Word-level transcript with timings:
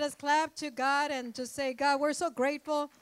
Let's 0.00 0.14
clap 0.14 0.54
to 0.54 0.70
God 0.70 1.10
and 1.10 1.34
to 1.34 1.44
say, 1.44 1.74
God, 1.74 2.00
we're 2.00 2.12
so 2.12 2.30
grateful 2.30 2.92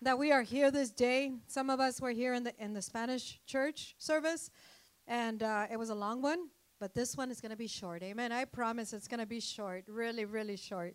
that 0.00 0.16
we 0.16 0.30
are 0.30 0.42
here 0.42 0.70
this 0.70 0.90
day. 0.90 1.32
Some 1.48 1.70
of 1.70 1.80
us 1.80 2.00
were 2.00 2.12
here 2.12 2.34
in 2.34 2.44
the 2.44 2.54
in 2.60 2.72
the 2.72 2.80
Spanish 2.80 3.40
church 3.46 3.96
service, 3.98 4.52
and 5.08 5.42
uh, 5.42 5.66
it 5.68 5.76
was 5.76 5.90
a 5.90 5.94
long 5.96 6.22
one, 6.22 6.46
but 6.78 6.94
this 6.94 7.16
one 7.16 7.32
is 7.32 7.40
going 7.40 7.50
to 7.50 7.56
be 7.56 7.66
short. 7.66 8.04
Amen. 8.04 8.30
I 8.30 8.44
promise 8.44 8.92
it's 8.92 9.08
going 9.08 9.18
to 9.18 9.26
be 9.26 9.40
short, 9.40 9.86
really, 9.88 10.24
really 10.24 10.56
short. 10.56 10.94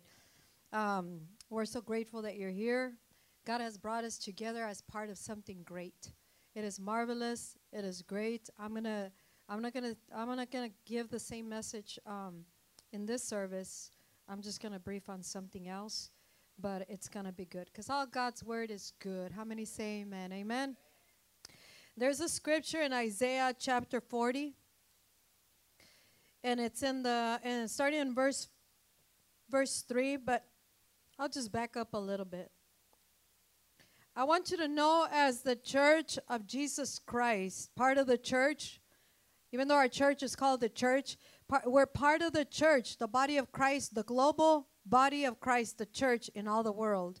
Um, 0.72 1.20
we're 1.50 1.66
so 1.66 1.82
grateful 1.82 2.22
that 2.22 2.38
you're 2.38 2.48
here. 2.48 2.94
God 3.44 3.60
has 3.60 3.76
brought 3.76 4.04
us 4.04 4.16
together 4.16 4.64
as 4.64 4.80
part 4.80 5.10
of 5.10 5.18
something 5.18 5.64
great. 5.66 6.12
It 6.54 6.64
is 6.64 6.80
marvelous. 6.80 7.58
It 7.74 7.84
is 7.84 8.00
great. 8.00 8.48
I'm 8.58 8.72
gonna. 8.72 9.12
I'm 9.50 9.60
not 9.60 9.74
gonna. 9.74 9.96
I'm 10.16 10.34
not 10.34 10.50
gonna 10.50 10.70
give 10.86 11.10
the 11.10 11.20
same 11.20 11.46
message 11.46 11.98
um, 12.06 12.46
in 12.90 13.04
this 13.04 13.22
service 13.22 13.91
I'm 14.28 14.40
just 14.40 14.62
going 14.62 14.72
to 14.72 14.78
brief 14.78 15.08
on 15.08 15.22
something 15.22 15.68
else, 15.68 16.10
but 16.58 16.86
it's 16.88 17.08
going 17.08 17.26
to 17.26 17.32
be 17.32 17.44
good 17.44 17.66
because 17.66 17.90
all 17.90 18.06
God's 18.06 18.44
word 18.44 18.70
is 18.70 18.92
good. 19.00 19.32
How 19.32 19.44
many 19.44 19.64
say 19.64 20.00
amen? 20.00 20.32
Amen. 20.32 20.76
There's 21.96 22.20
a 22.20 22.28
scripture 22.28 22.82
in 22.82 22.92
Isaiah 22.92 23.54
chapter 23.58 24.00
40, 24.00 24.54
and 26.42 26.60
it's 26.60 26.82
in 26.82 27.02
the 27.02 27.40
and 27.44 27.70
starting 27.70 28.00
in 28.00 28.14
verse 28.14 28.48
verse 29.50 29.82
3, 29.82 30.16
but 30.16 30.44
I'll 31.18 31.28
just 31.28 31.52
back 31.52 31.76
up 31.76 31.92
a 31.92 31.98
little 31.98 32.24
bit. 32.24 32.50
I 34.16 34.24
want 34.24 34.50
you 34.50 34.56
to 34.58 34.68
know 34.68 35.06
as 35.10 35.42
the 35.42 35.56
church 35.56 36.18
of 36.28 36.46
Jesus 36.46 36.98
Christ, 36.98 37.74
part 37.74 37.98
of 37.98 38.06
the 38.06 38.18
church, 38.18 38.80
even 39.52 39.68
though 39.68 39.76
our 39.76 39.88
church 39.88 40.22
is 40.22 40.34
called 40.34 40.60
the 40.60 40.68
church, 40.68 41.16
we're 41.66 41.86
part 41.86 42.22
of 42.22 42.32
the 42.32 42.44
church, 42.44 42.98
the 42.98 43.08
body 43.08 43.36
of 43.36 43.52
Christ, 43.52 43.94
the 43.94 44.02
global 44.02 44.68
body 44.86 45.24
of 45.24 45.40
Christ, 45.40 45.78
the 45.78 45.86
church 45.86 46.30
in 46.34 46.48
all 46.48 46.62
the 46.62 46.72
world. 46.72 47.20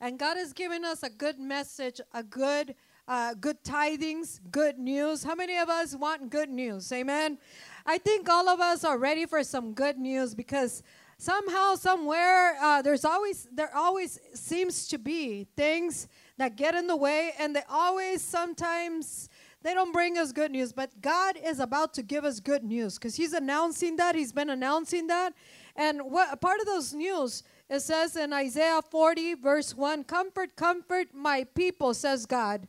And 0.00 0.18
God 0.18 0.36
has 0.36 0.52
given 0.52 0.84
us 0.84 1.02
a 1.02 1.10
good 1.10 1.38
message, 1.38 2.00
a 2.12 2.22
good 2.22 2.74
uh, 3.06 3.34
good 3.34 3.62
tidings, 3.62 4.40
good 4.50 4.78
news. 4.78 5.24
How 5.24 5.34
many 5.34 5.58
of 5.58 5.68
us 5.68 5.94
want 5.94 6.30
good 6.30 6.48
news? 6.48 6.90
Amen. 6.90 7.36
I 7.84 7.98
think 7.98 8.30
all 8.30 8.48
of 8.48 8.60
us 8.60 8.82
are 8.82 8.96
ready 8.96 9.26
for 9.26 9.44
some 9.44 9.74
good 9.74 9.98
news 9.98 10.34
because 10.34 10.82
somehow, 11.18 11.74
somewhere, 11.74 12.56
uh, 12.62 12.80
there's 12.80 13.04
always 13.04 13.46
there 13.52 13.74
always 13.74 14.18
seems 14.32 14.88
to 14.88 14.98
be 14.98 15.46
things 15.56 16.08
that 16.38 16.56
get 16.56 16.74
in 16.74 16.86
the 16.86 16.96
way, 16.96 17.32
and 17.38 17.54
they 17.54 17.62
always 17.68 18.22
sometimes 18.22 19.28
they 19.64 19.72
don't 19.72 19.92
bring 19.92 20.18
us 20.18 20.30
good 20.30 20.50
news, 20.50 20.74
but 20.74 21.00
God 21.00 21.38
is 21.42 21.58
about 21.58 21.94
to 21.94 22.02
give 22.02 22.22
us 22.26 22.38
good 22.38 22.62
news 22.62 22.98
because 22.98 23.16
He's 23.16 23.32
announcing 23.32 23.96
that. 23.96 24.14
He's 24.14 24.32
been 24.32 24.50
announcing 24.50 25.06
that. 25.06 25.32
And 25.74 26.02
what 26.02 26.38
part 26.42 26.60
of 26.60 26.66
those 26.66 26.92
news, 26.92 27.42
it 27.70 27.80
says 27.80 28.14
in 28.14 28.34
Isaiah 28.34 28.82
40, 28.82 29.34
verse 29.34 29.74
1 29.74 30.04
Comfort, 30.04 30.54
comfort 30.54 31.08
my 31.14 31.44
people, 31.44 31.94
says 31.94 32.26
God. 32.26 32.68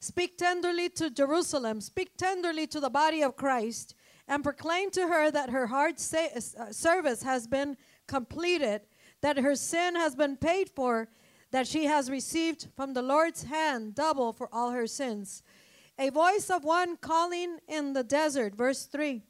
Speak 0.00 0.36
tenderly 0.36 0.88
to 0.88 1.08
Jerusalem, 1.08 1.80
speak 1.80 2.16
tenderly 2.16 2.66
to 2.66 2.80
the 2.80 2.90
body 2.90 3.22
of 3.22 3.36
Christ, 3.36 3.94
and 4.26 4.42
proclaim 4.42 4.90
to 4.90 5.06
her 5.06 5.30
that 5.30 5.50
her 5.50 5.68
hard 5.68 6.00
sa- 6.00 6.34
uh, 6.34 6.72
service 6.72 7.22
has 7.22 7.46
been 7.46 7.76
completed, 8.08 8.80
that 9.20 9.38
her 9.38 9.54
sin 9.54 9.94
has 9.94 10.16
been 10.16 10.36
paid 10.36 10.68
for, 10.68 11.10
that 11.52 11.68
she 11.68 11.84
has 11.84 12.10
received 12.10 12.68
from 12.74 12.92
the 12.94 13.02
Lord's 13.02 13.44
hand 13.44 13.94
double 13.94 14.32
for 14.32 14.48
all 14.52 14.70
her 14.70 14.88
sins. 14.88 15.44
A 16.00 16.08
voice 16.08 16.48
of 16.48 16.64
one 16.64 16.96
calling 16.96 17.58
in 17.68 17.92
the 17.92 18.02
desert, 18.02 18.54
verse 18.54 18.86
3. 18.86 19.20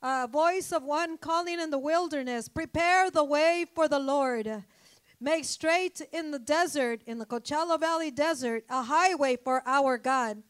A 0.00 0.26
voice 0.26 0.72
of 0.72 0.84
one 0.84 1.18
calling 1.18 1.60
in 1.60 1.68
the 1.68 1.78
wilderness, 1.78 2.48
prepare 2.48 3.10
the 3.10 3.22
way 3.22 3.66
for 3.74 3.88
the 3.88 3.98
Lord. 3.98 4.64
Make 5.20 5.44
straight 5.44 6.00
in 6.10 6.30
the 6.30 6.38
desert, 6.38 7.02
in 7.04 7.18
the 7.18 7.26
Coachella 7.26 7.78
Valley 7.78 8.10
desert, 8.10 8.64
a 8.70 8.84
highway 8.84 9.36
for 9.36 9.62
our 9.66 9.98
God. 9.98 10.42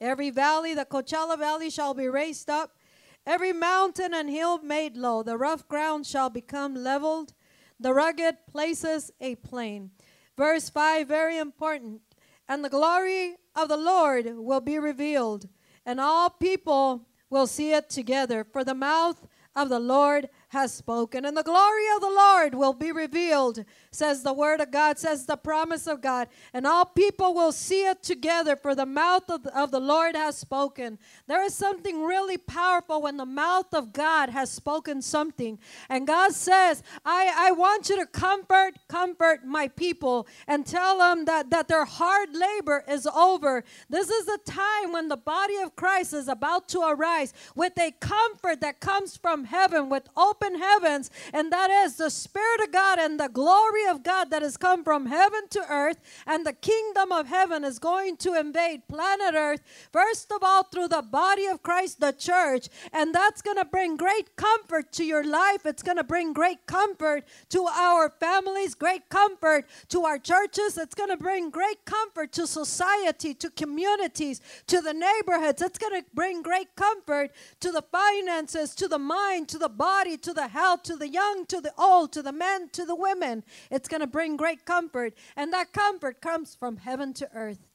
Every 0.00 0.30
valley, 0.30 0.74
the 0.74 0.84
Coachella 0.84 1.38
Valley, 1.38 1.70
shall 1.70 1.94
be 1.94 2.08
raised 2.08 2.50
up, 2.50 2.76
every 3.24 3.52
mountain 3.52 4.12
and 4.12 4.28
hill 4.28 4.60
made 4.62 4.96
low. 4.96 5.22
The 5.22 5.38
rough 5.38 5.68
ground 5.68 6.08
shall 6.08 6.28
become 6.28 6.74
leveled, 6.74 7.34
the 7.78 7.94
rugged 7.94 8.38
places 8.50 9.12
a 9.20 9.36
plain. 9.36 9.92
Verse 10.36 10.68
5, 10.68 11.06
very 11.06 11.38
important. 11.38 12.00
And 12.48 12.64
the 12.64 12.70
glory 12.70 13.36
of 13.62 13.68
the 13.68 13.76
Lord 13.76 14.26
will 14.36 14.60
be 14.60 14.78
revealed, 14.78 15.48
and 15.84 16.00
all 16.00 16.30
people 16.30 17.06
will 17.30 17.46
see 17.46 17.72
it 17.72 17.90
together. 17.90 18.44
For 18.44 18.64
the 18.64 18.74
mouth 18.74 19.26
of 19.56 19.68
the 19.68 19.80
Lord 19.80 20.28
has 20.48 20.72
spoken. 20.72 21.24
And 21.24 21.36
the 21.36 21.42
glory 21.42 21.84
of 21.94 22.00
the 22.00 22.08
Lord 22.08 22.54
will 22.54 22.72
be 22.72 22.92
revealed, 22.92 23.64
says 23.90 24.22
the 24.22 24.32
word 24.32 24.60
of 24.60 24.70
God, 24.70 24.98
says 24.98 25.26
the 25.26 25.36
promise 25.36 25.86
of 25.86 26.00
God. 26.00 26.28
And 26.52 26.66
all 26.66 26.84
people 26.84 27.34
will 27.34 27.52
see 27.52 27.86
it 27.86 28.02
together, 28.02 28.56
for 28.56 28.74
the 28.74 28.86
mouth 28.86 29.28
of 29.30 29.42
the, 29.42 29.58
of 29.58 29.70
the 29.70 29.80
Lord 29.80 30.14
has 30.14 30.36
spoken. 30.36 30.98
There 31.26 31.44
is 31.44 31.54
something 31.54 32.02
really 32.02 32.38
powerful 32.38 33.02
when 33.02 33.16
the 33.16 33.26
mouth 33.26 33.72
of 33.72 33.92
God 33.92 34.30
has 34.30 34.50
spoken 34.50 35.02
something. 35.02 35.58
And 35.88 36.06
God 36.06 36.32
says, 36.32 36.82
I, 37.04 37.32
I 37.36 37.52
want 37.52 37.88
you 37.88 37.96
to 37.96 38.06
comfort, 38.06 38.74
comfort 38.88 39.44
my 39.44 39.68
people 39.68 40.26
and 40.46 40.66
tell 40.66 40.98
them 40.98 41.24
that, 41.24 41.50
that 41.50 41.68
their 41.68 41.84
hard 41.84 42.34
labor 42.34 42.84
is 42.88 43.06
over. 43.06 43.64
This 43.88 44.10
is 44.10 44.26
the 44.26 44.38
time 44.44 44.92
when 44.92 45.08
the 45.08 45.16
body 45.16 45.56
of 45.56 45.76
Christ 45.76 46.12
is 46.12 46.28
about 46.28 46.68
to 46.68 46.80
arise 46.80 47.32
with 47.54 47.78
a 47.78 47.92
comfort 48.00 48.60
that 48.60 48.80
comes 48.80 49.16
from 49.16 49.44
heaven, 49.44 49.88
with 49.88 50.08
open 50.16 50.58
heavens, 50.58 51.10
and 51.32 51.52
that 51.52 51.70
is 51.70 51.96
the 51.96 52.10
Spirit 52.10 52.60
of 52.62 52.72
God 52.72 52.98
and 52.98 53.18
the 53.18 53.28
glory 53.28 53.77
of 53.86 54.02
God 54.02 54.30
that 54.30 54.42
has 54.42 54.56
come 54.56 54.84
from 54.84 55.06
heaven 55.06 55.48
to 55.50 55.64
earth, 55.70 55.98
and 56.26 56.46
the 56.46 56.52
kingdom 56.52 57.12
of 57.12 57.26
heaven 57.26 57.64
is 57.64 57.78
going 57.78 58.16
to 58.18 58.34
invade 58.34 58.88
planet 58.88 59.34
earth, 59.34 59.62
first 59.92 60.32
of 60.32 60.42
all, 60.42 60.64
through 60.64 60.88
the 60.88 61.02
body 61.02 61.46
of 61.46 61.62
Christ, 61.62 62.00
the 62.00 62.12
church, 62.12 62.68
and 62.92 63.14
that's 63.14 63.42
going 63.42 63.56
to 63.56 63.64
bring 63.64 63.96
great 63.96 64.36
comfort 64.36 64.92
to 64.92 65.04
your 65.04 65.24
life. 65.24 65.66
It's 65.66 65.82
going 65.82 65.96
to 65.96 66.04
bring 66.04 66.32
great 66.32 66.66
comfort 66.66 67.24
to 67.50 67.66
our 67.66 68.10
families, 68.20 68.74
great 68.74 69.08
comfort 69.08 69.66
to 69.88 70.04
our 70.04 70.18
churches. 70.18 70.78
It's 70.78 70.94
going 70.94 71.10
to 71.10 71.16
bring 71.16 71.50
great 71.50 71.84
comfort 71.84 72.32
to 72.32 72.46
society, 72.46 73.34
to 73.34 73.50
communities, 73.50 74.40
to 74.66 74.80
the 74.80 74.94
neighborhoods. 74.94 75.62
It's 75.62 75.78
going 75.78 76.00
to 76.00 76.06
bring 76.14 76.42
great 76.42 76.74
comfort 76.76 77.30
to 77.60 77.70
the 77.70 77.82
finances, 77.82 78.74
to 78.76 78.88
the 78.88 78.98
mind, 78.98 79.48
to 79.48 79.58
the 79.58 79.68
body, 79.68 80.16
to 80.18 80.32
the 80.32 80.48
health, 80.48 80.82
to 80.84 80.96
the 80.96 81.08
young, 81.08 81.46
to 81.46 81.60
the 81.60 81.72
old, 81.78 82.12
to 82.12 82.22
the 82.22 82.32
men, 82.32 82.68
to 82.70 82.84
the 82.84 82.94
women. 82.94 83.44
It's 83.70 83.88
going 83.88 84.00
to 84.00 84.06
bring 84.06 84.36
great 84.36 84.64
comfort. 84.64 85.14
And 85.36 85.52
that 85.52 85.72
comfort 85.72 86.20
comes 86.20 86.54
from 86.54 86.78
heaven 86.78 87.12
to 87.14 87.28
earth. 87.34 87.67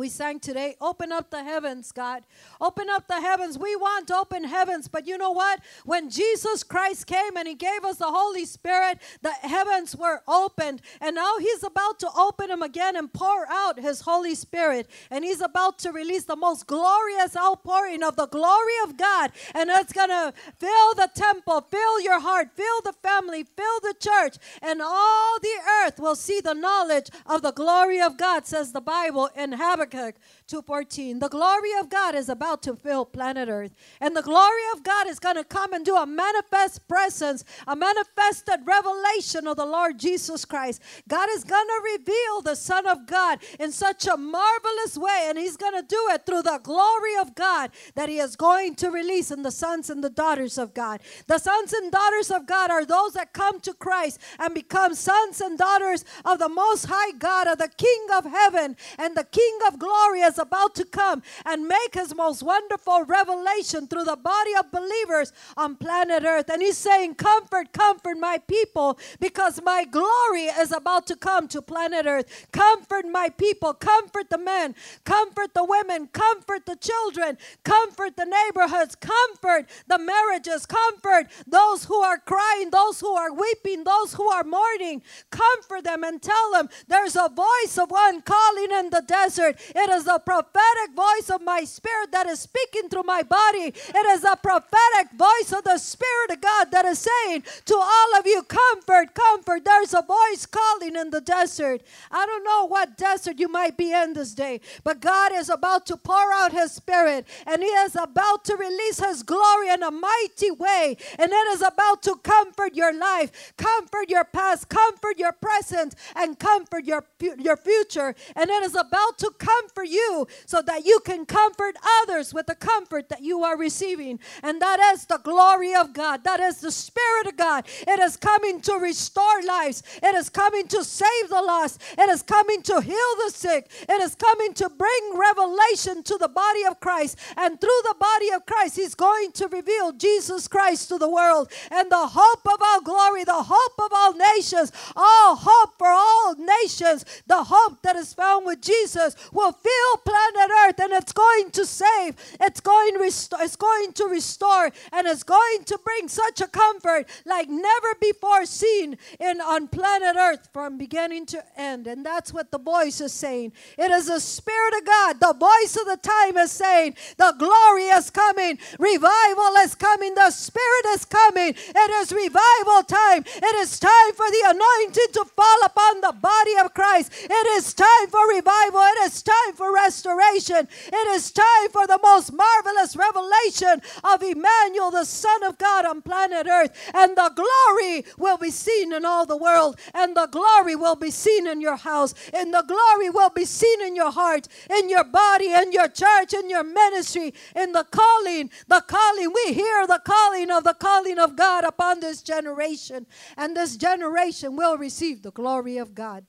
We 0.00 0.08
sang 0.08 0.40
today, 0.40 0.76
open 0.80 1.12
up 1.12 1.28
the 1.28 1.44
heavens, 1.44 1.92
God. 1.92 2.22
Open 2.58 2.88
up 2.88 3.06
the 3.06 3.20
heavens. 3.20 3.58
We 3.58 3.76
want 3.76 4.10
open 4.10 4.44
heavens, 4.44 4.88
but 4.88 5.06
you 5.06 5.18
know 5.18 5.32
what? 5.32 5.60
When 5.84 6.08
Jesus 6.08 6.62
Christ 6.62 7.06
came 7.06 7.36
and 7.36 7.46
He 7.46 7.54
gave 7.54 7.84
us 7.84 7.96
the 7.96 8.06
Holy 8.06 8.46
Spirit, 8.46 8.98
the 9.20 9.32
heavens 9.32 9.94
were 9.94 10.22
opened. 10.26 10.80
And 11.02 11.16
now 11.16 11.36
He's 11.38 11.62
about 11.62 11.98
to 11.98 12.08
open 12.16 12.48
them 12.48 12.62
again 12.62 12.96
and 12.96 13.12
pour 13.12 13.46
out 13.50 13.78
His 13.78 14.00
Holy 14.00 14.34
Spirit. 14.34 14.88
And 15.10 15.22
He's 15.22 15.42
about 15.42 15.78
to 15.80 15.92
release 15.92 16.24
the 16.24 16.34
most 16.34 16.66
glorious 16.66 17.36
outpouring 17.36 18.02
of 18.02 18.16
the 18.16 18.26
glory 18.26 18.80
of 18.84 18.96
God. 18.96 19.32
And 19.54 19.68
it's 19.68 19.92
going 19.92 20.08
to 20.08 20.32
fill 20.58 20.94
the 20.94 21.10
temple, 21.14 21.60
fill 21.60 22.00
your 22.00 22.20
heart, 22.20 22.48
fill 22.54 22.80
the 22.84 22.94
family, 23.02 23.44
fill 23.44 23.80
the 23.82 23.94
church. 24.00 24.38
And 24.62 24.80
all 24.80 25.38
the 25.42 25.58
earth 25.84 26.00
will 26.00 26.16
see 26.16 26.40
the 26.40 26.54
knowledge 26.54 27.10
of 27.26 27.42
the 27.42 27.52
glory 27.52 28.00
of 28.00 28.16
God, 28.16 28.46
says 28.46 28.72
the 28.72 28.80
Bible 28.80 29.28
in 29.36 29.52
heaven. 29.52 29.89
Habakkuk 29.94 30.22
2:14. 30.50 31.20
The 31.20 31.28
glory 31.28 31.70
of 31.78 31.88
God 31.88 32.14
is 32.16 32.28
about 32.28 32.62
to 32.64 32.74
fill 32.74 33.04
planet 33.04 33.48
Earth. 33.48 33.72
And 34.00 34.16
the 34.16 34.22
glory 34.22 34.62
of 34.74 34.82
God 34.82 35.06
is 35.06 35.20
going 35.20 35.36
to 35.36 35.44
come 35.44 35.72
and 35.72 35.84
do 35.84 35.96
a 35.96 36.06
manifest 36.06 36.88
presence, 36.88 37.44
a 37.68 37.76
manifested 37.76 38.60
revelation 38.66 39.46
of 39.46 39.56
the 39.56 39.64
Lord 39.64 39.98
Jesus 39.98 40.44
Christ. 40.44 40.82
God 41.08 41.28
is 41.30 41.44
going 41.44 41.66
to 41.66 41.98
reveal 41.98 42.42
the 42.42 42.56
Son 42.56 42.86
of 42.86 43.06
God 43.06 43.38
in 43.60 43.70
such 43.70 44.06
a 44.06 44.16
marvelous 44.16 44.98
way 44.98 45.26
and 45.28 45.38
he's 45.38 45.56
going 45.56 45.74
to 45.74 45.86
do 45.86 46.08
it 46.10 46.26
through 46.26 46.42
the 46.42 46.60
glory 46.62 47.16
of 47.20 47.34
God 47.36 47.70
that 47.94 48.08
he 48.08 48.18
is 48.18 48.34
going 48.34 48.74
to 48.76 48.90
release 48.90 49.30
in 49.30 49.42
the 49.42 49.50
sons 49.52 49.88
and 49.88 50.02
the 50.02 50.10
daughters 50.10 50.58
of 50.58 50.74
God. 50.74 51.00
The 51.28 51.38
sons 51.38 51.72
and 51.72 51.92
daughters 51.92 52.30
of 52.30 52.46
God 52.46 52.70
are 52.70 52.84
those 52.84 53.12
that 53.12 53.32
come 53.32 53.60
to 53.60 53.72
Christ 53.72 54.18
and 54.38 54.52
become 54.52 54.94
sons 54.94 55.40
and 55.40 55.56
daughters 55.56 56.04
of 56.24 56.40
the 56.40 56.48
most 56.48 56.86
high 56.86 57.12
God, 57.12 57.46
of 57.46 57.58
the 57.58 57.68
King 57.68 58.06
of 58.12 58.24
heaven 58.24 58.76
and 58.98 59.16
the 59.16 59.24
King 59.24 59.58
of 59.68 59.78
glory 59.78 60.22
is 60.22 60.39
about 60.40 60.74
to 60.76 60.84
come 60.84 61.22
and 61.46 61.68
make 61.68 61.94
his 61.94 62.14
most 62.14 62.42
wonderful 62.42 63.04
revelation 63.04 63.86
through 63.86 64.04
the 64.04 64.16
body 64.16 64.54
of 64.58 64.72
believers 64.72 65.32
on 65.56 65.76
planet 65.76 66.24
earth. 66.24 66.48
And 66.48 66.62
he's 66.62 66.76
saying, 66.76 67.14
Comfort, 67.14 67.72
comfort 67.72 68.18
my 68.18 68.38
people 68.38 68.98
because 69.20 69.60
my 69.62 69.84
glory 69.84 70.46
is 70.46 70.72
about 70.72 71.06
to 71.08 71.16
come 71.16 71.46
to 71.48 71.62
planet 71.62 72.06
earth. 72.06 72.48
Comfort 72.52 73.06
my 73.06 73.28
people, 73.28 73.74
comfort 73.74 74.30
the 74.30 74.38
men, 74.38 74.74
comfort 75.04 75.54
the 75.54 75.64
women, 75.64 76.08
comfort 76.08 76.66
the 76.66 76.76
children, 76.76 77.38
comfort 77.64 78.16
the 78.16 78.24
neighborhoods, 78.24 78.96
comfort 78.96 79.68
the 79.86 79.98
marriages, 79.98 80.66
comfort 80.66 81.26
those 81.46 81.84
who 81.84 82.00
are 82.00 82.18
crying, 82.18 82.70
those 82.70 83.00
who 83.00 83.12
are 83.12 83.32
weeping, 83.32 83.84
those 83.84 84.14
who 84.14 84.28
are 84.30 84.44
mourning. 84.44 85.02
Comfort 85.30 85.84
them 85.84 86.04
and 86.04 86.22
tell 86.22 86.52
them 86.52 86.68
there's 86.88 87.16
a 87.16 87.28
voice 87.28 87.78
of 87.78 87.90
one 87.90 88.22
calling 88.22 88.70
in 88.72 88.90
the 88.90 89.02
desert. 89.06 89.56
It 89.74 89.90
is 89.90 90.04
the 90.04 90.20
prophetic 90.30 90.94
voice 90.94 91.28
of 91.28 91.42
my 91.42 91.64
spirit 91.64 92.12
that 92.12 92.24
is 92.28 92.38
speaking 92.38 92.88
through 92.88 93.02
my 93.02 93.20
body. 93.20 93.74
It 93.74 94.06
is 94.14 94.22
a 94.22 94.36
prophetic 94.36 95.10
voice 95.18 95.52
of 95.52 95.64
the 95.64 95.76
Spirit 95.76 96.30
of 96.30 96.40
God 96.40 96.70
that 96.70 96.84
is 96.84 97.00
saying 97.00 97.42
to 97.64 97.74
all 97.74 98.16
of 98.16 98.26
you, 98.26 98.44
Comfort, 98.44 99.12
comfort. 99.12 99.64
There's 99.64 99.92
a 99.92 100.02
voice 100.02 100.46
calling 100.46 100.94
in 100.94 101.10
the 101.10 101.20
desert. 101.20 101.82
I 102.12 102.26
don't 102.26 102.44
know 102.44 102.66
what 102.68 102.96
desert 102.96 103.40
you 103.40 103.48
might 103.48 103.76
be 103.76 103.92
in 103.92 104.12
this 104.12 104.32
day, 104.32 104.60
but 104.84 105.00
God 105.00 105.32
is 105.34 105.48
about 105.48 105.84
to 105.86 105.96
pour 105.96 106.32
out 106.32 106.52
His 106.52 106.70
Spirit 106.70 107.26
and 107.44 107.60
He 107.60 107.68
is 107.68 107.96
about 107.96 108.44
to 108.44 108.56
release 108.56 109.00
His 109.00 109.24
glory 109.24 109.70
in 109.70 109.82
a 109.82 109.90
mighty 109.90 110.52
way. 110.52 110.96
And 111.18 111.32
it 111.32 111.48
is 111.54 111.62
about 111.62 112.02
to 112.04 112.14
comfort 112.22 112.74
your 112.76 112.96
life, 112.96 113.52
comfort 113.56 114.08
your 114.08 114.24
past, 114.24 114.68
comfort 114.68 115.18
your 115.18 115.32
present, 115.32 115.96
and 116.14 116.38
comfort 116.38 116.84
your, 116.84 117.04
your 117.38 117.56
future. 117.56 118.14
And 118.36 118.48
it 118.48 118.62
is 118.62 118.76
about 118.76 119.18
to 119.18 119.32
comfort 119.38 119.88
you 119.88 120.19
so 120.46 120.62
that 120.62 120.84
you 120.84 121.00
can 121.00 121.26
comfort 121.26 121.76
others 122.02 122.32
with 122.34 122.46
the 122.46 122.54
comfort 122.54 123.08
that 123.08 123.22
you 123.22 123.44
are 123.44 123.56
receiving. 123.56 124.18
And 124.42 124.60
that 124.60 124.80
is 124.94 125.06
the 125.06 125.18
glory 125.18 125.74
of 125.74 125.92
God. 125.92 126.24
That 126.24 126.40
is 126.40 126.60
the 126.60 126.72
Spirit 126.72 127.26
of 127.26 127.36
God. 127.36 127.66
It 127.86 128.00
is 128.00 128.16
coming 128.16 128.60
to 128.62 128.74
restore 128.74 129.42
lives. 129.46 129.82
It 130.02 130.14
is 130.14 130.28
coming 130.28 130.66
to 130.68 130.84
save 130.84 131.28
the 131.28 131.42
lost. 131.42 131.80
It 131.98 132.08
is 132.08 132.22
coming 132.22 132.62
to 132.62 132.80
heal 132.80 133.12
the 133.24 133.32
sick. 133.32 133.70
It 133.88 134.00
is 134.02 134.14
coming 134.14 134.54
to 134.54 134.68
bring 134.68 135.16
revelation 135.16 136.02
to 136.04 136.16
the 136.18 136.28
body 136.28 136.64
of 136.64 136.80
Christ. 136.80 137.18
And 137.36 137.60
through 137.60 137.80
the 137.84 137.96
body 137.98 138.30
of 138.30 138.46
Christ, 138.46 138.76
He's 138.76 138.94
going 138.94 139.32
to 139.32 139.48
reveal 139.48 139.92
Jesus 139.92 140.48
Christ 140.48 140.88
to 140.88 140.98
the 140.98 141.08
world. 141.08 141.50
And 141.70 141.90
the 141.90 142.08
hope 142.08 142.46
of 142.46 142.60
all 142.60 142.80
glory, 142.82 143.24
the 143.24 143.44
hope 143.46 143.78
of 143.78 143.92
all 143.92 144.14
nations, 144.14 144.72
all 144.96 145.36
hope 145.36 145.78
for 145.78 145.88
all 145.88 146.34
nations, 146.34 147.04
the 147.26 147.44
hope 147.44 147.82
that 147.82 147.96
is 147.96 148.14
found 148.14 148.46
with 148.46 148.60
Jesus 148.60 149.16
will 149.32 149.52
fill 149.52 149.96
planet 150.04 150.50
Earth 150.66 150.80
and 150.80 150.92
it's 150.92 151.12
going 151.12 151.50
to 151.52 151.66
save, 151.66 152.16
it's 152.40 152.60
going, 152.60 152.94
to 152.94 153.00
restore, 153.00 153.42
it's 153.42 153.56
going 153.56 153.92
to 153.92 154.04
restore, 154.06 154.70
and 154.92 155.06
it's 155.06 155.22
going 155.22 155.64
to 155.64 155.78
bring 155.84 156.08
such 156.08 156.40
a 156.40 156.48
comfort 156.48 157.06
like 157.24 157.48
never 157.48 157.94
before 158.00 158.46
seen 158.46 158.96
in 159.18 159.40
on 159.40 159.68
planet 159.68 160.16
Earth 160.16 160.48
from 160.52 160.78
beginning 160.78 161.26
to 161.26 161.42
end. 161.56 161.86
And 161.86 162.04
that's 162.04 162.32
what 162.32 162.50
the 162.50 162.58
voice 162.58 163.00
is 163.00 163.12
saying. 163.12 163.52
It 163.78 163.90
is 163.90 164.06
the 164.06 164.20
Spirit 164.20 164.74
of 164.78 164.86
God. 164.86 165.20
The 165.20 165.34
voice 165.38 165.76
of 165.76 165.86
the 165.86 165.98
time 166.02 166.36
is 166.38 166.52
saying, 166.52 166.96
The 167.16 167.34
glory 167.38 167.84
is 167.84 168.10
coming, 168.10 168.58
revival 168.78 169.54
is 169.62 169.74
coming, 169.74 170.14
the 170.14 170.30
Spirit 170.30 170.86
is 170.94 171.04
coming. 171.04 171.54
It 171.56 171.90
is 172.02 172.12
revival 172.12 172.82
time. 172.86 173.24
It 173.26 173.54
is 173.56 173.78
time 173.78 174.12
for 174.14 174.26
the 174.30 174.42
anointing 174.46 175.12
to 175.14 175.24
fall 175.24 175.60
upon 175.64 176.00
the 176.00 176.12
body 176.20 176.56
of 176.62 176.74
Christ. 176.74 177.12
It 177.22 177.46
is 177.58 177.74
time 177.74 178.06
for 178.08 178.26
revival. 178.28 178.80
It 178.80 179.12
is 179.12 179.22
time 179.22 179.54
for 179.54 179.72
restoration. 179.72 179.89
It 179.92 181.08
is 181.08 181.30
time 181.32 181.70
for 181.72 181.86
the 181.86 181.98
most 182.02 182.32
marvelous 182.32 182.96
revelation 182.96 183.82
of 184.04 184.22
Emmanuel, 184.22 184.90
the 184.90 185.04
Son 185.04 185.42
of 185.44 185.58
God 185.58 185.84
on 185.86 186.02
planet 186.02 186.46
Earth. 186.48 186.70
And 186.94 187.16
the 187.16 187.30
glory 187.34 188.04
will 188.18 188.38
be 188.38 188.50
seen 188.50 188.92
in 188.92 189.04
all 189.04 189.26
the 189.26 189.36
world. 189.36 189.78
And 189.94 190.16
the 190.16 190.26
glory 190.26 190.76
will 190.76 190.96
be 190.96 191.10
seen 191.10 191.46
in 191.46 191.60
your 191.60 191.76
house. 191.76 192.14
And 192.32 192.52
the 192.54 192.62
glory 192.66 193.10
will 193.10 193.30
be 193.30 193.44
seen 193.44 193.80
in 193.82 193.96
your 193.96 194.12
heart, 194.12 194.48
in 194.70 194.88
your 194.88 195.04
body, 195.04 195.52
in 195.52 195.72
your 195.72 195.88
church, 195.88 196.32
in 196.34 196.50
your 196.50 196.64
ministry, 196.64 197.34
in 197.56 197.72
the 197.72 197.84
calling. 197.90 198.50
The 198.68 198.82
calling. 198.86 199.32
We 199.44 199.54
hear 199.54 199.86
the 199.86 200.00
calling 200.04 200.50
of 200.50 200.64
the 200.64 200.74
calling 200.74 201.18
of 201.18 201.36
God 201.36 201.64
upon 201.64 202.00
this 202.00 202.22
generation. 202.22 203.06
And 203.36 203.56
this 203.56 203.76
generation 203.76 204.56
will 204.56 204.78
receive 204.78 205.22
the 205.22 205.32
glory 205.32 205.78
of 205.78 205.94
God. 205.94 206.24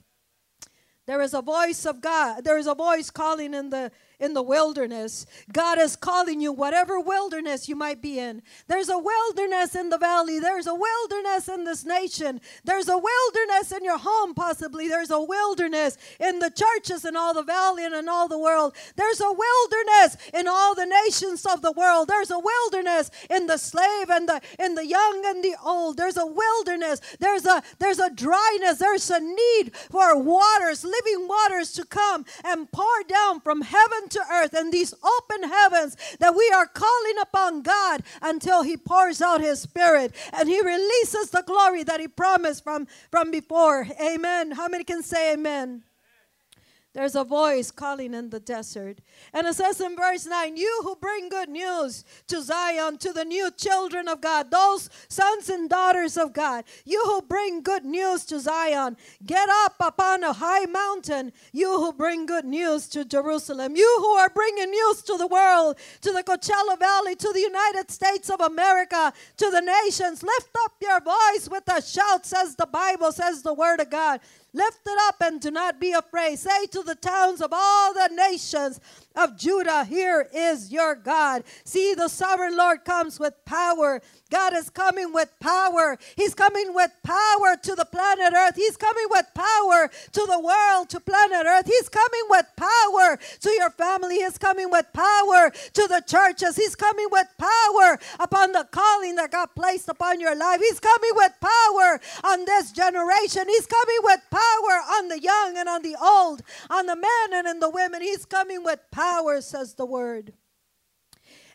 There 1.08 1.22
is 1.22 1.34
a 1.34 1.42
voice 1.42 1.86
of 1.86 2.02
God. 2.02 2.44
There 2.44 2.58
is 2.58 2.68
a 2.68 2.76
voice 2.76 3.10
calling 3.10 3.54
in 3.54 3.70
the 3.70 3.92
in 4.22 4.34
the 4.36 4.42
wilderness. 4.42 5.26
God 5.52 5.80
is 5.80 5.96
calling 5.96 6.40
you, 6.40 6.54
whatever 6.54 7.00
wilderness 7.00 7.68
you 7.68 7.76
might 7.76 8.02
be 8.02 8.20
in. 8.20 8.44
There's 8.68 8.88
a 8.88 8.98
wilderness 8.98 9.76
in 9.76 9.90
the 9.90 9.98
valley. 9.98 10.40
There's 10.40 10.68
a 10.68 10.76
wilderness 10.76 11.50
in 11.50 11.66
this 11.66 11.84
nation. 11.84 12.40
There's 12.64 12.88
a 12.88 12.98
wilderness 12.98 13.72
in 13.72 13.84
your 13.84 13.98
home, 13.98 14.36
possibly. 14.36 14.88
There's 14.88 15.10
a 15.10 15.20
wilderness 15.20 15.98
in 16.20 16.38
the 16.40 16.52
churches 16.52 17.04
in 17.04 17.18
all 17.18 17.34
the 17.34 17.44
valley 17.44 17.84
and 17.84 17.96
in 17.96 18.08
all 18.08 18.28
the 18.28 18.38
world. 18.38 18.76
There's 18.96 19.20
a 19.20 19.32
wilderness 19.32 20.18
in 20.34 20.48
all 20.48 20.76
the 20.76 20.86
nations 20.86 21.46
of 21.46 21.64
the 21.64 21.72
world. 21.72 22.08
There's 22.08 22.32
a 22.32 22.40
wilderness 22.40 23.10
in 23.30 23.48
the 23.48 23.58
slave 23.58 24.10
and 24.10 24.30
the 24.30 24.40
in 24.60 24.76
the 24.76 24.86
young 24.86 25.24
and 25.26 25.44
the 25.44 25.56
old. 25.66 25.98
There's 25.98 26.18
a 26.18 26.26
wilderness. 26.26 27.02
There's 27.20 27.46
a 27.46 27.64
there's 27.80 28.00
a 28.00 28.12
dryness. 28.12 28.78
There's 28.78 29.10
a 29.10 29.20
need 29.20 29.76
for 29.90 30.22
waters, 30.22 30.84
living 30.84 31.28
waters 31.28 31.74
to 31.74 31.86
come 31.86 32.26
and 32.44 32.72
pour 32.72 33.04
down 33.08 33.42
from 33.42 33.62
heaven 33.62 34.10
to 34.12 34.22
earth 34.32 34.54
and 34.54 34.72
these 34.72 34.94
open 34.94 35.50
heavens 35.50 35.98
that 36.20 36.36
we 36.36 36.50
are 36.54 36.68
calling 36.68 37.16
upon 37.22 37.62
God 37.62 38.04
until 38.22 38.64
He 38.64 38.78
pours 38.78 39.22
out 39.22 39.42
His 39.42 39.62
Spirit 39.62 40.14
and 40.34 40.48
He 40.48 40.62
releases 40.62 41.32
the 41.32 41.44
glory 41.46 41.84
that 41.84 42.00
He 42.00 42.08
promised 42.08 42.64
from, 42.64 42.88
from 43.10 43.32
before. 43.32 43.88
Amen. 44.02 44.52
How 44.52 44.68
many 44.68 44.84
can 44.84 45.04
say 45.04 45.34
amen? 45.34 45.84
There's 46.94 47.16
a 47.16 47.24
voice 47.24 47.72
calling 47.72 48.14
in 48.14 48.32
the 48.32 48.42
desert. 48.42 49.00
And 49.34 49.48
it 49.48 49.56
says 49.56 49.80
in 49.80 49.96
verse 49.96 50.26
9, 50.26 50.58
You 50.58 50.82
who 50.84 50.98
bring 50.98 51.30
good 51.30 51.48
news 51.48 52.04
to 52.28 52.42
Zion, 52.42 52.98
to 52.98 53.14
the 53.14 53.24
new 53.24 53.50
children 53.52 54.10
of 54.10 54.20
God, 54.20 54.52
those 54.52 54.90
sons 55.08 55.50
and 55.50 55.70
daughters 55.70 56.18
of 56.18 56.34
God, 56.34 56.66
you 56.84 57.02
who 57.06 57.22
bring 57.22 57.62
good 57.62 57.86
news 57.86 58.26
to 58.26 58.42
Zion, 58.42 58.98
get 59.26 59.48
up 59.64 59.76
upon 59.80 60.26
a 60.26 60.34
high 60.34 60.66
mountain, 60.66 61.32
you 61.54 61.78
who 61.78 61.94
bring 61.94 62.26
good 62.26 62.46
news 62.46 62.90
to 62.90 63.06
Jerusalem, 63.06 63.78
you 63.78 63.98
who 64.00 64.12
are 64.16 64.30
bringing 64.30 64.70
news 64.70 65.02
to 65.04 65.16
the 65.18 65.28
world, 65.28 65.78
to 66.02 66.12
the 66.12 66.24
Coachella 66.24 66.78
Valley, 66.78 67.16
to 67.16 67.32
the 67.32 67.40
United 67.40 67.90
States 67.90 68.30
of 68.30 68.42
America, 68.42 69.14
to 69.38 69.50
the 69.50 69.62
nations, 69.62 70.24
lift 70.24 70.50
up 70.66 70.74
your 70.82 71.00
voice 71.00 71.48
with 71.50 71.64
a 71.70 71.82
shout, 71.82 72.26
says 72.26 72.58
the 72.58 72.66
Bible, 72.66 73.14
says 73.14 73.44
the 73.44 73.54
Word 73.54 73.80
of 73.80 73.90
God. 73.90 74.20
Lift 74.54 74.82
it 74.86 75.00
up 75.08 75.16
and 75.22 75.40
do 75.40 75.50
not 75.50 75.80
be 75.80 75.94
afraid. 75.94 76.38
Say 76.38 76.66
to 76.68 76.84
the 76.84 76.96
towns 76.96 77.42
of 77.42 77.52
all 77.54 77.94
the 77.94 78.10
nations, 78.14 78.82
of 79.16 79.38
Judah, 79.38 79.84
here 79.84 80.28
is 80.34 80.72
your 80.72 80.96
God. 80.96 81.44
See, 81.64 81.94
the 81.94 82.08
sovereign 82.08 82.56
Lord 82.56 82.86
comes 82.86 83.20
with 83.20 83.34
power. 83.46 84.02
God 84.30 84.54
is 84.56 84.70
coming 84.70 85.12
with 85.12 85.30
power. 85.42 85.98
He's 86.16 86.34
coming 86.34 86.74
with 86.74 86.92
power 87.04 87.58
to 87.62 87.76
the 87.76 87.86
planet 87.86 88.34
Earth. 88.34 88.56
He's 88.56 88.78
coming 88.78 89.06
with 89.10 89.26
power 89.36 89.92
to 90.14 90.26
the 90.26 90.40
world, 90.40 90.90
to 90.90 91.00
planet 91.02 91.46
Earth. 91.46 91.66
He's 91.66 91.90
coming 91.90 92.26
with 92.30 92.46
power 92.56 93.20
to 93.42 93.50
your 93.50 93.72
family. 93.72 94.16
He's 94.20 94.38
coming 94.38 94.72
with 94.72 94.86
power 94.94 95.52
to 95.74 95.88
the 95.88 96.02
churches. 96.08 96.56
He's 96.56 96.76
coming 96.76 97.08
with 97.12 97.28
power 97.38 98.00
upon 98.20 98.54
the 98.54 98.68
calling 98.72 99.16
that 99.16 99.32
God 99.32 99.50
placed 99.56 99.90
upon 99.90 100.22
your 100.22 100.36
life. 100.36 100.62
He's 100.62 100.80
coming 100.80 101.12
with 101.16 101.34
power 101.42 102.00
on 102.24 102.46
this 102.46 102.72
generation. 102.72 103.44
He's 103.48 103.68
coming 103.68 104.00
with 104.04 104.22
power 104.32 104.76
on 104.96 105.10
the 105.10 105.20
young 105.20 105.58
and 105.58 105.68
on 105.68 105.82
the 105.82 105.98
old, 106.02 106.42
on 106.70 106.86
the 106.86 106.96
men 106.96 107.34
and 107.34 107.48
in 107.48 107.60
the 107.60 107.70
women. 107.70 108.02
He's 108.02 108.26
coming 108.26 108.64
with 108.64 108.80
power 108.92 109.01
power, 109.02 109.42
says 109.42 109.74
the 109.74 109.86
word. 109.86 110.34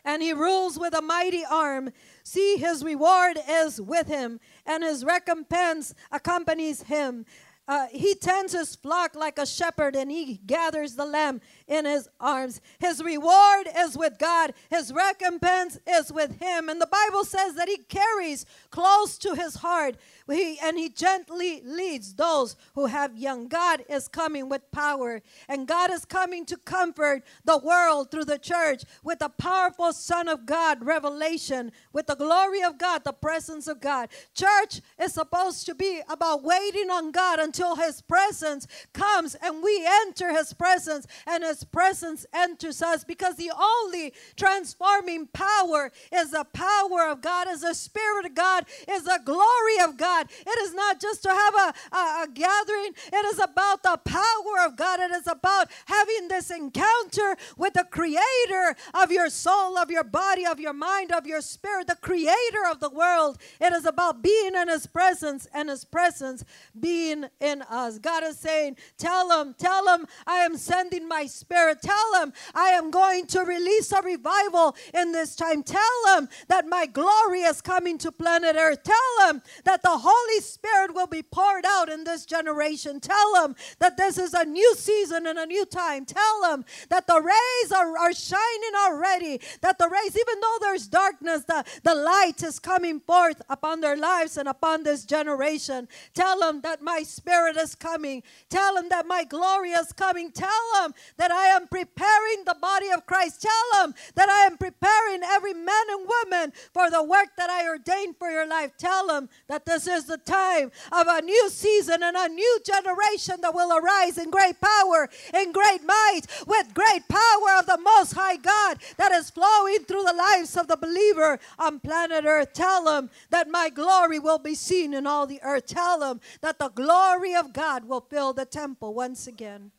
And 0.03 0.21
he 0.21 0.33
rules 0.33 0.77
with 0.77 0.93
a 0.93 1.01
mighty 1.01 1.43
arm. 1.49 1.91
See, 2.23 2.57
his 2.57 2.83
reward 2.83 3.37
is 3.49 3.79
with 3.79 4.07
him, 4.07 4.39
and 4.65 4.83
his 4.83 5.05
recompense 5.05 5.93
accompanies 6.11 6.83
him. 6.83 7.25
Uh, 7.69 7.87
he 7.91 8.15
tends 8.15 8.53
his 8.53 8.77
flock 8.77 9.13
like 9.15 9.37
a 9.37 9.45
shepherd, 9.45 9.95
and 9.95 10.09
he 10.09 10.39
gathers 10.45 10.95
the 10.95 11.05
lamb 11.05 11.41
in 11.67 11.83
his 11.85 12.07
arms. 12.19 12.61
His 12.79 13.03
reward 13.03 13.67
is 13.77 13.97
with 13.97 14.17
God, 14.17 14.53
his 14.69 14.93
recompense 14.93 15.77
is 15.85 16.11
with 16.11 16.39
him. 16.39 16.69
And 16.69 16.81
the 16.81 16.87
Bible 16.87 17.25
says 17.25 17.55
that 17.55 17.67
he 17.67 17.77
carries 17.77 18.45
close 18.71 19.17
to 19.19 19.35
his 19.35 19.55
heart 19.55 19.97
he, 20.29 20.57
and 20.59 20.77
he 20.77 20.89
gently 20.89 21.61
leads 21.63 22.13
those 22.15 22.55
who 22.75 22.87
have 22.87 23.17
young. 23.17 23.47
God 23.47 23.83
is 23.89 24.07
coming 24.07 24.49
with 24.49 24.69
power, 24.71 25.21
and 25.47 25.67
God 25.67 25.91
is 25.91 26.05
coming 26.05 26.45
to 26.45 26.57
comfort 26.57 27.23
the 27.45 27.57
world 27.57 28.11
through 28.11 28.25
the 28.25 28.39
church 28.39 28.83
with 29.03 29.19
the 29.19 29.29
powerful 29.29 29.93
Son 29.93 30.27
of 30.27 30.45
God 30.45 30.85
revelation, 30.85 31.71
with 31.93 32.07
the 32.07 32.15
glory 32.15 32.61
of 32.63 32.77
God, 32.77 33.03
the 33.03 33.13
presence 33.13 33.67
of 33.67 33.79
God. 33.81 34.09
Church 34.33 34.81
is 34.99 35.13
supposed 35.13 35.65
to 35.65 35.75
be 35.75 36.01
about 36.09 36.43
waiting 36.43 36.89
on 36.89 37.11
God 37.11 37.39
until 37.39 37.67
until 37.67 37.85
his 37.85 38.01
presence 38.01 38.67
comes 38.93 39.35
and 39.35 39.61
we 39.63 39.85
enter 40.03 40.31
his 40.31 40.53
presence 40.53 41.05
and 41.25 41.43
his 41.43 41.63
presence 41.63 42.25
enters 42.33 42.81
us 42.81 43.03
because 43.03 43.35
the 43.35 43.51
only 43.57 44.13
transforming 44.35 45.27
power 45.27 45.91
is 46.11 46.31
the 46.31 46.45
power 46.53 47.07
of 47.09 47.21
God, 47.21 47.47
is 47.49 47.61
the 47.61 47.73
Spirit 47.73 48.25
of 48.25 48.35
God, 48.35 48.65
is 48.89 49.03
the 49.03 49.19
glory 49.23 49.79
of 49.83 49.97
God. 49.97 50.16
It 50.21 50.59
is 50.63 50.73
not 50.73 50.99
just 50.99 51.23
to 51.23 51.29
have 51.29 51.55
a, 51.55 51.95
a, 51.95 52.23
a 52.23 52.27
gathering, 52.33 52.91
it 53.13 53.25
is 53.25 53.39
about 53.39 53.83
the 53.83 53.99
power 54.03 54.65
of 54.65 54.75
God. 54.75 54.99
It 54.99 55.11
is 55.11 55.27
about 55.27 55.69
having 55.85 56.27
this 56.27 56.49
encounter 56.49 57.37
with 57.57 57.73
the 57.73 57.85
creator 57.89 58.75
of 58.93 59.11
your 59.11 59.29
soul, 59.29 59.77
of 59.77 59.91
your 59.91 60.03
body, 60.03 60.45
of 60.45 60.59
your 60.59 60.73
mind, 60.73 61.11
of 61.11 61.27
your 61.27 61.41
spirit, 61.41 61.87
the 61.87 61.95
creator 61.95 62.63
of 62.69 62.79
the 62.79 62.89
world. 62.89 63.37
It 63.59 63.73
is 63.73 63.85
about 63.85 64.21
being 64.21 64.55
in 64.55 64.69
his 64.69 64.87
presence 64.87 65.47
and 65.53 65.69
his 65.69 65.85
presence 65.85 66.43
being 66.79 67.25
in 67.39 67.61
us. 67.63 67.99
God 67.99 68.23
is 68.23 68.37
saying, 68.37 68.77
Tell 68.97 69.41
him, 69.41 69.55
tell 69.57 69.87
him, 69.93 70.07
I 70.25 70.37
am 70.37 70.57
sending 70.57 71.07
my 71.07 71.25
spirit. 71.25 71.81
Tell 71.81 72.21
him, 72.21 72.33
I 72.53 72.69
am 72.69 72.91
going 72.91 73.27
to 73.27 73.41
release 73.41 73.91
a 73.91 74.01
revival 74.01 74.75
in 74.93 75.11
this 75.11 75.35
time. 75.35 75.63
Tell 75.63 76.17
him 76.17 76.29
that 76.47 76.67
my 76.67 76.85
glory 76.85 77.41
is 77.41 77.61
coming 77.61 77.97
to 77.99 78.11
planet 78.11 78.55
Earth. 78.57 78.83
Tell 78.83 79.29
him 79.29 79.41
that 79.63 79.81
the 79.81 79.97
Holy 80.09 80.41
Spirit 80.41 80.95
will 80.95 81.07
be 81.07 81.21
poured 81.21 81.65
out 81.65 81.89
in 81.89 82.05
this 82.05 82.25
generation. 82.25 83.01
Tell 83.01 83.33
them 83.33 83.57
that 83.79 83.97
this 83.97 84.17
is 84.17 84.33
a 84.33 84.45
new 84.45 84.73
season 84.75 85.27
and 85.27 85.37
a 85.37 85.45
new 85.45 85.65
time. 85.65 86.05
Tell 86.05 86.41
them 86.43 86.63
that 86.87 87.07
the 87.07 87.21
rays 87.21 87.71
are, 87.73 87.97
are 87.97 88.13
shining 88.13 88.75
already. 88.85 89.41
That 89.59 89.77
the 89.77 89.89
rays, 89.89 90.15
even 90.15 90.39
though 90.39 90.57
there's 90.61 90.87
darkness, 90.87 91.43
the, 91.43 91.65
the 91.83 91.93
light 91.93 92.41
is 92.41 92.57
coming 92.57 93.01
forth 93.01 93.41
upon 93.49 93.81
their 93.81 93.97
lives 93.97 94.37
and 94.37 94.47
upon 94.47 94.83
this 94.83 95.03
generation. 95.03 95.89
Tell 96.13 96.39
them 96.39 96.61
that 96.61 96.81
my 96.81 97.03
spirit 97.03 97.57
is 97.57 97.75
coming. 97.75 98.23
Tell 98.49 98.75
them 98.75 98.87
that 98.87 99.07
my 99.07 99.25
glory 99.25 99.71
is 99.71 99.91
coming. 99.91 100.31
Tell 100.31 100.63
them 100.75 100.93
that 101.17 101.31
I 101.31 101.47
am 101.47 101.67
preparing 101.67 102.45
the 102.45 102.55
body 102.61 102.91
of 102.91 103.05
Christ. 103.05 103.41
Tell 103.41 103.81
them 103.81 103.93
that 104.15 104.29
I 104.29 104.45
am 104.45 104.57
preparing 104.57 105.21
every 105.23 105.53
man 105.53 105.85
and 105.91 106.07
woman 106.07 106.53
for 106.73 106.89
the 106.89 107.03
work 107.03 107.29
that 107.37 107.49
I 107.49 107.67
ordained 107.67 108.15
for 108.17 108.29
your 108.29 108.47
life. 108.47 108.71
Tell 108.77 109.07
them 109.07 109.27
that 109.49 109.65
this 109.65 109.85
is 109.85 109.96
the 110.05 110.17
time 110.17 110.71
of 110.91 111.07
a 111.07 111.21
new 111.21 111.49
season 111.49 112.03
and 112.03 112.15
a 112.15 112.29
new 112.29 112.59
generation 112.65 113.35
that 113.41 113.53
will 113.53 113.77
arise 113.77 114.17
in 114.17 114.29
great 114.29 114.59
power, 114.61 115.09
in 115.33 115.51
great 115.51 115.83
might, 115.83 116.21
with 116.45 116.73
great 116.73 117.07
power 117.07 117.59
of 117.59 117.65
the 117.65 117.79
Most 117.81 118.13
High 118.13 118.37
God 118.37 118.79
that 118.97 119.11
is 119.11 119.29
flowing 119.29 119.79
through 119.79 120.03
the 120.03 120.13
lives 120.13 120.55
of 120.57 120.67
the 120.67 120.77
believer 120.77 121.39
on 121.59 121.79
planet 121.79 122.25
Earth. 122.25 122.53
Tell 122.53 122.85
them 122.85 123.09
that 123.29 123.49
my 123.49 123.69
glory 123.69 124.19
will 124.19 124.39
be 124.39 124.55
seen 124.55 124.93
in 124.93 125.07
all 125.07 125.27
the 125.27 125.41
earth. 125.43 125.65
Tell 125.67 125.99
them 125.99 126.21
that 126.41 126.59
the 126.59 126.69
glory 126.69 127.35
of 127.35 127.53
God 127.53 127.85
will 127.85 128.01
fill 128.01 128.33
the 128.33 128.45
temple 128.45 128.93
once 128.93 129.27
again. 129.27 129.71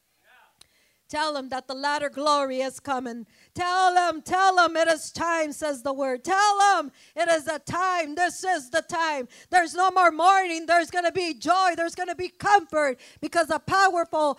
Tell 1.08 1.32
them 1.32 1.48
that 1.48 1.66
the 1.68 1.74
latter 1.74 2.10
glory 2.10 2.60
is 2.60 2.80
coming. 2.80 3.26
Tell 3.54 3.94
them, 3.94 4.20
tell 4.22 4.56
them 4.56 4.76
it 4.76 4.88
is 4.88 5.10
time, 5.10 5.52
says 5.52 5.82
the 5.82 5.92
word. 5.92 6.22
Tell 6.22 6.58
them 6.58 6.92
it 7.16 7.28
is 7.28 7.46
a 7.48 7.58
time. 7.58 8.14
This 8.14 8.44
is 8.44 8.70
the 8.70 8.82
time. 8.82 9.26
There's 9.50 9.74
no 9.74 9.90
more 9.90 10.10
mourning. 10.10 10.66
There's 10.66 10.90
going 10.90 11.06
to 11.06 11.12
be 11.12 11.34
joy. 11.34 11.72
There's 11.76 11.94
going 11.94 12.10
to 12.10 12.14
be 12.14 12.28
comfort 12.28 13.00
because 13.20 13.50
a 13.50 13.58
powerful 13.58 14.38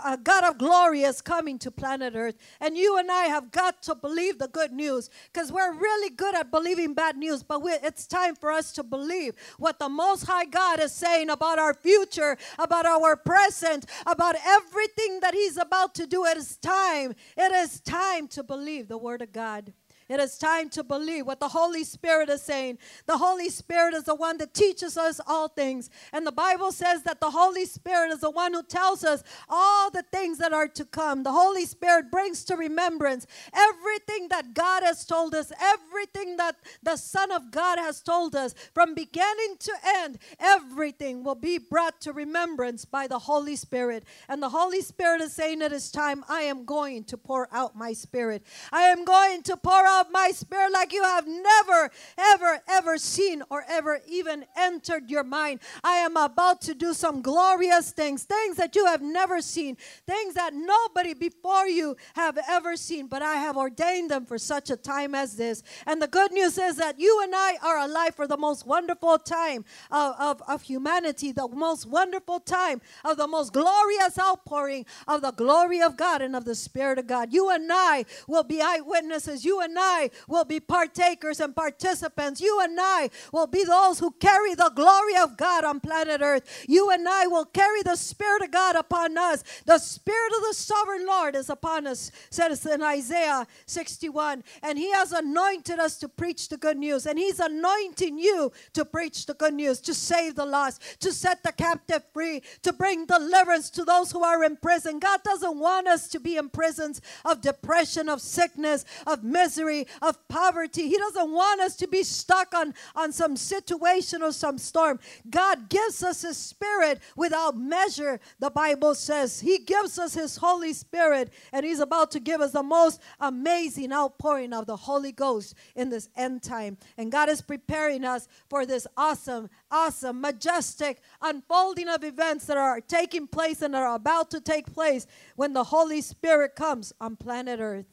God 0.00 0.44
of 0.44 0.58
glory 0.58 1.02
is 1.02 1.22
coming 1.22 1.58
to 1.60 1.70
planet 1.70 2.14
Earth. 2.14 2.36
And 2.60 2.76
you 2.76 2.98
and 2.98 3.10
I 3.10 3.24
have 3.24 3.50
got 3.50 3.82
to 3.84 3.94
believe 3.94 4.38
the 4.38 4.48
good 4.48 4.72
news 4.72 5.08
because 5.32 5.50
we're 5.50 5.72
really 5.72 6.10
good 6.10 6.34
at 6.34 6.50
believing 6.50 6.94
bad 6.94 7.16
news, 7.16 7.42
but 7.42 7.62
it's 7.64 8.06
time 8.06 8.34
for 8.34 8.50
us 8.50 8.72
to 8.72 8.82
believe 8.82 9.34
what 9.58 9.78
the 9.78 9.88
Most 9.88 10.24
High 10.24 10.44
God 10.44 10.80
is 10.80 10.92
saying 10.92 11.30
about 11.30 11.58
our 11.58 11.72
future, 11.72 12.36
about 12.58 12.84
our 12.84 13.16
present, 13.16 13.86
about 14.06 14.36
everything 14.44 15.20
that 15.20 15.34
He's 15.34 15.56
about 15.56 15.94
to 15.94 16.06
do. 16.10 16.26
It 16.26 16.36
is 16.36 16.58
time. 16.58 17.14
It 17.36 17.52
is 17.52 17.80
time 17.80 18.28
to 18.28 18.42
believe 18.42 18.88
the 18.88 18.98
word 18.98 19.22
of 19.22 19.32
God. 19.32 19.72
It 20.10 20.18
is 20.18 20.36
time 20.36 20.68
to 20.70 20.82
believe 20.82 21.24
what 21.24 21.38
the 21.38 21.48
Holy 21.48 21.84
Spirit 21.84 22.28
is 22.30 22.42
saying. 22.42 22.78
The 23.06 23.16
Holy 23.16 23.48
Spirit 23.48 23.94
is 23.94 24.02
the 24.02 24.16
one 24.16 24.38
that 24.38 24.52
teaches 24.52 24.96
us 24.96 25.20
all 25.24 25.46
things. 25.46 25.88
And 26.12 26.26
the 26.26 26.32
Bible 26.32 26.72
says 26.72 27.04
that 27.04 27.20
the 27.20 27.30
Holy 27.30 27.64
Spirit 27.64 28.10
is 28.10 28.18
the 28.18 28.30
one 28.30 28.52
who 28.52 28.64
tells 28.64 29.04
us 29.04 29.22
all 29.48 29.88
the 29.88 30.02
things 30.02 30.38
that 30.38 30.52
are 30.52 30.66
to 30.66 30.84
come. 30.84 31.22
The 31.22 31.30
Holy 31.30 31.64
Spirit 31.64 32.10
brings 32.10 32.44
to 32.46 32.56
remembrance 32.56 33.24
everything 33.54 34.26
that 34.30 34.52
God 34.52 34.82
has 34.82 35.04
told 35.06 35.32
us, 35.32 35.52
everything 35.60 36.36
that 36.38 36.56
the 36.82 36.96
Son 36.96 37.30
of 37.30 37.52
God 37.52 37.78
has 37.78 38.02
told 38.02 38.34
us 38.34 38.52
from 38.74 38.96
beginning 38.96 39.58
to 39.60 39.72
end. 39.84 40.18
Everything 40.40 41.22
will 41.22 41.36
be 41.36 41.58
brought 41.58 42.00
to 42.00 42.12
remembrance 42.12 42.84
by 42.84 43.06
the 43.06 43.20
Holy 43.20 43.54
Spirit. 43.54 44.02
And 44.28 44.42
the 44.42 44.48
Holy 44.48 44.80
Spirit 44.80 45.20
is 45.20 45.36
saying 45.36 45.62
it 45.62 45.72
is 45.72 45.88
time. 45.92 46.24
I 46.28 46.40
am 46.42 46.64
going 46.64 47.04
to 47.04 47.16
pour 47.16 47.48
out 47.52 47.76
my 47.76 47.92
spirit. 47.92 48.42
I 48.72 48.82
am 48.82 49.04
going 49.04 49.44
to 49.44 49.56
pour 49.56 49.86
out 49.86 49.99
of 50.00 50.10
my 50.10 50.30
spirit 50.30 50.72
like 50.72 50.92
you 50.92 51.02
have 51.02 51.26
never, 51.26 51.90
ever, 52.18 52.60
ever 52.68 52.98
seen 52.98 53.42
or 53.50 53.64
ever 53.68 54.00
even 54.08 54.44
entered 54.56 55.10
your 55.10 55.24
mind. 55.24 55.60
I 55.84 55.96
am 55.96 56.16
about 56.16 56.60
to 56.62 56.74
do 56.74 56.94
some 56.94 57.22
glorious 57.22 57.90
things, 57.90 58.24
things 58.24 58.56
that 58.56 58.74
you 58.74 58.86
have 58.86 59.02
never 59.02 59.40
seen, 59.40 59.76
things 60.06 60.34
that 60.34 60.54
nobody 60.54 61.14
before 61.14 61.66
you 61.66 61.96
have 62.14 62.38
ever 62.48 62.76
seen, 62.76 63.06
but 63.06 63.22
I 63.22 63.34
have 63.34 63.56
ordained 63.56 64.10
them 64.10 64.24
for 64.24 64.38
such 64.38 64.70
a 64.70 64.76
time 64.76 65.14
as 65.14 65.36
this. 65.36 65.62
And 65.86 66.00
the 66.00 66.08
good 66.08 66.32
news 66.32 66.56
is 66.58 66.76
that 66.76 66.98
you 66.98 67.20
and 67.22 67.34
I 67.34 67.56
are 67.62 67.78
alive 67.78 68.14
for 68.14 68.26
the 68.26 68.36
most 68.36 68.66
wonderful 68.66 69.18
time 69.18 69.64
of, 69.90 70.14
of, 70.18 70.42
of 70.48 70.62
humanity, 70.62 71.32
the 71.32 71.48
most 71.48 71.86
wonderful 71.86 72.40
time 72.40 72.80
of 73.04 73.16
the 73.16 73.28
most 73.28 73.52
glorious 73.52 74.18
outpouring 74.18 74.86
of 75.06 75.22
the 75.22 75.32
glory 75.32 75.80
of 75.82 75.96
God 75.96 76.22
and 76.22 76.34
of 76.34 76.44
the 76.44 76.54
Spirit 76.54 76.98
of 76.98 77.06
God. 77.06 77.32
You 77.32 77.50
and 77.50 77.68
I 77.70 78.04
will 78.26 78.44
be 78.44 78.60
eyewitnesses. 78.62 79.44
You 79.44 79.60
and 79.60 79.76
I 79.78 79.89
I 79.90 80.10
will 80.28 80.44
be 80.44 80.60
partakers 80.60 81.40
and 81.40 81.54
participants. 81.54 82.40
You 82.40 82.60
and 82.62 82.78
I 82.80 83.10
will 83.32 83.46
be 83.46 83.64
those 83.64 83.98
who 83.98 84.12
carry 84.12 84.54
the 84.54 84.72
glory 84.74 85.16
of 85.16 85.36
God 85.36 85.64
on 85.64 85.80
planet 85.80 86.20
Earth. 86.22 86.64
You 86.68 86.90
and 86.90 87.08
I 87.08 87.26
will 87.26 87.44
carry 87.44 87.82
the 87.82 87.96
Spirit 87.96 88.42
of 88.42 88.50
God 88.50 88.76
upon 88.76 89.18
us. 89.18 89.42
The 89.66 89.78
Spirit 89.78 90.32
of 90.36 90.42
the 90.48 90.54
sovereign 90.54 91.06
Lord 91.06 91.34
is 91.34 91.50
upon 91.50 91.86
us, 91.86 92.12
says 92.30 92.64
in 92.66 92.82
Isaiah 92.82 93.46
61. 93.66 94.44
And 94.62 94.78
He 94.78 94.90
has 94.92 95.12
anointed 95.12 95.78
us 95.78 95.98
to 95.98 96.08
preach 96.08 96.48
the 96.48 96.56
good 96.56 96.78
news. 96.78 97.06
And 97.06 97.18
He's 97.18 97.40
anointing 97.40 98.18
you 98.18 98.52
to 98.74 98.84
preach 98.84 99.26
the 99.26 99.34
good 99.34 99.54
news, 99.54 99.80
to 99.80 99.94
save 99.94 100.36
the 100.36 100.46
lost, 100.46 101.00
to 101.00 101.12
set 101.12 101.42
the 101.42 101.52
captive 101.52 102.04
free, 102.12 102.42
to 102.62 102.72
bring 102.72 103.06
deliverance 103.06 103.70
to 103.70 103.84
those 103.84 104.12
who 104.12 104.22
are 104.22 104.44
in 104.44 104.56
prison. 104.56 104.98
God 104.98 105.22
doesn't 105.24 105.58
want 105.58 105.88
us 105.88 106.08
to 106.08 106.20
be 106.20 106.36
in 106.36 106.48
prisons 106.48 107.00
of 107.24 107.40
depression, 107.40 108.08
of 108.08 108.20
sickness, 108.20 108.84
of 109.06 109.24
misery 109.24 109.79
of 110.02 110.16
poverty. 110.28 110.88
He 110.88 110.96
doesn't 110.96 111.30
want 111.30 111.60
us 111.60 111.76
to 111.76 111.88
be 111.88 112.02
stuck 112.02 112.54
on, 112.54 112.74
on 112.94 113.12
some 113.12 113.36
situation 113.36 114.22
or 114.22 114.32
some 114.32 114.58
storm. 114.58 114.98
God 115.28 115.68
gives 115.68 116.02
us 116.02 116.22
His 116.22 116.36
Spirit 116.36 117.00
without 117.16 117.56
measure, 117.56 118.20
the 118.38 118.50
Bible 118.50 118.94
says. 118.94 119.40
He 119.40 119.58
gives 119.58 119.98
us 119.98 120.14
His 120.14 120.36
Holy 120.36 120.72
Spirit, 120.72 121.32
and 121.52 121.64
He's 121.64 121.80
about 121.80 122.10
to 122.12 122.20
give 122.20 122.40
us 122.40 122.52
the 122.52 122.62
most 122.62 123.00
amazing 123.20 123.92
outpouring 123.92 124.52
of 124.52 124.66
the 124.66 124.76
Holy 124.76 125.12
Ghost 125.12 125.54
in 125.74 125.90
this 125.90 126.08
end 126.16 126.42
time. 126.42 126.78
And 126.96 127.12
God 127.12 127.28
is 127.28 127.40
preparing 127.40 128.04
us 128.04 128.28
for 128.48 128.66
this 128.66 128.86
awesome, 128.96 129.48
awesome, 129.70 130.20
majestic 130.20 131.00
unfolding 131.22 131.88
of 131.88 132.04
events 132.04 132.46
that 132.46 132.56
are 132.56 132.80
taking 132.80 133.26
place 133.26 133.62
and 133.62 133.74
are 133.76 133.94
about 133.94 134.30
to 134.30 134.40
take 134.40 134.72
place 134.72 135.06
when 135.36 135.52
the 135.52 135.64
Holy 135.64 136.00
Spirit 136.00 136.54
comes 136.54 136.92
on 137.00 137.16
planet 137.16 137.60
Earth. 137.60 137.86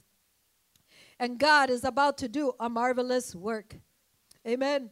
And 1.20 1.40
God 1.40 1.70
is 1.70 1.84
about 1.84 2.18
to 2.20 2.28
do 2.28 2.54
a 2.60 2.70
marvelous 2.70 3.34
work. 3.34 3.76
Amen. 4.48 4.92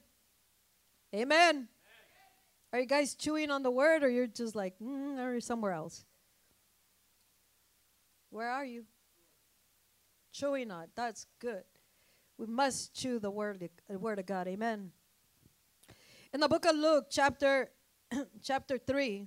Amen. 1.13 1.67
Are 2.74 2.79
you 2.79 2.86
guys 2.86 3.15
chewing 3.15 3.51
on 3.51 3.63
the 3.63 3.72
word 3.72 4.03
or 4.03 4.10
you're 4.10 4.27
just 4.27 4.55
like, 4.55 4.74
mm, 4.79 5.17
or 5.20 5.39
somewhere 5.39 5.72
else? 5.72 6.03
Where 8.32 8.50
are 8.50 8.65
you? 8.65 8.86
Chewing 10.34 10.72
on. 10.72 10.88
That's 10.96 11.27
good. 11.39 11.63
We 12.38 12.48
must 12.48 12.94
chew 12.94 13.20
the 13.20 13.32
word, 13.32 13.70
the 13.88 13.98
word 13.98 14.20
of 14.20 14.25
God. 14.25 14.48
Amen. 14.48 14.91
In 16.34 16.41
the 16.41 16.50
book 16.50 16.65
of 16.65 16.75
Luke, 16.75 17.05
chapter 17.10 17.70
chapter 18.44 18.77
3, 18.77 19.25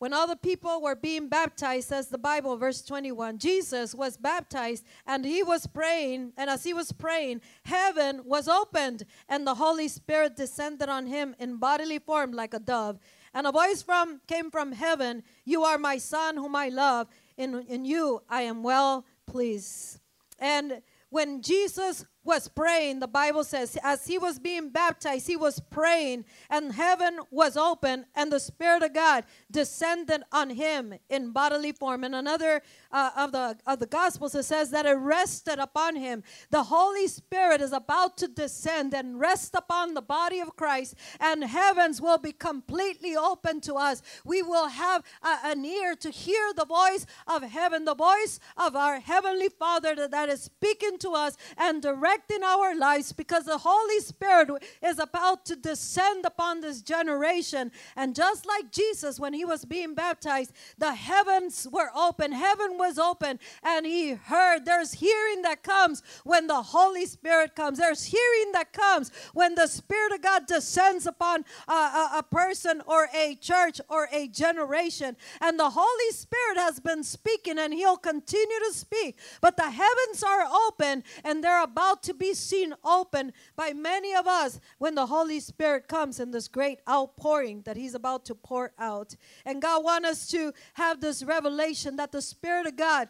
when 0.00 0.12
the 0.12 0.34
people 0.34 0.80
were 0.80 0.94
being 0.94 1.28
baptized, 1.28 1.88
says 1.88 2.08
the 2.08 2.16
Bible, 2.16 2.56
verse 2.56 2.80
21, 2.80 3.36
Jesus 3.36 3.94
was 3.94 4.16
baptized 4.16 4.82
and 5.06 5.26
he 5.26 5.42
was 5.42 5.66
praying. 5.66 6.32
And 6.38 6.48
as 6.48 6.64
he 6.64 6.72
was 6.72 6.90
praying, 6.90 7.42
heaven 7.66 8.22
was 8.24 8.48
opened 8.48 9.04
and 9.28 9.46
the 9.46 9.56
Holy 9.56 9.88
Spirit 9.88 10.36
descended 10.36 10.88
on 10.88 11.06
him 11.06 11.36
in 11.38 11.58
bodily 11.58 11.98
form 11.98 12.32
like 12.32 12.54
a 12.54 12.58
dove. 12.58 12.98
And 13.34 13.46
a 13.46 13.52
voice 13.52 13.82
from 13.82 14.22
came 14.26 14.50
from 14.50 14.72
heaven, 14.72 15.22
You 15.44 15.64
are 15.64 15.76
my 15.76 15.98
son 15.98 16.38
whom 16.38 16.56
I 16.56 16.70
love. 16.70 17.08
In, 17.36 17.66
in 17.68 17.84
you 17.84 18.22
I 18.26 18.42
am 18.42 18.62
well 18.62 19.04
pleased. 19.26 20.00
And 20.38 20.80
when 21.10 21.42
Jesus 21.42 22.06
was 22.22 22.48
praying, 22.48 23.00
the 23.00 23.08
Bible 23.08 23.44
says, 23.44 23.78
as 23.82 24.06
he 24.06 24.18
was 24.18 24.38
being 24.38 24.68
baptized, 24.68 25.26
he 25.26 25.36
was 25.36 25.58
praying, 25.70 26.24
and 26.50 26.74
heaven 26.74 27.18
was 27.30 27.56
open, 27.56 28.04
and 28.14 28.30
the 28.30 28.38
Spirit 28.38 28.82
of 28.82 28.92
God 28.92 29.24
descended 29.50 30.22
on 30.30 30.50
him 30.50 30.94
in 31.08 31.32
bodily 31.32 31.72
form. 31.72 32.04
And 32.04 32.14
another 32.14 32.60
uh, 32.92 33.10
of 33.16 33.32
the 33.32 33.56
of 33.66 33.78
the 33.78 33.86
Gospels, 33.86 34.34
it 34.34 34.44
says 34.44 34.70
that 34.70 34.84
it 34.84 34.92
rested 34.92 35.58
upon 35.58 35.96
him. 35.96 36.22
The 36.50 36.64
Holy 36.64 37.08
Spirit 37.08 37.62
is 37.62 37.72
about 37.72 38.18
to 38.18 38.28
descend 38.28 38.92
and 38.92 39.18
rest 39.18 39.54
upon 39.54 39.94
the 39.94 40.02
body 40.02 40.40
of 40.40 40.56
Christ, 40.56 40.96
and 41.20 41.42
heavens 41.42 42.02
will 42.02 42.18
be 42.18 42.32
completely 42.32 43.16
open 43.16 43.62
to 43.62 43.74
us. 43.74 44.02
We 44.24 44.42
will 44.42 44.68
have 44.68 45.02
an 45.22 45.64
ear 45.64 45.96
to 45.96 46.10
hear 46.10 46.52
the 46.54 46.66
voice 46.66 47.06
of 47.26 47.42
heaven, 47.44 47.86
the 47.86 47.94
voice 47.94 48.40
of 48.58 48.76
our 48.76 49.00
heavenly 49.00 49.48
Father 49.48 49.94
that, 49.94 50.10
that 50.10 50.28
is 50.28 50.42
speaking 50.42 50.98
to 50.98 51.12
us 51.12 51.36
and 51.56 51.80
directing 51.80 52.09
our 52.50 52.74
lives, 52.74 53.12
because 53.12 53.44
the 53.44 53.58
Holy 53.58 54.00
Spirit 54.00 54.50
is 54.82 54.98
about 54.98 55.44
to 55.46 55.56
descend 55.56 56.24
upon 56.24 56.60
this 56.60 56.82
generation. 56.82 57.70
And 57.96 58.14
just 58.14 58.46
like 58.46 58.72
Jesus, 58.72 59.20
when 59.20 59.32
he 59.32 59.44
was 59.44 59.64
being 59.64 59.94
baptized, 59.94 60.52
the 60.78 60.94
heavens 60.94 61.66
were 61.70 61.90
open. 61.94 62.32
Heaven 62.32 62.78
was 62.78 62.98
open 62.98 63.38
and 63.62 63.86
he 63.86 64.14
heard. 64.14 64.64
There's 64.64 64.92
hearing 64.92 65.42
that 65.42 65.62
comes 65.62 66.02
when 66.24 66.46
the 66.46 66.62
Holy 66.62 67.06
Spirit 67.06 67.54
comes. 67.54 67.78
There's 67.78 68.04
hearing 68.04 68.52
that 68.52 68.72
comes 68.72 69.10
when 69.32 69.54
the 69.54 69.66
Spirit 69.66 70.12
of 70.12 70.22
God 70.22 70.46
descends 70.46 71.06
upon 71.06 71.44
a, 71.68 71.72
a, 71.72 72.10
a 72.18 72.22
person 72.22 72.82
or 72.86 73.08
a 73.14 73.36
church 73.36 73.80
or 73.88 74.08
a 74.12 74.28
generation. 74.28 75.16
And 75.40 75.58
the 75.58 75.70
Holy 75.70 76.10
Spirit 76.10 76.58
has 76.58 76.80
been 76.80 77.02
speaking 77.04 77.58
and 77.58 77.72
he'll 77.72 77.96
continue 77.96 78.58
to 78.68 78.72
speak. 78.72 79.18
But 79.40 79.56
the 79.56 79.70
heavens 79.70 80.22
are 80.22 80.46
open 80.68 81.04
and 81.24 81.42
they're 81.44 81.62
about 81.62 81.99
to 82.02 82.14
be 82.14 82.34
seen 82.34 82.74
open 82.84 83.32
by 83.56 83.72
many 83.72 84.14
of 84.14 84.26
us 84.26 84.60
when 84.78 84.94
the 84.94 85.06
Holy 85.06 85.40
Spirit 85.40 85.88
comes 85.88 86.20
in 86.20 86.30
this 86.30 86.48
great 86.48 86.80
outpouring 86.88 87.62
that 87.62 87.76
he's 87.76 87.94
about 87.94 88.24
to 88.26 88.34
pour 88.34 88.72
out. 88.78 89.16
And 89.44 89.62
God 89.62 89.84
wants 89.84 90.08
us 90.08 90.26
to 90.28 90.52
have 90.74 91.00
this 91.00 91.22
revelation 91.22 91.96
that 91.96 92.12
the 92.12 92.22
Spirit 92.22 92.66
of 92.66 92.76
God 92.76 93.08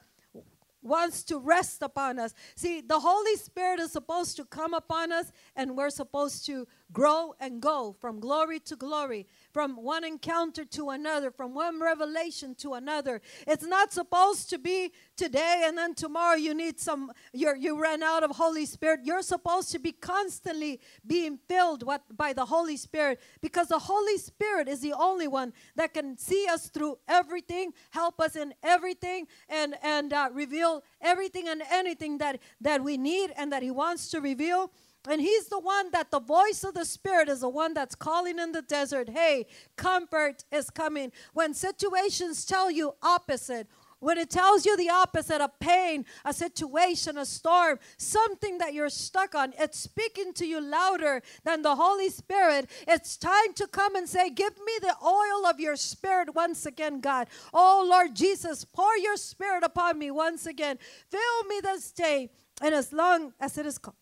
wants 0.82 1.22
to 1.24 1.38
rest 1.38 1.82
upon 1.82 2.18
us. 2.18 2.34
See, 2.54 2.80
the 2.80 3.00
Holy 3.00 3.36
Spirit 3.36 3.80
is 3.80 3.92
supposed 3.92 4.36
to 4.36 4.44
come 4.44 4.74
upon 4.74 5.12
us, 5.12 5.30
and 5.54 5.76
we're 5.76 5.90
supposed 5.90 6.46
to 6.46 6.66
grow 6.92 7.34
and 7.38 7.60
go 7.60 7.94
from 8.00 8.20
glory 8.20 8.60
to 8.60 8.76
glory, 8.76 9.26
from 9.52 9.76
one 9.76 10.04
encounter 10.04 10.64
to 10.64 10.90
another, 10.90 11.30
from 11.30 11.54
one 11.54 11.80
revelation 11.80 12.54
to 12.56 12.74
another. 12.74 13.20
It's 13.46 13.66
not 13.66 13.92
supposed 13.92 14.50
to 14.50 14.58
be 14.58 14.92
today 15.16 15.64
and 15.66 15.76
then 15.76 15.94
tomorrow 15.94 16.36
you 16.36 16.54
need 16.54 16.80
some 16.80 17.12
you 17.32 17.54
you 17.56 17.80
ran 17.80 18.02
out 18.02 18.22
of 18.22 18.30
Holy 18.32 18.66
Spirit. 18.66 19.00
You're 19.04 19.22
supposed 19.22 19.72
to 19.72 19.78
be 19.78 19.92
constantly 19.92 20.80
being 21.06 21.38
filled 21.48 21.82
what, 21.82 22.02
by 22.16 22.32
the 22.32 22.44
Holy 22.46 22.76
Spirit 22.76 23.20
because 23.40 23.68
the 23.68 23.78
Holy 23.78 24.18
Spirit 24.18 24.68
is 24.68 24.80
the 24.80 24.92
only 24.92 25.28
one 25.28 25.52
that 25.76 25.94
can 25.94 26.16
see 26.16 26.46
us 26.48 26.68
through 26.68 26.98
everything, 27.08 27.72
help 27.90 28.20
us 28.20 28.36
in 28.36 28.54
everything 28.62 29.26
and 29.48 29.74
and 29.82 30.12
uh, 30.12 30.28
reveal 30.32 30.82
everything 31.00 31.48
and 31.48 31.62
anything 31.70 32.18
that 32.18 32.40
that 32.60 32.82
we 32.82 32.96
need 32.96 33.32
and 33.36 33.52
that 33.52 33.62
he 33.62 33.70
wants 33.70 34.10
to 34.10 34.20
reveal. 34.20 34.72
And 35.08 35.20
he's 35.20 35.48
the 35.48 35.58
one 35.58 35.90
that 35.92 36.10
the 36.10 36.20
voice 36.20 36.62
of 36.62 36.74
the 36.74 36.84
Spirit 36.84 37.28
is 37.28 37.40
the 37.40 37.48
one 37.48 37.72
that's 37.72 37.94
calling 37.94 38.38
in 38.38 38.52
the 38.52 38.62
desert, 38.62 39.08
hey, 39.08 39.46
comfort 39.76 40.44
is 40.52 40.68
coming. 40.68 41.10
When 41.32 41.54
situations 41.54 42.44
tell 42.44 42.70
you 42.70 42.94
opposite, 43.02 43.66
when 44.00 44.16
it 44.16 44.30
tells 44.30 44.64
you 44.64 44.76
the 44.76 44.88
opposite, 44.88 45.42
a 45.42 45.50
pain, 45.60 46.06
a 46.24 46.32
situation, 46.32 47.18
a 47.18 47.26
storm, 47.26 47.78
something 47.98 48.58
that 48.58 48.72
you're 48.72 48.88
stuck 48.88 49.34
on, 49.34 49.52
it's 49.58 49.78
speaking 49.78 50.32
to 50.34 50.46
you 50.46 50.60
louder 50.60 51.22
than 51.44 51.62
the 51.62 51.76
Holy 51.76 52.08
Spirit. 52.08 52.68
It's 52.88 53.18
time 53.18 53.52
to 53.56 53.66
come 53.66 53.96
and 53.96 54.08
say, 54.08 54.30
Give 54.30 54.56
me 54.58 54.72
the 54.80 54.96
oil 55.04 55.46
of 55.46 55.60
your 55.60 55.76
spirit 55.76 56.34
once 56.34 56.64
again, 56.64 57.00
God. 57.00 57.28
Oh, 57.52 57.86
Lord 57.88 58.16
Jesus, 58.16 58.64
pour 58.64 58.96
your 58.96 59.16
spirit 59.16 59.62
upon 59.64 59.98
me 59.98 60.10
once 60.10 60.46
again. 60.46 60.78
Fill 61.10 61.44
me 61.48 61.60
this 61.62 61.92
day. 61.92 62.30
And 62.62 62.74
as 62.74 62.92
long 62.92 63.34
as 63.38 63.58
it 63.58 63.66
is 63.66 63.78
called 63.78 63.96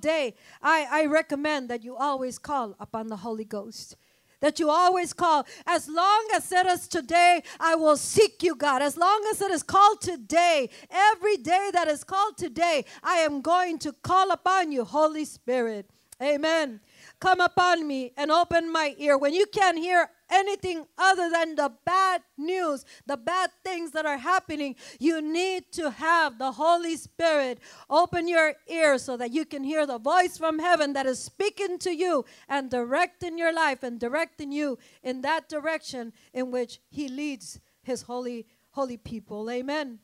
day, 0.00 0.34
I, 0.62 0.86
I 0.90 1.06
recommend 1.06 1.68
that 1.70 1.84
you 1.84 1.96
always 1.96 2.38
call 2.38 2.76
upon 2.78 3.08
the 3.08 3.16
Holy 3.16 3.44
Ghost 3.44 3.96
that 4.40 4.60
you 4.60 4.68
always 4.68 5.14
call. 5.14 5.46
As 5.66 5.88
long 5.88 6.28
as 6.34 6.52
it 6.52 6.66
is 6.66 6.86
today, 6.86 7.42
I 7.58 7.76
will 7.76 7.96
seek 7.96 8.42
you, 8.42 8.54
God. 8.54 8.82
As 8.82 8.98
long 8.98 9.26
as 9.30 9.40
it 9.40 9.50
is 9.50 9.62
called 9.62 10.02
today, 10.02 10.68
every 10.90 11.38
day 11.38 11.70
that 11.72 11.88
is 11.88 12.04
called 12.04 12.36
today, 12.36 12.84
I 13.02 13.14
am 13.20 13.40
going 13.40 13.78
to 13.78 13.92
call 13.92 14.30
upon 14.30 14.70
you, 14.70 14.84
Holy 14.84 15.24
Spirit. 15.24 15.88
Amen. 16.22 16.80
Come 17.20 17.40
upon 17.40 17.86
me 17.86 18.12
and 18.18 18.30
open 18.30 18.70
my 18.70 18.94
ear. 18.98 19.16
When 19.16 19.32
you 19.32 19.46
can't 19.46 19.78
hear 19.78 20.10
anything 20.30 20.86
other 20.98 21.30
than 21.30 21.54
the 21.54 21.72
bad 21.84 22.22
news, 22.36 22.84
the 23.06 23.16
bad 23.16 23.50
things 23.62 23.92
that 23.92 24.06
are 24.06 24.18
happening, 24.18 24.76
you 24.98 25.20
need 25.20 25.70
to 25.72 25.90
have 25.90 26.38
the 26.38 26.52
Holy 26.52 26.96
Spirit 26.96 27.58
open 27.88 28.28
your 28.28 28.54
ears 28.68 29.02
so 29.02 29.16
that 29.16 29.32
you 29.32 29.44
can 29.44 29.64
hear 29.64 29.86
the 29.86 29.98
voice 29.98 30.36
from 30.38 30.58
heaven 30.58 30.92
that 30.92 31.06
is 31.06 31.18
speaking 31.18 31.78
to 31.78 31.94
you 31.94 32.24
and 32.48 32.70
directing 32.70 33.38
your 33.38 33.52
life 33.52 33.82
and 33.82 34.00
directing 34.00 34.52
you 34.52 34.78
in 35.02 35.22
that 35.22 35.48
direction 35.48 36.12
in 36.32 36.50
which 36.50 36.80
He 36.90 37.08
leads 37.08 37.60
His 37.82 38.02
holy, 38.02 38.46
holy 38.70 38.96
people. 38.96 39.50
Amen. 39.50 39.98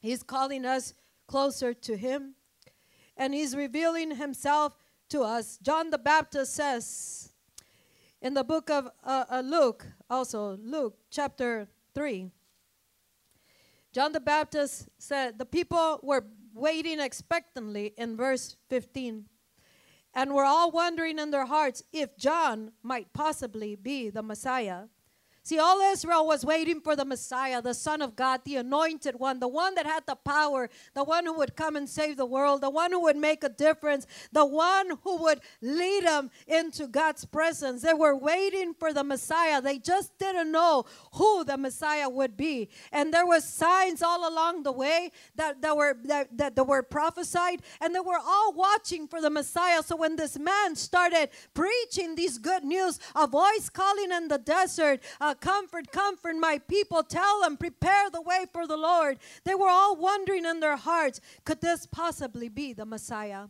He's 0.00 0.22
calling 0.22 0.64
us 0.64 0.94
closer 1.26 1.74
to 1.74 1.96
Him 1.96 2.34
and 3.16 3.34
He's 3.34 3.56
revealing 3.56 4.16
Himself 4.16 4.76
to 5.08 5.22
us. 5.22 5.58
John 5.62 5.90
the 5.90 5.98
Baptist 5.98 6.54
says, 6.54 7.30
in 8.26 8.34
the 8.34 8.42
book 8.42 8.68
of 8.70 8.90
uh, 9.04 9.24
uh, 9.30 9.40
Luke, 9.40 9.86
also 10.10 10.58
Luke 10.60 10.98
chapter 11.12 11.68
3. 11.94 12.28
John 13.92 14.10
the 14.10 14.18
Baptist 14.18 14.88
said 14.98 15.38
the 15.38 15.46
people 15.46 16.00
were 16.02 16.26
waiting 16.52 16.98
expectantly 16.98 17.94
in 17.96 18.16
verse 18.16 18.56
15 18.68 19.26
and 20.12 20.34
were 20.34 20.44
all 20.44 20.72
wondering 20.72 21.20
in 21.20 21.30
their 21.30 21.46
hearts 21.46 21.84
if 21.92 22.16
John 22.16 22.72
might 22.82 23.12
possibly 23.12 23.76
be 23.76 24.10
the 24.10 24.24
Messiah. 24.24 24.86
See, 25.46 25.60
all 25.60 25.80
Israel 25.80 26.26
was 26.26 26.44
waiting 26.44 26.80
for 26.80 26.96
the 26.96 27.04
Messiah, 27.04 27.62
the 27.62 27.72
Son 27.72 28.02
of 28.02 28.16
God, 28.16 28.40
the 28.44 28.56
anointed 28.56 29.20
one, 29.20 29.38
the 29.38 29.46
one 29.46 29.76
that 29.76 29.86
had 29.86 30.04
the 30.04 30.16
power, 30.16 30.68
the 30.92 31.04
one 31.04 31.24
who 31.24 31.34
would 31.34 31.54
come 31.54 31.76
and 31.76 31.88
save 31.88 32.16
the 32.16 32.26
world, 32.26 32.62
the 32.62 32.68
one 32.68 32.90
who 32.90 33.00
would 33.02 33.16
make 33.16 33.44
a 33.44 33.48
difference, 33.48 34.08
the 34.32 34.44
one 34.44 34.98
who 35.04 35.22
would 35.22 35.38
lead 35.62 36.04
them 36.04 36.32
into 36.48 36.88
God's 36.88 37.24
presence. 37.26 37.82
They 37.82 37.94
were 37.94 38.16
waiting 38.16 38.74
for 38.74 38.92
the 38.92 39.04
Messiah. 39.04 39.62
They 39.62 39.78
just 39.78 40.18
didn't 40.18 40.50
know 40.50 40.84
who 41.12 41.44
the 41.44 41.56
Messiah 41.56 42.08
would 42.08 42.36
be. 42.36 42.68
And 42.90 43.14
there 43.14 43.24
were 43.24 43.38
signs 43.38 44.02
all 44.02 44.28
along 44.28 44.64
the 44.64 44.72
way 44.72 45.12
that, 45.36 45.62
that 45.62 45.76
were 45.76 45.96
that, 46.06 46.36
that, 46.38 46.66
were 46.66 46.82
prophesied, 46.82 47.62
and 47.80 47.94
they 47.94 48.00
were 48.00 48.18
all 48.18 48.52
watching 48.52 49.06
for 49.06 49.20
the 49.20 49.30
Messiah. 49.30 49.84
So 49.84 49.94
when 49.94 50.16
this 50.16 50.36
man 50.36 50.74
started 50.74 51.28
preaching 51.54 52.16
these 52.16 52.38
good 52.38 52.64
news, 52.64 52.98
a 53.14 53.28
voice 53.28 53.70
calling 53.72 54.10
in 54.10 54.26
the 54.26 54.38
desert, 54.38 54.98
uh, 55.20 55.34
comfort, 55.40 55.92
comfort 55.92 56.36
my 56.36 56.58
people. 56.58 57.02
Tell 57.02 57.40
them, 57.40 57.56
prepare 57.56 58.10
the 58.10 58.20
way 58.20 58.46
for 58.52 58.66
the 58.66 58.76
Lord. 58.76 59.18
They 59.44 59.54
were 59.54 59.68
all 59.68 59.96
wondering 59.96 60.44
in 60.44 60.60
their 60.60 60.76
hearts, 60.76 61.20
could 61.44 61.60
this 61.60 61.86
possibly 61.86 62.48
be 62.48 62.72
the 62.72 62.86
Messiah? 62.86 63.46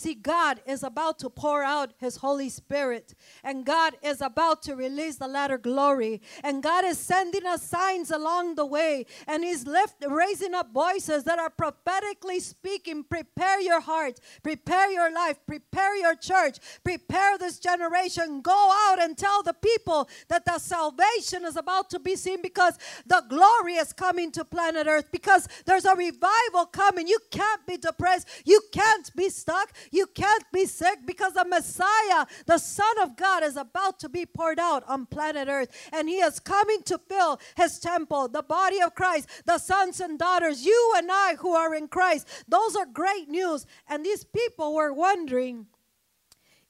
See, 0.00 0.14
God 0.14 0.62
is 0.66 0.82
about 0.82 1.18
to 1.18 1.28
pour 1.28 1.62
out 1.62 1.92
His 1.98 2.16
Holy 2.16 2.48
Spirit, 2.48 3.14
and 3.44 3.66
God 3.66 3.98
is 4.02 4.22
about 4.22 4.62
to 4.62 4.74
release 4.74 5.16
the 5.16 5.28
latter 5.28 5.58
glory, 5.58 6.22
and 6.42 6.62
God 6.62 6.86
is 6.86 6.98
sending 6.98 7.44
us 7.44 7.62
signs 7.62 8.10
along 8.10 8.54
the 8.54 8.64
way, 8.64 9.04
and 9.26 9.44
He's 9.44 9.66
left 9.66 10.02
raising 10.08 10.54
up 10.54 10.72
voices 10.72 11.24
that 11.24 11.38
are 11.38 11.50
prophetically 11.50 12.40
speaking. 12.40 13.04
Prepare 13.04 13.60
your 13.60 13.82
heart, 13.82 14.20
prepare 14.42 14.90
your 14.90 15.12
life, 15.12 15.38
prepare 15.46 15.94
your 15.96 16.14
church, 16.14 16.56
prepare 16.82 17.36
this 17.36 17.58
generation. 17.58 18.40
Go 18.40 18.70
out 18.88 19.02
and 19.02 19.18
tell 19.18 19.42
the 19.42 19.52
people 19.52 20.08
that 20.28 20.46
the 20.46 20.58
salvation 20.58 21.44
is 21.44 21.56
about 21.56 21.90
to 21.90 21.98
be 21.98 22.16
seen 22.16 22.40
because 22.40 22.78
the 23.04 23.22
glory 23.28 23.74
is 23.74 23.92
coming 23.92 24.32
to 24.32 24.46
planet 24.46 24.86
Earth, 24.86 25.12
because 25.12 25.46
there's 25.66 25.84
a 25.84 25.94
revival 25.94 26.64
coming. 26.72 27.06
You 27.06 27.18
can't 27.30 27.66
be 27.66 27.76
depressed, 27.76 28.26
you 28.46 28.62
can't 28.72 29.14
be 29.14 29.28
stuck. 29.28 29.74
You 29.90 30.06
can't 30.06 30.44
be 30.52 30.66
sick 30.66 31.00
because 31.04 31.32
the 31.32 31.44
Messiah, 31.44 32.26
the 32.46 32.58
Son 32.58 33.00
of 33.02 33.16
God, 33.16 33.42
is 33.42 33.56
about 33.56 33.98
to 34.00 34.08
be 34.08 34.24
poured 34.24 34.58
out 34.58 34.84
on 34.86 35.06
planet 35.06 35.48
Earth. 35.48 35.90
And 35.92 36.08
He 36.08 36.16
is 36.16 36.38
coming 36.38 36.82
to 36.84 36.98
fill 36.98 37.40
His 37.56 37.78
temple, 37.78 38.28
the 38.28 38.42
body 38.42 38.80
of 38.80 38.94
Christ, 38.94 39.28
the 39.46 39.58
sons 39.58 40.00
and 40.00 40.18
daughters, 40.18 40.64
you 40.64 40.94
and 40.96 41.10
I 41.10 41.34
who 41.36 41.52
are 41.52 41.74
in 41.74 41.88
Christ. 41.88 42.28
Those 42.48 42.76
are 42.76 42.86
great 42.86 43.28
news. 43.28 43.66
And 43.88 44.04
these 44.04 44.24
people 44.24 44.74
were 44.74 44.92
wondering 44.92 45.66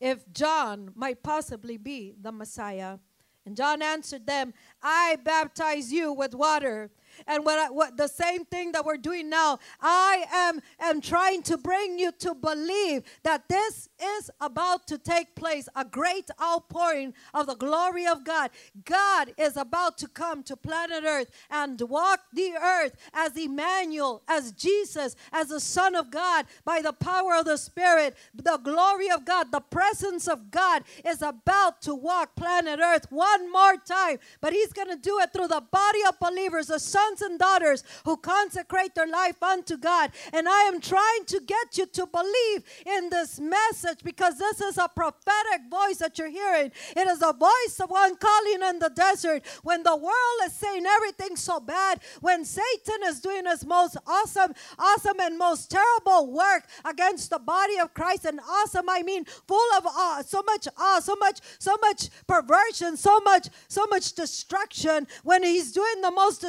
if 0.00 0.30
John 0.32 0.92
might 0.94 1.22
possibly 1.22 1.76
be 1.76 2.14
the 2.20 2.32
Messiah. 2.32 2.98
And 3.44 3.56
John 3.56 3.82
answered 3.82 4.26
them, 4.26 4.54
I 4.82 5.16
baptize 5.22 5.92
you 5.92 6.12
with 6.12 6.34
water 6.34 6.90
And 7.26 7.44
what, 7.44 7.58
I, 7.58 7.70
what 7.70 7.96
the 7.96 8.08
same 8.08 8.44
thing 8.44 8.72
that 8.72 8.84
we're 8.84 8.96
doing 8.96 9.28
now, 9.28 9.58
I 9.80 10.24
am 10.32 10.60
am 10.80 11.00
trying 11.00 11.42
to 11.42 11.56
bring 11.56 11.98
you 11.98 12.12
to 12.12 12.34
believe 12.34 13.02
that 13.22 13.48
this 13.48 13.88
is 14.02 14.30
about 14.40 14.86
to 14.88 14.98
take 14.98 15.34
place, 15.34 15.68
a 15.76 15.84
great 15.84 16.30
outpouring 16.42 17.14
of 17.34 17.46
the 17.46 17.54
glory 17.54 18.06
of 18.06 18.24
God. 18.24 18.50
God 18.84 19.32
is 19.38 19.56
about 19.56 19.98
to 19.98 20.08
come 20.08 20.42
to 20.44 20.56
planet 20.56 21.04
Earth 21.04 21.30
and 21.50 21.80
walk 21.82 22.20
the 22.32 22.52
earth 22.60 22.96
as 23.12 23.36
Emmanuel, 23.36 24.22
as 24.28 24.52
Jesus, 24.52 25.16
as 25.32 25.48
the 25.48 25.60
Son 25.60 25.94
of 25.94 26.10
God, 26.10 26.46
by 26.64 26.80
the 26.80 26.92
power 26.92 27.34
of 27.34 27.44
the 27.44 27.56
Spirit. 27.56 28.16
The 28.34 28.58
glory 28.58 29.10
of 29.10 29.24
God, 29.24 29.50
the 29.50 29.60
presence 29.60 30.28
of 30.28 30.50
God 30.50 30.84
is 31.04 31.22
about 31.22 31.82
to 31.82 31.94
walk 31.94 32.36
planet 32.36 32.80
Earth 32.82 33.06
one 33.10 33.50
more 33.50 33.76
time, 33.76 34.18
but 34.40 34.52
He's 34.52 34.72
going 34.72 34.88
to 34.88 34.96
do 34.96 35.18
it 35.20 35.32
through 35.32 35.48
the 35.48 35.62
body 35.70 36.00
of 36.08 36.18
believers, 36.20 36.68
the 36.68 36.78
sons 36.78 37.09
and 37.20 37.38
daughters 37.38 37.82
who 38.04 38.16
consecrate 38.16 38.94
their 38.94 39.06
life 39.06 39.42
unto 39.42 39.76
God. 39.76 40.12
And 40.32 40.48
I 40.48 40.62
am 40.62 40.80
trying 40.80 41.24
to 41.26 41.40
get 41.40 41.76
you 41.78 41.86
to 41.86 42.06
believe 42.06 42.64
in 42.86 43.10
this 43.10 43.40
message 43.40 44.02
because 44.04 44.38
this 44.38 44.60
is 44.60 44.78
a 44.78 44.88
prophetic 44.88 45.62
voice 45.70 45.98
that 45.98 46.18
you're 46.18 46.28
hearing. 46.28 46.70
It 46.96 47.06
is 47.08 47.22
a 47.22 47.32
voice 47.32 47.80
of 47.82 47.90
one 47.90 48.16
calling 48.16 48.62
in 48.62 48.78
the 48.78 48.90
desert 48.90 49.42
when 49.62 49.82
the 49.82 49.96
world 49.96 50.40
is 50.44 50.52
saying 50.52 50.84
everything's 50.86 51.42
so 51.42 51.60
bad, 51.60 52.00
when 52.20 52.44
Satan 52.44 53.00
is 53.06 53.20
doing 53.20 53.46
his 53.46 53.66
most 53.66 53.96
awesome, 54.06 54.54
awesome, 54.78 55.20
and 55.20 55.38
most 55.38 55.70
terrible 55.70 56.32
work 56.32 56.64
against 56.84 57.30
the 57.30 57.38
body 57.38 57.78
of 57.78 57.94
Christ. 57.94 58.24
And 58.24 58.40
awesome, 58.40 58.88
I 58.88 59.02
mean, 59.02 59.24
full 59.24 59.72
of 59.76 59.86
awe, 59.86 60.22
so 60.26 60.42
much 60.46 60.68
awe, 60.76 61.00
so 61.00 61.16
much, 61.16 61.40
so 61.58 61.76
much 61.80 62.08
perversion, 62.26 62.96
so 62.96 63.20
much, 63.20 63.48
so 63.68 63.86
much 63.86 64.12
destruction. 64.12 65.06
When 65.24 65.42
he's 65.42 65.72
doing 65.72 66.00
the 66.02 66.10
most 66.10 66.40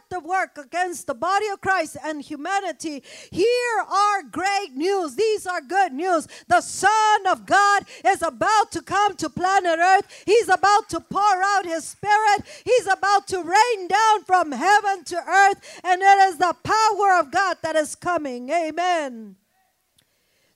destructive 0.00 0.28
work 0.28 0.58
against 0.58 1.06
the 1.06 1.14
body 1.14 1.46
of 1.52 1.60
Christ 1.60 1.96
and 2.02 2.22
humanity, 2.22 3.02
here 3.30 3.84
are 3.88 4.22
great 4.22 4.72
news. 4.74 5.16
These 5.16 5.46
are 5.46 5.60
good 5.60 5.92
news. 5.92 6.26
The 6.48 6.60
Son 6.60 7.26
of 7.26 7.46
God 7.46 7.84
is 8.06 8.22
about 8.22 8.72
to 8.72 8.82
come 8.82 9.16
to 9.16 9.28
planet 9.28 9.78
Earth. 9.78 10.22
He's 10.26 10.48
about 10.48 10.88
to 10.90 11.00
pour 11.00 11.42
out 11.42 11.66
His 11.66 11.84
Spirit. 11.84 12.44
He's 12.64 12.86
about 12.86 13.26
to 13.28 13.42
rain 13.42 13.88
down 13.88 14.24
from 14.24 14.52
heaven 14.52 15.04
to 15.04 15.16
earth, 15.16 15.80
and 15.84 16.00
it 16.02 16.18
is 16.28 16.38
the 16.38 16.54
power 16.62 17.18
of 17.18 17.30
God 17.30 17.58
that 17.62 17.76
is 17.76 17.94
coming. 17.94 18.50
Amen. 18.50 19.36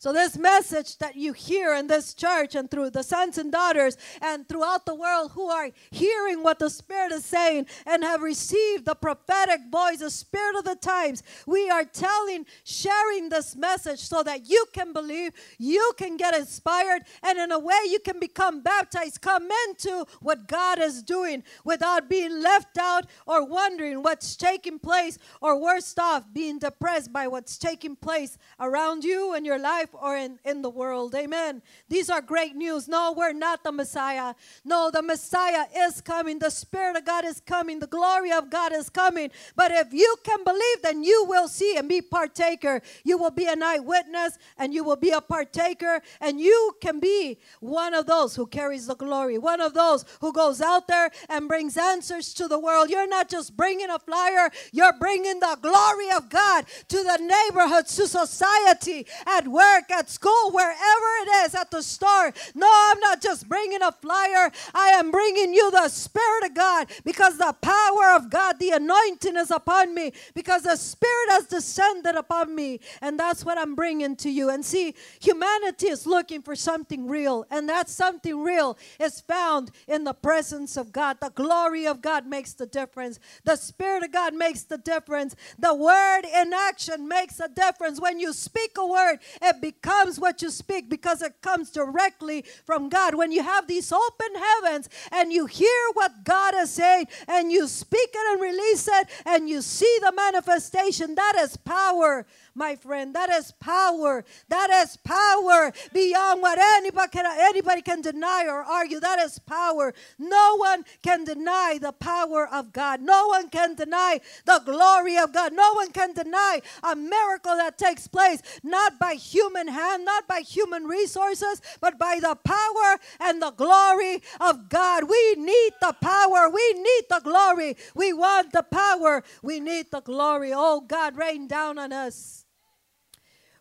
So, 0.04 0.12
this 0.12 0.36
message 0.36 0.98
that 0.98 1.16
you 1.16 1.32
hear 1.32 1.72
in 1.72 1.86
this 1.86 2.12
church 2.12 2.54
and 2.54 2.70
through 2.70 2.90
the 2.90 3.02
sons 3.02 3.38
and 3.38 3.50
daughters 3.50 3.96
and 4.20 4.46
throughout 4.46 4.84
the 4.84 4.94
world 4.94 5.30
who 5.32 5.48
are 5.48 5.70
hearing 5.90 6.42
what 6.42 6.58
the 6.58 6.68
Spirit 6.68 7.10
is 7.10 7.24
saying 7.24 7.64
and 7.86 8.04
have 8.04 8.20
received 8.20 8.84
the 8.84 8.96
prophetic 8.96 9.60
voice, 9.72 10.00
the 10.00 10.10
Spirit 10.10 10.58
of 10.58 10.64
the 10.66 10.76
times, 10.76 11.22
we 11.46 11.70
are 11.70 11.86
telling, 11.86 12.44
sharing 12.64 13.30
this 13.30 13.56
message 13.56 14.00
so 14.00 14.22
that 14.22 14.46
you 14.46 14.66
can 14.74 14.92
believe, 14.92 15.32
you 15.56 15.92
can 15.96 16.18
get 16.18 16.36
inspired, 16.36 17.04
and 17.22 17.38
in 17.38 17.50
a 17.50 17.58
way 17.58 17.80
you 17.86 17.98
can 17.98 18.20
become 18.20 18.60
baptized, 18.60 19.22
come 19.22 19.48
into 19.68 20.04
what 20.20 20.46
God 20.46 20.80
is 20.80 21.02
doing 21.02 21.42
without 21.64 22.10
being 22.10 22.42
left 22.42 22.76
out 22.76 23.06
or 23.26 23.46
wondering 23.46 24.02
what's 24.02 24.36
taking 24.36 24.78
place, 24.78 25.18
or 25.40 25.58
worst 25.58 25.98
off, 25.98 26.26
being 26.34 26.58
depressed 26.58 27.10
by 27.10 27.26
what's 27.26 27.56
taking 27.56 27.96
place 27.96 28.36
around 28.60 29.02
you 29.02 29.32
and 29.32 29.46
your 29.46 29.58
life 29.58 29.93
or 30.00 30.16
in, 30.16 30.38
in 30.44 30.62
the 30.62 30.70
world. 30.70 31.14
Amen. 31.14 31.62
These 31.88 32.10
are 32.10 32.20
great 32.20 32.56
news. 32.56 32.88
No, 32.88 33.14
we're 33.16 33.32
not 33.32 33.62
the 33.64 33.72
Messiah. 33.72 34.34
No, 34.64 34.90
the 34.90 35.02
Messiah 35.02 35.66
is 35.76 36.00
coming. 36.00 36.38
The 36.38 36.50
Spirit 36.50 36.96
of 36.96 37.04
God 37.04 37.24
is 37.24 37.40
coming. 37.40 37.78
The 37.80 37.86
glory 37.86 38.32
of 38.32 38.50
God 38.50 38.72
is 38.72 38.88
coming. 38.90 39.30
But 39.56 39.72
if 39.72 39.92
you 39.92 40.16
can 40.24 40.44
believe, 40.44 40.82
then 40.82 41.02
you 41.02 41.24
will 41.28 41.48
see 41.48 41.76
and 41.76 41.88
be 41.88 42.00
partaker. 42.00 42.82
You 43.04 43.18
will 43.18 43.30
be 43.30 43.46
an 43.46 43.62
eyewitness 43.62 44.38
and 44.58 44.74
you 44.74 44.84
will 44.84 44.96
be 44.96 45.10
a 45.10 45.20
partaker 45.20 46.00
and 46.20 46.40
you 46.40 46.76
can 46.80 47.00
be 47.00 47.38
one 47.60 47.94
of 47.94 48.06
those 48.06 48.36
who 48.36 48.46
carries 48.46 48.86
the 48.86 48.96
glory, 48.96 49.38
one 49.38 49.60
of 49.60 49.74
those 49.74 50.04
who 50.20 50.32
goes 50.32 50.60
out 50.60 50.88
there 50.88 51.10
and 51.28 51.48
brings 51.48 51.76
answers 51.76 52.34
to 52.34 52.48
the 52.48 52.58
world. 52.58 52.90
You're 52.90 53.08
not 53.08 53.28
just 53.28 53.56
bringing 53.56 53.90
a 53.90 53.98
flyer, 53.98 54.50
you're 54.72 54.98
bringing 54.98 55.40
the 55.40 55.58
glory 55.60 56.10
of 56.16 56.28
God 56.28 56.66
to 56.88 57.02
the 57.02 57.18
neighborhoods, 57.18 57.96
to 57.96 58.06
society, 58.08 59.06
at 59.26 59.48
work, 59.48 59.83
work, 59.90 59.98
at 59.98 60.10
school, 60.10 60.50
wherever 60.50 60.74
it 61.22 61.46
is, 61.46 61.54
at 61.54 61.70
the 61.70 61.82
store. 61.82 62.32
No, 62.54 62.70
I'm 62.70 63.00
not 63.00 63.20
just 63.22 63.48
bringing 63.48 63.82
a 63.82 63.92
flyer. 63.92 64.50
I 64.74 64.88
am 64.88 65.10
bringing 65.10 65.54
you 65.54 65.70
the 65.70 65.88
Spirit 65.88 66.44
of 66.44 66.54
God 66.54 66.88
because 67.04 67.38
the 67.38 67.54
power 67.60 68.16
of 68.16 68.30
God, 68.30 68.58
the 68.58 68.70
anointing 68.70 69.36
is 69.36 69.50
upon 69.50 69.94
me 69.94 70.12
because 70.34 70.62
the 70.62 70.76
Spirit 70.76 71.30
has 71.30 71.46
descended 71.46 72.14
upon 72.14 72.54
me. 72.54 72.80
And 73.00 73.18
that's 73.18 73.44
what 73.44 73.58
I'm 73.58 73.74
bringing 73.74 74.16
to 74.16 74.30
you. 74.30 74.50
And 74.50 74.64
see, 74.64 74.94
humanity 75.20 75.88
is 75.88 76.06
looking 76.06 76.42
for 76.42 76.54
something 76.54 77.06
real. 77.08 77.46
And 77.50 77.68
that 77.68 77.88
something 77.88 78.42
real 78.42 78.78
is 79.00 79.20
found 79.20 79.70
in 79.88 80.04
the 80.04 80.14
presence 80.14 80.76
of 80.76 80.92
God. 80.92 81.18
The 81.20 81.30
glory 81.30 81.86
of 81.86 82.00
God 82.02 82.26
makes 82.26 82.54
the 82.54 82.66
difference. 82.66 83.18
The 83.44 83.56
Spirit 83.56 84.04
of 84.04 84.12
God 84.12 84.34
makes 84.34 84.62
the 84.64 84.78
difference. 84.78 85.34
The 85.58 85.74
word 85.74 86.22
in 86.24 86.52
action 86.52 87.08
makes 87.08 87.40
a 87.40 87.48
difference. 87.48 88.00
When 88.00 88.18
you 88.18 88.32
speak 88.32 88.72
a 88.78 88.86
word, 88.86 89.18
it 89.42 89.60
becomes 89.60 89.73
becomes 89.80 90.18
what 90.18 90.42
you 90.42 90.50
speak 90.50 90.88
because 90.88 91.22
it 91.22 91.40
comes 91.42 91.70
directly 91.70 92.44
from 92.64 92.88
God. 92.88 93.14
When 93.14 93.32
you 93.32 93.42
have 93.42 93.66
these 93.66 93.92
open 93.92 94.34
heavens 94.34 94.88
and 95.12 95.32
you 95.32 95.46
hear 95.46 95.68
what 95.94 96.24
God 96.24 96.54
is 96.56 96.70
saying 96.70 97.06
and 97.28 97.50
you 97.50 97.66
speak 97.66 98.10
it 98.12 98.32
and 98.32 98.40
release 98.40 98.88
it 98.88 99.08
and 99.26 99.48
you 99.48 99.62
see 99.62 99.98
the 100.00 100.12
manifestation, 100.12 101.14
that 101.14 101.36
is 101.40 101.56
power 101.56 102.26
my 102.54 102.76
friend. 102.76 103.14
That 103.14 103.30
is 103.30 103.52
power. 103.60 104.24
That 104.48 104.70
is 104.70 104.96
power 104.98 105.72
beyond 105.92 106.42
what 106.42 106.58
anybody 106.58 107.10
can, 107.10 107.26
anybody 107.26 107.82
can 107.82 108.02
deny 108.02 108.46
or 108.48 108.62
argue. 108.62 109.00
That 109.00 109.18
is 109.20 109.38
power. 109.40 109.94
No 110.18 110.56
one 110.56 110.84
can 111.02 111.24
deny 111.24 111.78
the 111.80 111.92
power 111.92 112.48
of 112.48 112.72
God. 112.72 113.00
No 113.00 113.28
one 113.28 113.48
can 113.48 113.74
deny 113.74 114.20
the 114.46 114.60
glory 114.64 115.16
of 115.18 115.32
God. 115.32 115.52
No 115.52 115.74
one 115.74 115.90
can 115.92 116.12
deny 116.14 116.60
a 116.82 116.96
miracle 116.96 117.56
that 117.56 117.78
takes 117.78 118.06
place 118.08 118.42
not 118.62 118.98
by 118.98 119.14
human 119.14 119.68
hand, 119.68 120.04
not 120.04 120.26
by 120.28 120.40
human 120.40 120.84
resources, 120.84 121.60
but 121.80 121.98
by 121.98 122.18
the 122.20 122.36
power 122.44 122.98
and 123.20 123.42
the 123.42 123.50
glory 123.52 124.22
of 124.40 124.68
God. 124.68 125.04
We 125.08 125.34
need 125.38 125.72
the 125.80 125.94
power. 126.00 126.48
We 126.50 126.72
need 126.74 127.02
the 127.10 127.20
glory. 127.24 127.76
We 127.94 128.12
want 128.12 128.52
the 128.52 128.62
power. 128.64 129.22
We 129.42 129.60
need 129.60 129.90
the 129.90 130.00
glory. 130.00 130.52
Oh 130.54 130.80
God, 130.80 131.16
rain 131.16 131.48
down 131.48 131.78
on 131.78 131.92
us. 131.92 132.43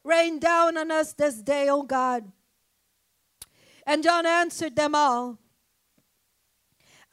Rain 0.03 0.39
down 0.39 0.77
on 0.77 0.91
us 0.91 1.13
this 1.13 1.41
day, 1.41 1.69
O 1.69 1.83
God. 1.83 2.31
And 3.85 4.03
John 4.03 4.25
answered 4.25 4.75
them 4.75 4.95
all. 4.95 5.39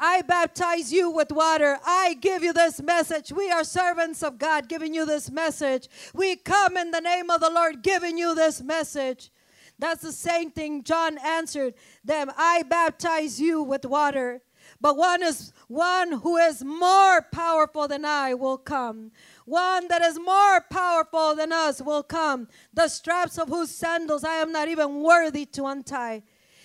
I 0.03 0.22
baptize 0.22 0.92
you 0.92 1.11
with 1.11 1.31
water. 1.31 1.79
I 1.85 2.14
give 2.14 2.42
you 2.42 2.55
this 2.55 2.81
message. 2.81 3.33
We 3.33 3.50
are 3.50 3.64
servants 3.64 4.22
of 4.22 4.38
God 4.38 4.66
giving 4.66 4.94
you 4.94 5.05
this 5.05 5.31
message. 5.31 5.88
We 6.14 6.37
come 6.37 6.79
in 6.79 6.90
the 6.90 7.03
name 7.03 7.29
of 7.29 7.40
the 7.40 7.50
Lord 7.50 7.83
giving 7.83 8.16
you 8.16 8.35
this 8.35 8.62
message. 8.62 9.31
That's 9.79 10.03
the 10.03 10.12
same 10.12 10.50
thing 10.50 10.85
John 10.85 11.18
answered 11.18 11.74
them. 12.03 12.31
I 12.37 12.62
baptize 12.62 13.40
you 13.40 13.62
with 13.62 13.85
water. 13.85 14.40
But 14.81 14.96
one 14.96 15.22
is 15.22 15.53
one 15.68 16.12
who 16.12 16.37
is 16.37 16.64
more 16.64 17.22
powerful 17.22 17.88
than 17.88 18.05
I 18.05 18.35
will 18.35 18.59
come, 18.59 19.11
one 19.50 19.88
that 19.88 20.00
is 20.00 20.16
more 20.18 20.60
powerful 20.70 21.34
than 21.34 21.52
us 21.52 21.82
will 21.82 22.04
come, 22.04 22.46
the 22.72 22.86
straps 22.86 23.36
of 23.36 23.48
whose 23.48 23.68
sandals 23.68 24.22
I 24.22 24.34
am 24.34 24.52
not 24.52 24.68
even 24.68 25.02
worthy 25.02 25.44
to 25.46 25.66
untie. 25.66 26.22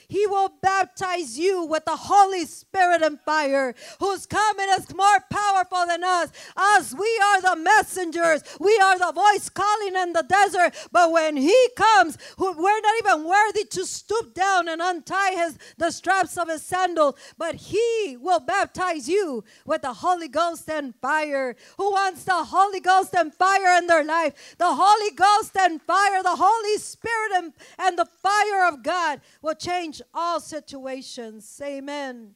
He 0.07 0.27
will 0.27 0.51
baptize 0.61 1.37
you 1.37 1.65
with 1.65 1.85
the 1.85 1.95
Holy 1.95 2.45
Spirit 2.45 3.01
and 3.01 3.19
fire, 3.19 3.73
whose 3.99 4.25
coming 4.25 4.67
is 4.77 4.93
more 4.93 5.19
powerful 5.29 5.85
than 5.87 6.03
us. 6.03 6.31
Us, 6.55 6.93
we 6.93 7.21
are 7.23 7.41
the 7.41 7.55
messengers. 7.61 8.43
We 8.59 8.77
are 8.83 8.97
the 8.97 9.11
voice 9.13 9.49
calling 9.49 9.95
in 9.95 10.13
the 10.13 10.23
desert. 10.23 10.73
But 10.91 11.11
when 11.11 11.37
He 11.37 11.67
comes, 11.75 12.17
we're 12.37 12.81
not 12.81 12.95
even 12.99 13.27
worthy 13.27 13.65
to 13.65 13.85
stoop 13.85 14.33
down 14.33 14.67
and 14.67 14.81
untie 14.81 15.31
his, 15.31 15.57
the 15.77 15.91
straps 15.91 16.37
of 16.37 16.49
His 16.49 16.63
sandals. 16.63 17.15
But 17.37 17.55
He 17.55 18.17
will 18.19 18.39
baptize 18.39 19.07
you 19.07 19.43
with 19.65 19.81
the 19.81 19.93
Holy 19.93 20.27
Ghost 20.27 20.69
and 20.69 20.95
fire. 20.95 21.55
Who 21.77 21.91
wants 21.91 22.23
the 22.23 22.33
Holy 22.33 22.79
Ghost 22.79 23.13
and 23.15 23.33
fire 23.33 23.77
in 23.77 23.87
their 23.87 24.03
life? 24.03 24.55
The 24.57 24.73
Holy 24.73 25.11
Ghost 25.15 25.55
and 25.57 25.81
fire, 25.81 26.21
the 26.23 26.35
Holy 26.37 26.77
Spirit 26.77 27.31
and, 27.35 27.53
and 27.79 27.97
the 27.97 28.05
fire 28.05 28.67
of 28.67 28.83
God 28.83 29.21
will 29.41 29.55
change 29.55 29.94
change 29.95 30.07
all 30.13 30.39
situations. 30.39 31.61
Amen. 31.63 32.35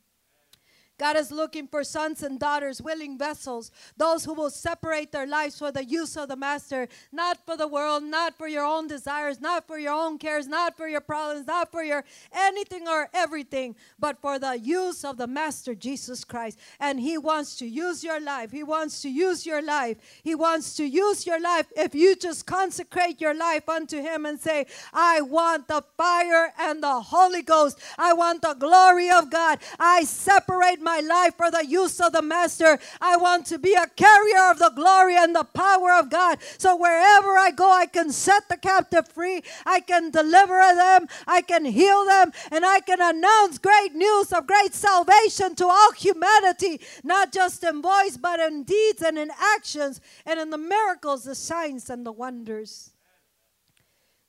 God 1.00 1.16
is 1.16 1.32
looking 1.32 1.66
for 1.66 1.86
sons 1.86 2.22
and 2.22 2.38
daughters, 2.38 2.82
willing 2.82 3.18
vessels, 3.18 3.72
those 3.96 4.26
who 4.26 4.34
will 4.34 4.50
separate 4.50 5.14
their 5.14 5.26
lives 5.26 5.58
for 5.58 5.72
the 5.72 5.86
use 5.86 6.18
of 6.18 6.28
the 6.28 6.36
Master, 6.36 6.90
not 7.12 7.38
for 7.46 7.56
the 7.56 7.68
world, 7.68 8.04
not 8.04 8.38
for 8.38 8.50
your 8.50 8.66
own 8.66 8.88
desires, 8.88 9.40
not 9.40 9.66
for 9.66 9.80
your 9.80 9.94
own 9.94 10.18
cares, 10.18 10.46
not 10.46 10.76
for 10.76 10.90
your 10.90 11.00
problems, 11.00 11.48
not 11.48 11.72
for 11.72 11.84
your 11.84 12.04
anything 12.34 12.86
or 12.88 13.10
everything, 13.14 13.76
but 13.98 14.20
for 14.20 14.38
the 14.38 14.60
use 14.60 15.06
of 15.06 15.16
the 15.16 15.28
Master 15.28 15.74
Jesus 15.74 16.26
Christ. 16.26 16.60
And 16.82 17.00
He 17.00 17.18
wants 17.18 17.56
to 17.58 17.66
use 17.66 18.04
your 18.04 18.20
life. 18.20 18.52
He 18.52 18.64
wants 18.64 19.02
to 19.04 19.10
use 19.10 19.46
your 19.46 19.62
life. 19.62 19.98
He 20.22 20.36
wants 20.36 20.76
to 20.76 20.84
use 20.84 21.26
your 21.26 21.40
life 21.40 21.68
if 21.78 21.96
you 21.96 22.18
just 22.18 22.46
consecrate 22.46 23.22
your 23.22 23.34
life 23.34 23.70
unto 23.70 24.02
Him 24.02 24.26
and 24.26 24.38
say, 24.38 24.66
I 24.94 25.22
want 25.22 25.70
the 25.70 25.82
fire 25.96 26.52
and 26.60 26.84
the 26.84 27.00
Holy 27.00 27.42
Ghost. 27.42 27.80
I 27.98 28.12
want 28.12 28.42
the 28.42 28.54
glory 28.54 29.10
of 29.10 29.32
God. 29.32 29.60
I 29.80 30.04
separate 30.04 30.82
my 30.82 30.89
life 30.98 31.36
for 31.38 31.52
the 31.52 31.66
use 31.66 32.00
of 32.00 32.14
the 32.14 32.22
Master. 32.22 32.80
I 33.00 33.18
want 33.18 33.46
to 33.48 33.60
be 33.60 33.74
a 33.74 33.88
carrier 33.96 34.50
of 34.50 34.60
the 34.60 34.72
glory 34.76 35.16
and 35.16 35.36
the 35.36 35.44
power 35.44 35.94
of 35.94 36.10
God. 36.10 36.40
So 36.58 36.76
wherever 36.76 37.38
I 37.38 37.52
go, 37.52 37.72
I 37.72 37.86
can 37.86 38.12
set 38.12 38.50
the 38.50 38.58
captive 38.58 39.08
free. 39.08 39.44
I 39.66 39.80
can 39.80 40.10
deliver 40.12 40.60
them. 40.76 41.08
I 41.28 41.42
can 41.42 41.66
heal 41.66 42.06
them. 42.06 42.32
And 42.52 42.66
I 42.66 42.80
can 42.80 43.00
announce 43.02 43.58
great 43.60 43.94
news 43.94 44.34
of 44.34 44.48
great 44.48 44.74
salvation 44.74 45.56
to 45.56 45.66
all 45.68 45.92
humanity, 45.94 46.82
not 47.04 47.32
just 47.32 47.64
in 47.64 47.82
voice, 47.82 48.18
but 48.18 48.40
in 48.40 48.64
deeds 48.64 49.02
and 49.02 49.18
in 49.18 49.30
actions 49.56 50.02
and 50.26 50.40
in 50.40 50.50
the 50.50 50.58
miracles, 50.58 51.24
the 51.24 51.36
signs, 51.36 51.90
and 51.90 52.06
the 52.06 52.12
wonders. 52.12 52.92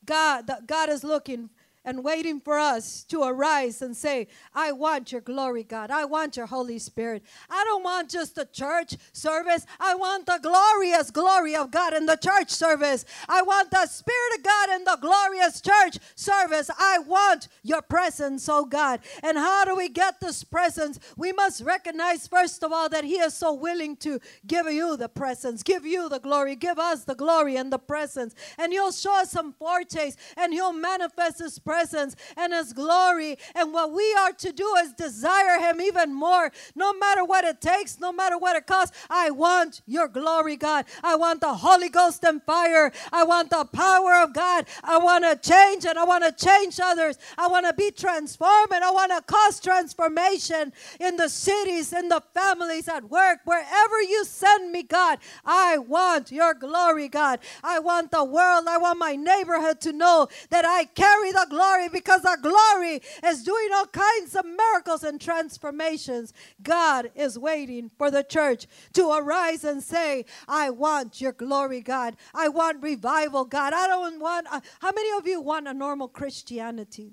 God, 0.04 0.50
God 0.66 0.88
is 0.88 1.04
looking 1.04 1.50
and 1.84 2.04
waiting 2.04 2.40
for 2.40 2.58
us 2.58 3.04
to 3.04 3.22
arise 3.22 3.80
and 3.80 3.96
say, 3.96 4.28
I 4.54 4.72
want 4.72 5.12
your 5.12 5.22
glory, 5.22 5.64
God. 5.64 5.90
I 5.90 6.04
want 6.04 6.36
your 6.36 6.46
Holy 6.46 6.78
Spirit. 6.78 7.22
I 7.48 7.64
don't 7.64 7.82
want 7.82 8.10
just 8.10 8.36
a 8.36 8.44
church 8.44 8.96
service. 9.12 9.64
I 9.78 9.94
want 9.94 10.26
the 10.26 10.38
glorious 10.42 11.10
glory 11.10 11.56
of 11.56 11.70
God 11.70 11.94
in 11.94 12.04
the 12.04 12.16
church 12.16 12.50
service. 12.50 13.04
I 13.28 13.40
want 13.42 13.70
the 13.70 13.86
Spirit 13.86 14.38
of 14.38 14.42
God 14.42 14.68
in 14.76 14.84
the 14.84 14.98
glorious 15.00 15.60
church 15.60 15.98
service. 16.16 16.70
I 16.78 16.98
want 16.98 17.48
your 17.62 17.80
presence, 17.82 18.46
oh 18.48 18.66
God. 18.66 19.00
And 19.22 19.38
how 19.38 19.64
do 19.64 19.74
we 19.74 19.88
get 19.88 20.20
this 20.20 20.44
presence? 20.44 21.00
We 21.16 21.32
must 21.32 21.62
recognize, 21.62 22.26
first 22.26 22.62
of 22.62 22.72
all, 22.72 22.90
that 22.90 23.04
He 23.04 23.14
is 23.14 23.32
so 23.32 23.54
willing 23.54 23.96
to 23.98 24.20
give 24.46 24.66
you 24.66 24.98
the 24.98 25.08
presence, 25.08 25.62
give 25.62 25.86
you 25.86 26.10
the 26.10 26.20
glory, 26.20 26.56
give 26.56 26.78
us 26.78 27.04
the 27.04 27.14
glory 27.14 27.56
and 27.56 27.72
the 27.72 27.78
presence. 27.78 28.34
And 28.58 28.70
He'll 28.70 28.92
show 28.92 29.22
us 29.22 29.30
some 29.30 29.54
foretaste 29.54 30.18
and 30.36 30.52
He'll 30.52 30.74
manifest 30.74 31.38
His 31.38 31.58
presence 31.58 31.69
presence 31.70 32.16
and 32.36 32.52
His 32.52 32.72
glory. 32.72 33.38
And 33.54 33.72
what 33.72 33.92
we 33.92 34.12
are 34.14 34.32
to 34.32 34.52
do 34.52 34.68
is 34.82 34.92
desire 34.92 35.60
Him 35.60 35.80
even 35.80 36.12
more, 36.12 36.50
no 36.74 36.92
matter 36.92 37.24
what 37.24 37.44
it 37.44 37.60
takes, 37.60 38.00
no 38.00 38.10
matter 38.12 38.36
what 38.36 38.56
it 38.56 38.66
costs. 38.66 38.96
I 39.08 39.30
want 39.30 39.80
your 39.86 40.08
glory, 40.08 40.56
God. 40.56 40.86
I 41.04 41.14
want 41.14 41.40
the 41.40 41.54
Holy 41.54 41.88
Ghost 41.88 42.24
and 42.24 42.42
fire. 42.42 42.90
I 43.12 43.22
want 43.22 43.50
the 43.50 43.64
power 43.66 44.16
of 44.16 44.34
God. 44.34 44.66
I 44.82 44.98
want 44.98 45.22
to 45.24 45.36
change 45.48 45.84
and 45.84 45.96
I 45.96 46.02
want 46.04 46.24
to 46.24 46.44
change 46.44 46.80
others. 46.82 47.18
I 47.38 47.46
want 47.46 47.66
to 47.66 47.72
be 47.72 47.92
transformed 47.92 48.72
and 48.72 48.82
I 48.82 48.90
want 48.90 49.12
to 49.12 49.22
cause 49.22 49.60
transformation 49.60 50.72
in 50.98 51.16
the 51.18 51.28
cities, 51.28 51.92
in 51.92 52.08
the 52.08 52.20
families, 52.34 52.88
at 52.88 53.04
work, 53.08 53.38
wherever 53.44 54.02
you 54.02 54.24
send 54.24 54.72
me, 54.72 54.82
God. 54.82 55.20
I 55.44 55.78
want 55.78 56.32
your 56.32 56.52
glory, 56.54 57.08
God. 57.08 57.38
I 57.62 57.78
want 57.78 58.10
the 58.10 58.24
world, 58.24 58.64
I 58.66 58.78
want 58.78 58.98
my 58.98 59.14
neighborhood 59.14 59.80
to 59.82 59.92
know 59.92 60.26
that 60.50 60.64
I 60.64 60.86
carry 60.86 61.30
the 61.30 61.46
glory 61.48 61.59
glory 61.60 61.88
because 61.88 62.24
our 62.24 62.38
glory 62.38 63.00
is 63.24 63.42
doing 63.42 63.68
all 63.74 63.86
kinds 63.86 64.34
of 64.34 64.46
miracles 64.46 65.04
and 65.04 65.20
transformations. 65.20 66.32
God 66.62 67.10
is 67.14 67.38
waiting 67.38 67.90
for 67.98 68.10
the 68.10 68.22
church 68.22 68.66
to 68.94 69.10
arise 69.10 69.64
and 69.64 69.82
say, 69.82 70.24
I 70.48 70.70
want 70.70 71.20
your 71.20 71.32
glory, 71.32 71.82
God. 71.82 72.16
I 72.34 72.48
want 72.48 72.82
revival, 72.82 73.44
God. 73.44 73.74
I 73.74 73.86
don't 73.86 74.20
want, 74.20 74.46
uh, 74.50 74.60
how 74.80 74.92
many 74.92 75.16
of 75.18 75.26
you 75.26 75.42
want 75.42 75.68
a 75.68 75.74
normal 75.74 76.08
Christianity? 76.08 77.12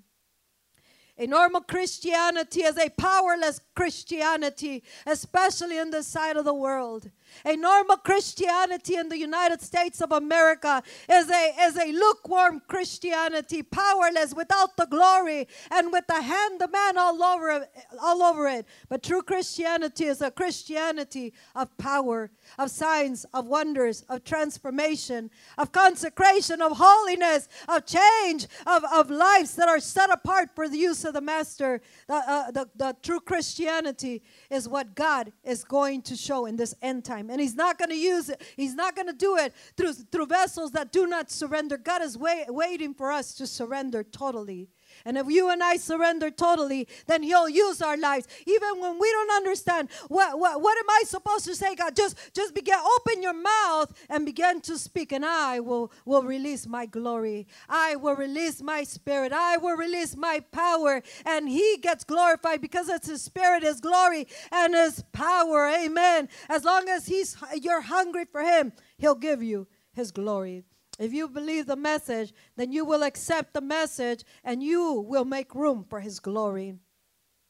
A 1.18 1.26
normal 1.26 1.62
Christianity 1.62 2.62
is 2.62 2.78
a 2.78 2.90
powerless 2.90 3.60
Christianity, 3.76 4.84
especially 5.06 5.78
in 5.78 5.90
this 5.90 6.08
side 6.08 6.38
of 6.38 6.46
the 6.46 6.54
world. 6.54 7.10
A 7.46 7.56
normal 7.56 7.98
Christianity 7.98 8.96
in 8.96 9.10
the 9.10 9.18
United 9.18 9.62
States 9.62 10.02
of 10.02 10.12
America 10.12 10.84
is 11.10 11.30
a, 11.30 11.54
is 11.62 11.78
a 11.78 11.92
lukewarm 11.92 12.62
Christianity, 12.68 13.64
powerless, 13.64 14.34
without 14.34 14.76
the 14.78 14.86
glory, 14.86 15.48
and 15.72 15.92
with 15.92 16.06
the 16.08 16.22
hand 16.22 16.62
of 16.62 16.72
man 16.72 16.98
all 16.98 17.22
over, 17.24 17.68
all 18.02 18.24
over 18.24 18.48
it. 18.48 18.66
But 18.90 19.04
true 19.04 19.22
Christianity 19.22 20.06
is 20.06 20.22
a 20.22 20.32
Christianity 20.32 21.34
of 21.56 21.76
power, 21.78 22.32
of 22.58 22.72
signs, 22.72 23.26
of 23.34 23.48
wonders, 23.48 24.04
of 24.10 24.24
transformation, 24.24 25.30
of 25.58 25.72
consecration, 25.72 26.62
of 26.62 26.78
holiness, 26.78 27.48
of 27.68 27.86
change, 27.86 28.48
of, 28.66 28.84
of 28.94 29.10
lives 29.10 29.56
that 29.56 29.70
are 29.70 29.80
set 29.80 30.12
apart 30.12 30.50
for 30.56 30.68
the 30.68 30.78
use 30.78 31.04
of 31.06 31.14
the 31.14 31.22
Master. 31.22 31.82
The, 32.08 32.14
uh, 32.14 32.52
the, 32.52 32.70
the 32.76 32.96
true 33.02 33.20
Christianity 33.20 34.24
is 34.50 34.68
what 34.70 34.96
God 34.96 35.32
is 35.44 35.64
going 35.64 36.02
to 36.04 36.16
show 36.16 36.46
in 36.46 36.56
this 36.56 36.76
end 36.82 37.04
time 37.04 37.17
time. 37.18 37.30
And 37.30 37.42
He's 37.42 37.56
not 37.56 37.78
going 37.78 37.90
to 37.90 37.98
use 37.98 38.30
it, 38.30 38.42
He's 38.56 38.76
not 38.76 38.96
going 38.96 39.08
to 39.08 39.14
do 39.14 39.38
it 39.38 39.54
through, 39.76 39.94
through 39.94 40.28
vessels 40.28 40.72
that 40.72 40.92
do 40.92 41.08
not 41.08 41.30
surrender. 41.32 41.78
God 41.78 42.02
is 42.02 42.18
wait, 42.18 42.46
waiting 42.50 42.94
for 42.94 43.12
us 43.12 43.34
to 43.36 43.48
surrender 43.48 44.04
totally. 44.04 44.70
And 45.06 45.18
if 45.18 45.28
you 45.28 45.50
and 45.50 45.64
I 45.64 45.78
surrender 45.78 46.32
totally, 46.32 46.88
then 47.06 47.24
He'll 47.24 47.50
use 47.50 47.82
our 47.82 47.98
lives. 47.98 48.28
Even 48.46 48.80
when 48.80 49.00
we 49.00 49.12
don't 49.12 49.32
understand 49.32 49.90
what, 50.08 50.40
what, 50.40 50.62
what 50.62 50.78
am 50.78 50.90
I 50.90 51.04
supposed 51.06 51.46
to 51.46 51.56
say, 51.56 51.76
God? 51.76 51.96
Just 51.96 52.18
just 52.34 52.54
begin, 52.54 52.80
open 52.98 53.22
your 53.22 53.34
mouth 53.34 53.94
and 54.10 54.26
begin 54.26 54.62
to 54.62 54.78
speak, 54.78 55.12
and 55.12 55.26
I 55.26 55.60
will, 55.60 55.92
will 56.06 56.24
release 56.24 56.68
my 56.68 56.86
glory. 56.86 57.48
I 57.70 57.96
will 57.96 58.16
release 58.16 58.62
my 58.62 58.84
spirit. 58.84 59.32
I 59.34 59.58
will 59.58 59.76
release 59.76 60.16
my 60.16 60.42
power. 60.52 61.02
And 61.26 61.50
He 61.50 61.78
gets 61.82 62.04
glorified 62.04 62.62
because 62.62 62.90
it's 62.90 63.08
His 63.08 63.22
spirit, 63.22 63.64
His 63.64 63.80
glory, 63.80 64.28
and 64.52 64.74
His 64.74 65.04
power. 65.12 65.68
Amen. 65.68 66.30
As 66.50 66.64
long 66.64 66.90
as 66.90 67.08
He's 67.08 67.38
you're 67.62 67.82
hungry 67.82 68.26
for 68.26 68.42
Him, 68.42 68.74
He'll 68.98 69.16
give 69.16 69.42
you 69.44 69.68
His 69.94 70.12
glory. 70.12 70.64
If 70.98 71.14
you 71.14 71.28
believe 71.28 71.68
the 71.68 71.76
message, 71.76 72.34
then 72.56 72.72
you 72.72 72.84
will 72.84 73.04
accept 73.04 73.54
the 73.54 73.62
message 73.62 74.24
and 74.44 74.64
you 74.64 74.94
will 74.94 75.26
make 75.26 75.54
room 75.54 75.86
for 75.88 76.00
His 76.00 76.20
glory. 76.20 76.76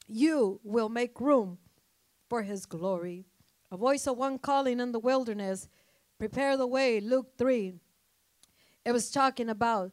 You 0.06 0.60
will 0.62 0.88
make 0.88 1.20
room 1.20 1.58
for 2.28 2.42
His 2.42 2.66
glory. 2.66 3.24
A 3.70 3.76
voice 3.76 4.06
of 4.06 4.16
one 4.16 4.38
calling 4.38 4.80
in 4.80 4.92
the 4.92 4.98
wilderness, 4.98 5.68
prepare 6.18 6.56
the 6.56 6.66
way, 6.66 7.00
Luke 7.00 7.36
3. 7.38 7.74
It 8.84 8.92
was 8.92 9.10
talking 9.10 9.48
about 9.48 9.92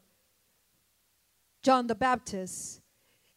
John 1.63 1.87
the 1.87 1.95
Baptist. 1.95 2.81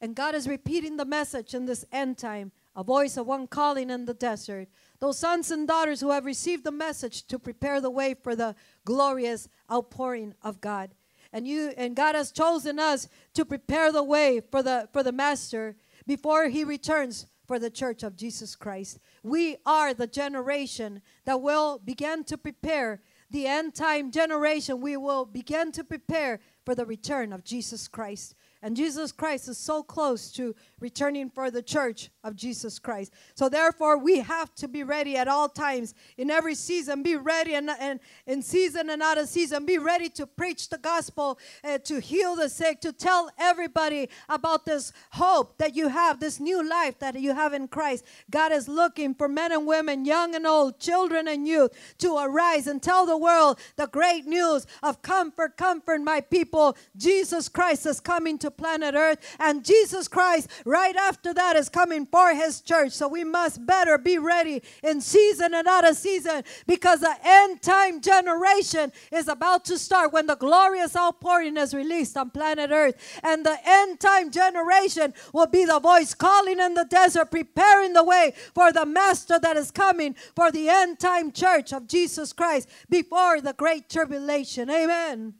And 0.00 0.14
God 0.14 0.34
is 0.34 0.46
repeating 0.46 0.96
the 0.96 1.04
message 1.04 1.54
in 1.54 1.66
this 1.66 1.84
end 1.90 2.18
time 2.18 2.52
a 2.76 2.84
voice 2.84 3.16
of 3.16 3.26
one 3.26 3.48
calling 3.48 3.90
in 3.90 4.04
the 4.04 4.14
desert. 4.14 4.68
Those 5.00 5.18
sons 5.18 5.50
and 5.50 5.68
daughters 5.68 6.00
who 6.00 6.10
have 6.10 6.24
received 6.24 6.64
the 6.64 6.72
message 6.72 7.26
to 7.28 7.38
prepare 7.38 7.80
the 7.80 7.90
way 7.90 8.14
for 8.14 8.34
the 8.34 8.54
glorious 8.84 9.48
outpouring 9.70 10.34
of 10.42 10.60
God. 10.60 10.90
And 11.32 11.46
you 11.46 11.72
and 11.76 11.94
God 11.94 12.14
has 12.14 12.32
chosen 12.32 12.78
us 12.78 13.08
to 13.34 13.44
prepare 13.44 13.92
the 13.92 14.02
way 14.02 14.40
for 14.50 14.62
the 14.62 14.88
for 14.92 15.02
the 15.02 15.12
master 15.12 15.76
before 16.06 16.48
he 16.48 16.64
returns 16.64 17.26
for 17.46 17.58
the 17.58 17.70
church 17.70 18.02
of 18.02 18.16
Jesus 18.16 18.56
Christ. 18.56 18.98
We 19.22 19.56
are 19.64 19.94
the 19.94 20.06
generation 20.06 21.02
that 21.26 21.40
will 21.40 21.78
begin 21.78 22.24
to 22.24 22.38
prepare 22.38 23.00
the 23.30 23.46
end 23.46 23.74
time 23.74 24.10
generation. 24.10 24.80
We 24.80 24.96
will 24.96 25.26
begin 25.26 25.70
to 25.72 25.84
prepare 25.84 26.40
for 26.64 26.74
the 26.74 26.86
return 26.86 27.32
of 27.32 27.44
Jesus 27.44 27.88
Christ. 27.88 28.34
And 28.60 28.76
Jesus 28.76 29.12
Christ 29.12 29.48
is 29.48 29.56
so 29.56 29.84
close 29.84 30.32
to 30.32 30.54
returning 30.80 31.30
for 31.30 31.50
the 31.50 31.62
church 31.62 32.10
of 32.24 32.34
Jesus 32.34 32.80
Christ. 32.80 33.12
So 33.34 33.48
therefore, 33.48 33.98
we 33.98 34.18
have 34.18 34.52
to 34.56 34.66
be 34.66 34.82
ready 34.82 35.16
at 35.16 35.28
all 35.28 35.48
times, 35.48 35.94
in 36.16 36.28
every 36.30 36.56
season. 36.56 37.04
Be 37.04 37.14
ready 37.14 37.54
and, 37.54 37.70
and 37.70 38.00
in 38.26 38.42
season 38.42 38.90
and 38.90 39.00
out 39.00 39.16
of 39.16 39.28
season. 39.28 39.64
Be 39.64 39.78
ready 39.78 40.08
to 40.10 40.26
preach 40.26 40.70
the 40.70 40.78
gospel, 40.78 41.38
uh, 41.62 41.78
to 41.78 42.00
heal 42.00 42.34
the 42.34 42.48
sick, 42.48 42.80
to 42.80 42.92
tell 42.92 43.30
everybody 43.38 44.08
about 44.28 44.64
this 44.64 44.92
hope 45.12 45.56
that 45.58 45.76
you 45.76 45.88
have, 45.88 46.18
this 46.18 46.40
new 46.40 46.68
life 46.68 46.98
that 46.98 47.18
you 47.20 47.34
have 47.34 47.52
in 47.52 47.68
Christ. 47.68 48.04
God 48.28 48.50
is 48.50 48.68
looking 48.68 49.14
for 49.14 49.28
men 49.28 49.52
and 49.52 49.66
women, 49.66 50.04
young 50.04 50.34
and 50.34 50.46
old, 50.46 50.80
children 50.80 51.28
and 51.28 51.46
youth, 51.46 51.70
to 51.98 52.16
arise 52.16 52.66
and 52.66 52.82
tell 52.82 53.06
the 53.06 53.16
world 53.16 53.58
the 53.76 53.86
great 53.86 54.26
news 54.26 54.66
of 54.82 55.00
comfort, 55.02 55.56
comfort, 55.56 56.00
my 56.00 56.20
people. 56.20 56.76
Jesus 56.96 57.48
Christ 57.48 57.86
is 57.86 58.00
coming 58.00 58.36
to 58.38 58.47
to 58.48 58.50
planet 58.50 58.94
Earth, 58.94 59.36
and 59.38 59.64
Jesus 59.64 60.08
Christ, 60.08 60.48
right 60.64 60.96
after 60.96 61.34
that, 61.34 61.56
is 61.56 61.68
coming 61.68 62.06
for 62.06 62.34
his 62.34 62.60
church. 62.60 62.92
So 62.92 63.08
we 63.08 63.24
must 63.24 63.66
better 63.66 63.98
be 63.98 64.18
ready 64.18 64.62
in 64.82 65.00
season 65.00 65.54
and 65.54 65.68
out 65.68 65.88
of 65.88 65.96
season 65.96 66.42
because 66.66 67.00
the 67.00 67.14
end 67.24 67.62
time 67.62 68.00
generation 68.00 68.92
is 69.12 69.28
about 69.28 69.64
to 69.66 69.78
start 69.78 70.12
when 70.12 70.26
the 70.26 70.36
glorious 70.36 70.96
outpouring 70.96 71.56
is 71.56 71.74
released 71.74 72.16
on 72.16 72.30
planet 72.30 72.70
Earth. 72.70 73.20
And 73.22 73.44
the 73.44 73.58
end 73.64 74.00
time 74.00 74.30
generation 74.30 75.12
will 75.32 75.46
be 75.46 75.64
the 75.64 75.80
voice 75.80 76.14
calling 76.14 76.58
in 76.58 76.74
the 76.74 76.86
desert, 76.86 77.30
preparing 77.30 77.92
the 77.92 78.04
way 78.04 78.32
for 78.54 78.72
the 78.72 78.86
master 78.86 79.38
that 79.38 79.56
is 79.56 79.70
coming 79.70 80.14
for 80.34 80.50
the 80.50 80.68
end 80.68 80.98
time 80.98 81.32
church 81.32 81.72
of 81.72 81.86
Jesus 81.86 82.32
Christ 82.32 82.68
before 82.88 83.40
the 83.40 83.52
great 83.52 83.90
tribulation. 83.90 84.70
Amen. 84.70 85.34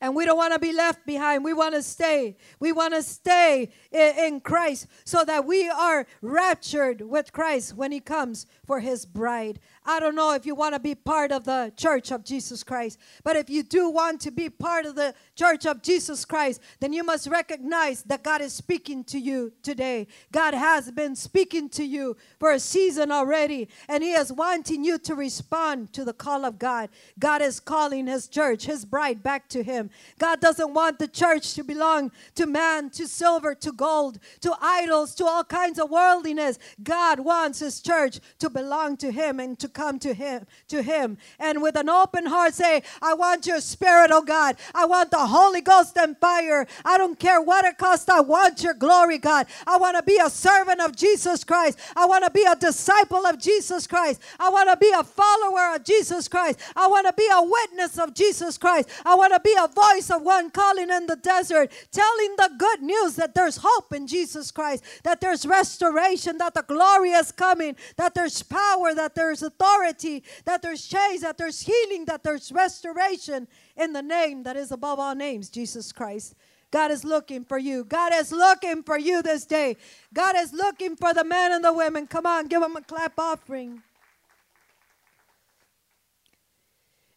And 0.00 0.16
we 0.16 0.24
don't 0.24 0.36
want 0.36 0.54
to 0.54 0.58
be 0.58 0.72
left 0.72 1.04
behind. 1.04 1.44
We 1.44 1.52
want 1.52 1.74
to 1.74 1.82
stay. 1.82 2.36
We 2.58 2.72
want 2.72 2.94
to 2.94 3.02
stay 3.02 3.68
in, 3.92 4.18
in, 4.18 4.40
Christ 4.40 4.86
so 5.04 5.24
that 5.24 5.44
we 5.44 5.68
are 5.68 6.06
raptured 6.22 7.02
with 7.02 7.32
Christ 7.32 7.76
when 7.76 7.92
He 7.92 8.00
comes 8.00 8.46
for 8.66 8.80
His 8.80 9.04
bride. 9.04 9.60
I 9.86 9.98
don't 9.98 10.14
know 10.14 10.34
if 10.34 10.44
you 10.44 10.54
want 10.54 10.74
to 10.74 10.80
be 10.80 10.94
part 10.94 11.32
of 11.32 11.44
the 11.44 11.72
church 11.74 12.12
of 12.12 12.22
Jesus 12.22 12.62
Christ, 12.62 12.98
but 13.24 13.34
if 13.34 13.48
you 13.48 13.62
do 13.62 13.88
want 13.88 14.20
to 14.20 14.30
be 14.30 14.50
part 14.50 14.84
of 14.84 14.94
the 14.94 15.14
church 15.34 15.64
of 15.64 15.80
Jesus 15.80 16.26
Christ, 16.26 16.60
then 16.80 16.92
you 16.92 17.02
must 17.02 17.26
recognize 17.26 18.02
that 18.02 18.22
God 18.22 18.42
is 18.42 18.52
speaking 18.52 19.04
to 19.04 19.18
you 19.18 19.52
today. 19.62 20.06
God 20.32 20.52
has 20.52 20.90
been 20.90 21.16
speaking 21.16 21.70
to 21.70 21.82
you 21.82 22.18
for 22.38 22.52
a 22.52 22.60
season 22.60 23.10
already, 23.10 23.68
and 23.88 24.02
He 24.02 24.12
is 24.12 24.30
wanting 24.30 24.84
you 24.84 24.98
to 24.98 25.14
respond 25.14 25.94
to 25.94 26.04
the 26.04 26.12
call 26.12 26.44
of 26.44 26.58
God. 26.58 26.90
God 27.18 27.40
is 27.40 27.58
calling 27.58 28.06
His 28.06 28.28
church, 28.28 28.66
His 28.66 28.84
bride, 28.84 29.22
back 29.22 29.48
to 29.48 29.62
Him. 29.62 29.88
God 30.18 30.40
doesn't 30.40 30.74
want 30.74 30.98
the 30.98 31.08
church 31.08 31.54
to 31.54 31.64
belong 31.64 32.12
to 32.34 32.44
man, 32.44 32.90
to 32.90 33.08
silver, 33.08 33.54
to 33.54 33.72
gold, 33.72 34.18
to 34.42 34.54
idols, 34.60 35.14
to 35.14 35.24
all 35.24 35.42
kinds 35.42 35.78
of 35.78 35.90
worldliness. 35.90 36.58
God 36.82 37.20
wants 37.20 37.60
His 37.60 37.80
church 37.80 38.20
to 38.40 38.50
belong 38.50 38.98
to 38.98 39.10
Him 39.10 39.40
and 39.40 39.58
to 39.58 39.70
come 39.80 39.98
to 39.98 40.12
him 40.14 40.46
to 40.68 40.82
him 40.82 41.18
and 41.38 41.62
with 41.62 41.76
an 41.76 41.88
open 41.88 42.26
heart 42.26 42.54
say 42.54 42.82
i 43.02 43.14
want 43.14 43.46
your 43.46 43.60
spirit 43.60 44.10
oh 44.12 44.22
god. 44.22 44.56
I 44.74 44.86
want 44.86 45.10
the 45.10 45.26
holy 45.26 45.60
ghost 45.60 45.96
and 45.96 46.16
fire. 46.18 46.66
I 46.84 46.98
don't 46.98 47.18
care 47.18 47.40
what 47.40 47.64
it 47.64 47.78
costs. 47.78 48.08
I 48.08 48.20
want 48.20 48.62
your 48.62 48.74
glory 48.74 49.18
god. 49.18 49.46
I 49.66 49.76
want 49.76 49.96
to 49.96 50.02
be 50.02 50.18
a 50.22 50.30
servant 50.30 50.80
of 50.80 50.96
jesus 50.96 51.44
christ. 51.44 51.78
I 51.96 52.06
want 52.06 52.24
to 52.24 52.30
be 52.30 52.44
a 52.44 52.56
disciple 52.56 53.26
of 53.26 53.38
jesus 53.40 53.86
christ. 53.86 54.20
I 54.38 54.48
want 54.50 54.70
to 54.70 54.76
be 54.76 54.92
a 54.96 55.02
follower 55.02 55.74
of 55.74 55.84
jesus 55.84 56.28
christ. 56.28 56.60
I 56.76 56.86
want 56.86 57.06
to 57.06 57.12
be 57.14 57.28
a 57.32 57.42
witness 57.42 57.98
of 57.98 58.14
jesus 58.14 58.58
christ. 58.58 58.88
I 59.04 59.14
want 59.14 59.32
to 59.34 59.40
be 59.40 59.54
a 59.58 59.68
voice 59.68 60.10
of 60.10 60.22
one 60.22 60.50
calling 60.50 60.90
in 60.90 61.06
the 61.06 61.16
desert 61.16 61.70
telling 61.90 62.36
the 62.36 62.50
good 62.58 62.82
news 62.82 63.16
that 63.16 63.34
there's 63.34 63.58
hope 63.62 63.92
in 63.92 64.06
jesus 64.06 64.50
christ 64.50 64.84
that 65.04 65.20
there's 65.20 65.46
restoration 65.46 66.38
that 66.38 66.54
the 66.54 66.62
glory 66.62 67.10
is 67.10 67.32
coming 67.32 67.76
that 67.96 68.14
there's 68.14 68.42
power 68.42 68.94
that 68.94 69.14
there's 69.14 69.42
authority 69.42 69.59
authority, 69.60 70.22
that 70.44 70.62
there's 70.62 70.86
change, 70.86 71.20
that 71.20 71.38
there's 71.38 71.60
healing, 71.60 72.04
that 72.06 72.22
there's 72.22 72.50
restoration 72.52 73.46
in 73.76 73.92
the 73.92 74.02
name 74.02 74.42
that 74.44 74.56
is 74.56 74.72
above 74.72 74.98
all 74.98 75.14
names, 75.14 75.50
Jesus 75.50 75.92
Christ. 75.92 76.34
God 76.70 76.90
is 76.90 77.04
looking 77.04 77.44
for 77.44 77.58
you. 77.58 77.84
God 77.84 78.12
is 78.14 78.30
looking 78.30 78.82
for 78.82 78.98
you 78.98 79.22
this 79.22 79.44
day. 79.44 79.76
God 80.14 80.36
is 80.36 80.52
looking 80.52 80.96
for 80.96 81.12
the 81.12 81.24
men 81.24 81.52
and 81.52 81.64
the 81.64 81.72
women. 81.72 82.06
Come 82.06 82.26
on, 82.26 82.46
give 82.46 82.60
them 82.62 82.76
a 82.76 82.82
clap 82.82 83.18
offering. 83.18 83.82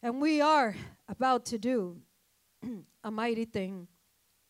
And 0.01 0.19
we 0.21 0.41
are 0.41 0.75
about 1.07 1.45
to 1.45 1.57
do 1.57 1.97
a 3.03 3.11
mighty 3.11 3.45
thing. 3.45 3.87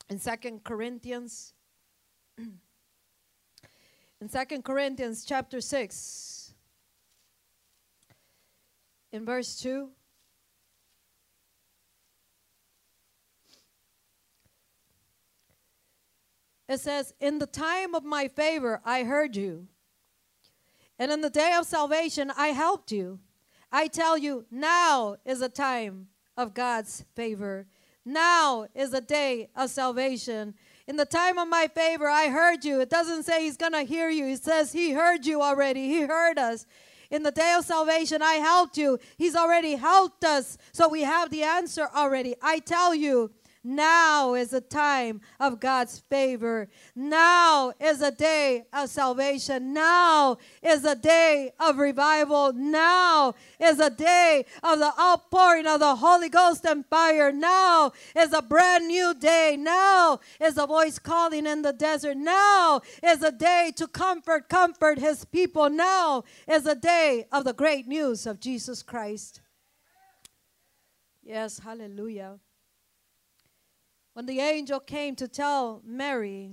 In 0.10 0.20
Second 0.20 0.64
Corinthians, 0.64 1.54
in 2.38 4.30
Second 4.30 4.64
Corinthians 4.64 5.26
chapter 5.26 5.60
6, 5.60 6.43
in 9.14 9.26
verse 9.26 9.56
2. 9.62 9.90
It 16.68 16.80
says, 16.80 17.14
In 17.22 17.38
the 17.38 17.46
time 17.46 17.94
of 17.94 18.04
my 18.04 18.28
favor, 18.28 18.82
I 18.84 19.04
heard 19.04 19.36
you. 19.36 19.68
And 20.98 21.12
in 21.12 21.22
the 21.22 21.30
day 21.30 21.54
of 21.58 21.66
salvation, 21.68 22.32
I 22.36 22.48
helped 22.48 22.92
you. 22.92 23.20
I 23.72 23.88
tell 23.88 24.18
you, 24.18 24.46
now 24.50 25.18
is 25.26 25.42
a 25.42 25.50
time 25.50 26.08
of 26.36 26.54
God's 26.54 27.06
favor. 27.16 27.68
Now 28.06 28.68
is 28.74 28.94
a 28.94 29.02
day 29.02 29.50
of 29.56 29.70
salvation. 29.70 30.56
In 30.88 30.96
the 30.96 31.06
time 31.06 31.38
of 31.38 31.48
my 31.48 31.68
favor, 31.68 32.10
I 32.10 32.30
heard 32.30 32.66
you. 32.66 32.82
It 32.82 32.90
doesn't 32.90 33.24
say 33.24 33.44
he's 33.44 33.58
going 33.58 33.72
to 33.74 33.84
hear 33.84 34.10
you. 34.10 34.26
He 34.26 34.36
says 34.36 34.74
he 34.74 34.92
heard 34.92 35.26
you 35.26 35.42
already. 35.42 35.88
He 35.88 36.02
heard 36.02 36.40
us. 36.40 36.66
In 37.14 37.22
the 37.22 37.30
day 37.30 37.54
of 37.56 37.64
salvation, 37.64 38.24
I 38.24 38.34
helped 38.38 38.76
you. 38.76 38.98
He's 39.18 39.36
already 39.36 39.76
helped 39.76 40.26
us. 40.26 40.58
So 40.72 40.90
we 40.90 41.04
have 41.04 41.30
the 41.30 41.44
answer 41.44 41.88
already. 41.94 42.34
I 42.42 42.58
tell 42.58 42.96
you, 42.96 43.30
now 43.64 44.34
is 44.34 44.52
a 44.52 44.60
time 44.60 45.22
of 45.40 45.62
God's 45.62 46.00
favor. 46.10 46.68
Now 46.96 47.72
is 47.80 48.02
a 48.02 48.12
day 48.12 48.66
of 48.74 48.90
salvation. 48.90 49.74
Now 49.74 50.38
is 50.62 50.84
a 50.84 50.96
day 50.96 51.54
of 51.60 51.78
revival. 51.78 52.52
Now 52.52 53.36
is 53.60 53.80
a 53.80 53.90
day 53.90 54.46
of 54.62 54.80
the 54.80 54.92
outpouring 55.00 55.66
of 55.66 55.80
the 55.80 55.96
Holy 55.96 56.28
Ghost 56.28 56.66
and 56.66 56.86
fire. 56.86 57.32
Now 57.32 57.94
is 58.16 58.34
a 58.34 58.42
brand 58.42 58.88
new 58.88 59.14
day. 59.14 59.56
Now 59.58 60.20
is 60.42 60.58
a 60.58 60.68
voice 60.68 61.00
calling 61.00 61.46
in 61.46 61.62
the 61.62 61.74
desert. 61.74 62.18
Now 62.18 62.82
is 63.02 63.24
a 63.24 63.32
day 63.32 63.72
to 63.78 63.88
comfort, 63.88 64.50
comfort 64.50 65.00
his 65.00 65.24
people. 65.24 65.70
Now 65.70 66.26
is 66.50 66.66
a 66.66 66.76
day 66.76 67.28
of 67.32 67.46
the 67.46 67.54
great 67.54 67.88
news 67.88 68.26
of 68.26 68.42
Jesus 68.42 68.84
Christ. 68.84 69.40
Yes, 71.24 71.60
hallelujah 71.60 72.40
when 74.14 74.26
the 74.26 74.40
angel 74.40 74.80
came 74.80 75.16
to 75.16 75.28
tell 75.28 75.82
Mary 75.86 76.52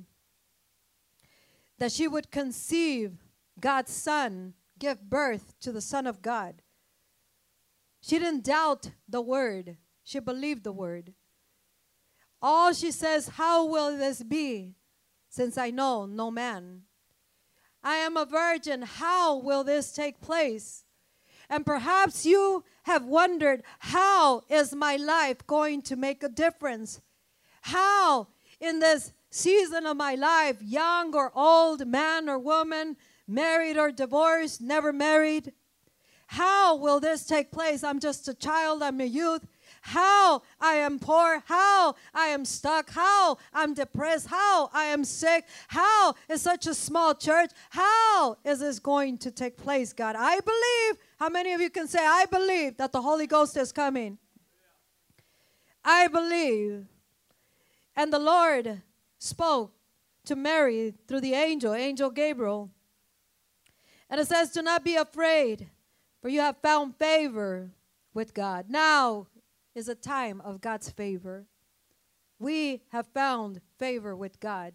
that 1.79 1.93
she 1.93 2.09
would 2.09 2.31
conceive 2.31 3.13
God's 3.59 3.93
son, 3.93 4.55
give 4.79 5.09
birth 5.09 5.55
to 5.61 5.73
the 5.73 5.81
Son 5.81 6.07
of 6.07 6.23
God, 6.23 6.63
she 8.01 8.19
didn't 8.19 8.45
doubt 8.45 8.91
the 9.09 9.21
word, 9.21 9.77
she 10.03 10.19
believed 10.21 10.65
the 10.65 10.73
word. 10.73 11.13
All 12.43 12.73
she 12.73 12.91
says, 12.91 13.29
How 13.29 13.67
will 13.67 13.97
this 13.97 14.23
be, 14.23 14.75
since 15.29 15.59
I 15.59 15.71
know 15.71 16.07
no 16.07 16.31
man? 16.31 16.83
I 17.83 17.97
am 17.97 18.17
a 18.17 18.25
virgin. 18.25 18.83
How 18.83 19.37
will 19.37 19.65
this 19.65 19.93
take 19.93 20.21
place? 20.21 20.85
And 21.51 21.67
perhaps 21.67 22.25
you 22.25 22.65
have 22.85 23.05
wondered, 23.05 23.63
How 23.81 24.43
is 24.49 24.75
my 24.75 24.97
life 24.97 25.47
going 25.47 25.83
to 25.83 25.97
make 25.97 26.23
a 26.23 26.29
difference? 26.29 27.03
How 27.61 28.29
in 28.61 28.81
this 28.81 29.13
season 29.31 29.87
of 29.87 29.97
my 29.97 30.15
life, 30.15 30.57
young 30.61 31.15
or 31.15 31.33
old, 31.35 31.87
man 31.87 32.29
or 32.29 32.39
woman, 32.39 32.97
married 33.27 33.79
or 33.79 33.93
divorced, 33.93 34.61
never 34.61 34.93
married, 34.93 35.53
how 36.27 36.77
will 36.77 37.01
this 37.01 37.27
take 37.27 37.51
place? 37.51 37.83
I'm 37.83 37.99
just 37.99 38.29
a 38.29 38.35
child, 38.35 38.85
I'm 38.85 39.01
a 39.01 39.05
youth. 39.05 39.47
How 39.83 40.43
I 40.61 40.75
am 40.75 40.99
poor, 40.99 41.43
how 41.47 41.97
I 42.15 42.27
am 42.27 42.45
stuck, 42.45 42.91
how 42.91 43.39
I'm 43.53 43.75
depressed, 43.75 44.29
how 44.29 44.71
I 44.73 44.85
am 44.85 45.05
sick, 45.05 45.47
how 45.69 46.15
is 46.29 46.43
such 46.43 46.67
a 46.67 46.75
small 46.75 47.15
church, 47.15 47.51
how 47.71 48.37
is 48.45 48.61
this 48.61 48.79
going 48.79 49.19
to 49.19 49.31
take 49.31 49.57
place, 49.57 49.93
God? 49.93 50.15
I 50.17 50.39
believe. 50.41 51.03
How 51.19 51.29
many 51.29 51.53
of 51.53 51.61
you 51.61 51.69
can 51.69 51.89
say, 51.89 51.99
I 51.99 52.27
believe 52.27 52.77
that 52.77 52.93
the 52.93 53.03
Holy 53.03 53.27
Ghost 53.27 53.57
is 53.57 53.73
coming? 53.73 54.19
I 55.85 56.07
believe 56.09 56.87
and 57.97 58.13
the 58.13 58.19
Lord 58.19 58.83
spoke 59.19 59.73
to 60.25 60.37
Mary 60.37 60.95
through 61.07 61.21
the 61.21 61.35
angel, 61.35 61.75
Angel 61.75 62.11
Gabriel. 62.11 62.71
And 64.09 64.21
it 64.21 64.27
says, 64.27 64.51
Do 64.51 64.63
not 64.63 64.85
be 64.85 64.97
afraid, 64.97 65.71
for 66.21 66.29
you 66.29 66.41
have 66.41 66.57
found 66.63 66.97
favor 66.97 67.71
with 68.13 68.35
God. 68.35 68.67
Now 68.69 69.29
is 69.75 69.89
a 69.89 69.95
time 69.95 70.41
of 70.41 70.61
God's 70.61 70.91
favor. 70.91 71.47
We 72.39 72.83
have 72.91 73.07
found 73.07 73.61
favor 73.79 74.17
with 74.17 74.41
God. 74.41 74.75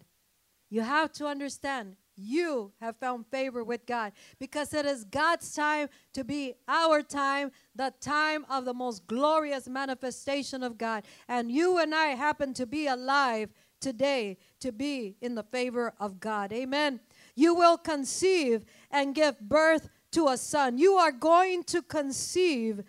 You 0.70 0.82
have 0.82 1.12
to 1.14 1.26
understand 1.26 1.96
you 2.16 2.72
have 2.80 2.96
found 2.96 3.26
favor 3.26 3.62
with 3.62 3.86
God 3.86 4.12
because 4.38 4.74
it 4.74 4.86
is 4.86 5.04
God's 5.04 5.54
time 5.54 5.88
to 6.14 6.24
be 6.24 6.54
our 6.66 7.02
time, 7.02 7.52
the 7.74 7.92
time 8.00 8.46
of 8.48 8.64
the 8.64 8.74
most 8.74 9.06
glorious 9.06 9.68
manifestation 9.68 10.62
of 10.62 10.78
God. 10.78 11.04
And 11.28 11.50
you 11.50 11.78
and 11.78 11.94
I 11.94 12.08
happen 12.08 12.54
to 12.54 12.66
be 12.66 12.86
alive 12.86 13.52
today 13.80 14.38
to 14.60 14.72
be 14.72 15.16
in 15.20 15.34
the 15.34 15.42
favor 15.42 15.92
of 16.00 16.20
God. 16.20 16.52
Amen. 16.52 17.00
You 17.34 17.54
will 17.54 17.76
conceive 17.76 18.64
and 18.90 19.14
give 19.14 19.38
birth 19.40 19.88
to 20.12 20.28
a 20.28 20.36
son. 20.36 20.78
You 20.78 20.94
are 20.94 21.12
going 21.12 21.64
to 21.64 21.82
conceive 21.82 22.82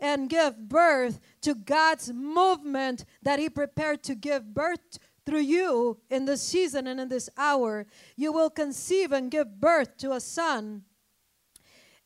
and 0.00 0.28
give 0.28 0.68
birth 0.68 1.20
to 1.40 1.54
God's 1.54 2.12
movement 2.12 3.04
that 3.22 3.38
He 3.38 3.48
prepared 3.48 4.02
to 4.04 4.14
give 4.14 4.52
birth 4.52 4.98
through 5.26 5.40
you 5.40 5.98
in 6.10 6.24
this 6.24 6.42
season 6.42 6.86
and 6.86 7.00
in 7.00 7.08
this 7.08 7.28
hour, 7.36 7.86
you 8.16 8.32
will 8.32 8.50
conceive 8.50 9.12
and 9.12 9.30
give 9.30 9.60
birth 9.60 9.96
to 9.98 10.12
a 10.12 10.20
son. 10.20 10.82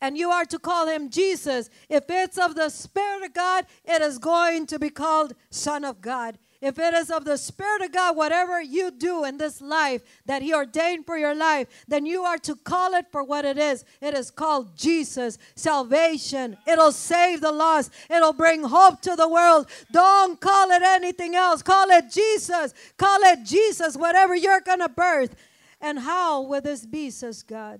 And 0.01 0.17
you 0.17 0.29
are 0.29 0.45
to 0.45 0.59
call 0.59 0.87
him 0.87 1.09
Jesus. 1.09 1.69
If 1.89 2.05
it's 2.09 2.37
of 2.37 2.55
the 2.55 2.69
Spirit 2.69 3.25
of 3.25 3.33
God, 3.33 3.65
it 3.83 4.01
is 4.01 4.17
going 4.17 4.65
to 4.67 4.79
be 4.79 4.89
called 4.89 5.33
Son 5.49 5.83
of 5.83 5.99
God. 5.99 6.37
If 6.61 6.77
it 6.77 6.93
is 6.93 7.09
of 7.09 7.23
the 7.23 7.37
Spirit 7.37 7.83
of 7.83 7.93
God, 7.93 8.17
whatever 8.17 8.61
you 8.61 8.91
do 8.91 9.23
in 9.23 9.37
this 9.37 9.61
life 9.61 10.01
that 10.25 10.41
He 10.41 10.53
ordained 10.53 11.05
for 11.05 11.17
your 11.17 11.33
life, 11.33 11.67
then 11.87 12.05
you 12.05 12.23
are 12.23 12.37
to 12.39 12.55
call 12.55 12.93
it 12.95 13.05
for 13.11 13.23
what 13.23 13.45
it 13.45 13.57
is. 13.57 13.85
It 14.01 14.13
is 14.13 14.29
called 14.29 14.75
Jesus, 14.75 15.37
salvation. 15.55 16.57
It'll 16.67 16.91
save 16.91 17.39
the 17.39 17.53
lost, 17.53 17.91
it'll 18.09 18.33
bring 18.33 18.63
hope 18.63 19.01
to 19.01 19.15
the 19.15 19.29
world. 19.29 19.69
Don't 19.91 20.39
call 20.41 20.71
it 20.71 20.81
anything 20.83 21.33
else. 21.33 21.61
Call 21.61 21.89
it 21.91 22.11
Jesus. 22.11 22.73
Call 22.97 23.19
it 23.21 23.45
Jesus, 23.45 23.95
whatever 23.95 24.35
you're 24.35 24.61
going 24.61 24.79
to 24.79 24.89
birth. 24.89 25.35
And 25.79 25.99
how 25.99 26.41
will 26.41 26.61
this 26.61 26.85
be, 26.85 27.09
says 27.09 27.41
God? 27.41 27.79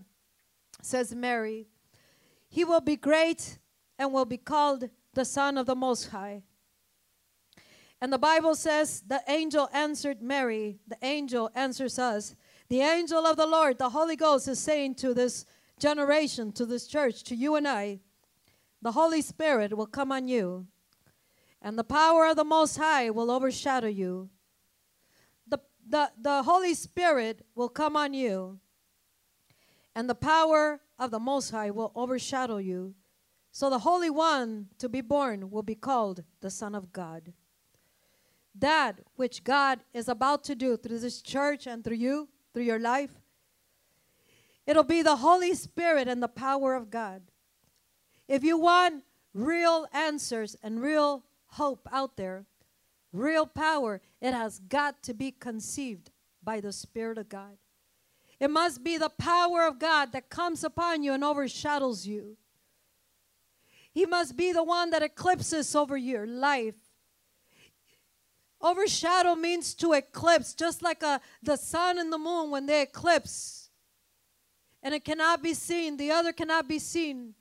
Says 0.82 1.14
Mary. 1.14 1.68
He 2.47 2.64
will 2.64 2.82
be 2.82 2.95
great 2.95 3.60
and 3.97 4.14
will 4.14 4.24
be 4.26 4.38
called 4.38 4.89
the 5.14 5.26
Son 5.26 5.58
of 5.58 5.66
the 5.66 5.76
Most 5.76 6.08
High. 6.08 6.43
And 8.02 8.14
the 8.14 8.18
Bible 8.18 8.56
says 8.56 9.04
the 9.06 9.22
angel 9.28 9.70
answered 9.74 10.22
Mary. 10.22 10.80
The 10.88 10.97
angel 11.02 11.52
answers 11.54 12.00
us. 12.00 12.36
The 12.70 12.82
angel 12.82 13.26
of 13.26 13.36
the 13.36 13.47
Lord, 13.47 13.78
the 13.78 13.89
Holy 13.89 14.16
Ghost, 14.16 14.47
is 14.47 14.60
saying 14.60 14.95
to 14.95 15.14
this 15.14 15.45
generation, 15.80 16.52
to 16.54 16.66
this 16.66 16.88
church, 16.88 17.24
to 17.24 17.36
you 17.36 17.56
and 17.56 17.68
I, 17.68 18.00
the 18.82 18.91
Holy 18.93 19.22
Spirit 19.22 19.76
will 19.76 19.88
come 19.88 20.12
on 20.12 20.28
you, 20.28 20.68
and 21.62 21.78
the 21.78 21.84
power 21.84 22.28
of 22.28 22.38
the 22.38 22.45
Most 22.45 22.78
High 22.78 23.10
will 23.10 23.32
overshadow 23.32 23.88
you. 23.88 24.30
The, 25.47 25.60
the, 25.88 26.12
the 26.22 26.43
Holy 26.43 26.74
Spirit 26.74 27.45
will 27.56 27.70
come 27.70 27.97
on 27.97 28.14
you, 28.14 28.60
and 29.95 30.10
the 30.10 30.16
power 30.16 30.80
of 30.97 31.12
the 31.12 31.20
Most 31.20 31.50
High 31.50 31.72
will 31.72 31.91
overshadow 31.95 32.58
you. 32.58 32.93
So 33.52 33.70
the 33.70 33.80
Holy 33.80 34.10
One 34.10 34.68
to 34.78 34.88
be 34.88 35.02
born 35.02 35.50
will 35.50 35.64
be 35.64 35.76
called 35.76 36.24
the 36.39 36.52
Son 36.52 36.76
of 36.76 36.93
God 36.93 37.34
that 38.56 39.00
which 39.16 39.43
God 39.43 39.80
is 39.93 40.08
about 40.08 40.43
to 40.45 40.56
do 40.56 40.78
through 40.78 41.00
this 41.00 41.22
church 41.22 41.68
and 41.68 41.84
through 41.84 41.97
you, 41.97 42.30
through 42.54 42.64
your 42.64 42.80
life, 42.80 43.12
it'll 44.66 44.84
be 44.84 45.02
the 45.02 45.18
Holy 45.18 45.54
Spirit 45.54 46.08
and 46.08 46.22
the 46.22 46.28
power 46.28 46.76
of 46.76 46.89
God. 46.89 47.24
If 48.28 48.43
you 48.43 48.58
want 48.58 49.04
real 49.34 49.88
answers 49.93 50.56
and 50.62 50.82
real 50.82 51.24
hope 51.47 51.88
out 51.91 52.18
there, 52.18 52.45
real 53.12 53.45
power, 53.45 54.02
it 54.22 54.34
has 54.34 54.60
got 54.60 55.02
to 55.04 55.14
be 55.14 55.32
conceived 55.32 56.12
by 56.43 56.60
the 56.60 56.72
Spirit 56.72 57.18
of 57.18 57.30
God. 57.30 57.58
It 58.39 58.50
must 58.50 58.84
be 58.84 58.97
the 58.97 59.10
power 59.10 59.66
of 59.68 59.80
God 59.80 60.14
that 60.14 60.30
comes 60.30 60.64
upon 60.64 61.04
you 61.04 61.14
and 61.14 61.24
overshadows 61.24 62.08
you. 62.08 62.38
He 63.91 64.06
must 64.06 64.38
be 64.38 64.54
the 64.54 64.64
one 64.64 64.91
that 64.91 65.04
eclipses 65.04 65.76
over 65.76 65.97
your 65.97 66.26
life 66.26 66.76
Overshadow 68.62 69.36
means 69.36 69.74
to 69.76 69.93
eclipse, 69.93 70.53
just 70.53 70.82
like 70.82 71.01
a, 71.01 71.22
the 71.41 71.55
sun 71.55 71.97
and 71.97 72.12
the 72.12 72.18
moon 72.18 72.51
when 72.51 72.66
they 72.66 72.82
eclipse. 72.82 73.70
And 74.84 74.93
it 74.93 75.05
cannot 75.05 75.41
be 75.41 75.53
seen, 75.53 75.97
the 75.97 76.12
other 76.12 76.34
cannot 76.34 76.68
be 76.68 76.80
seen. 76.80 77.36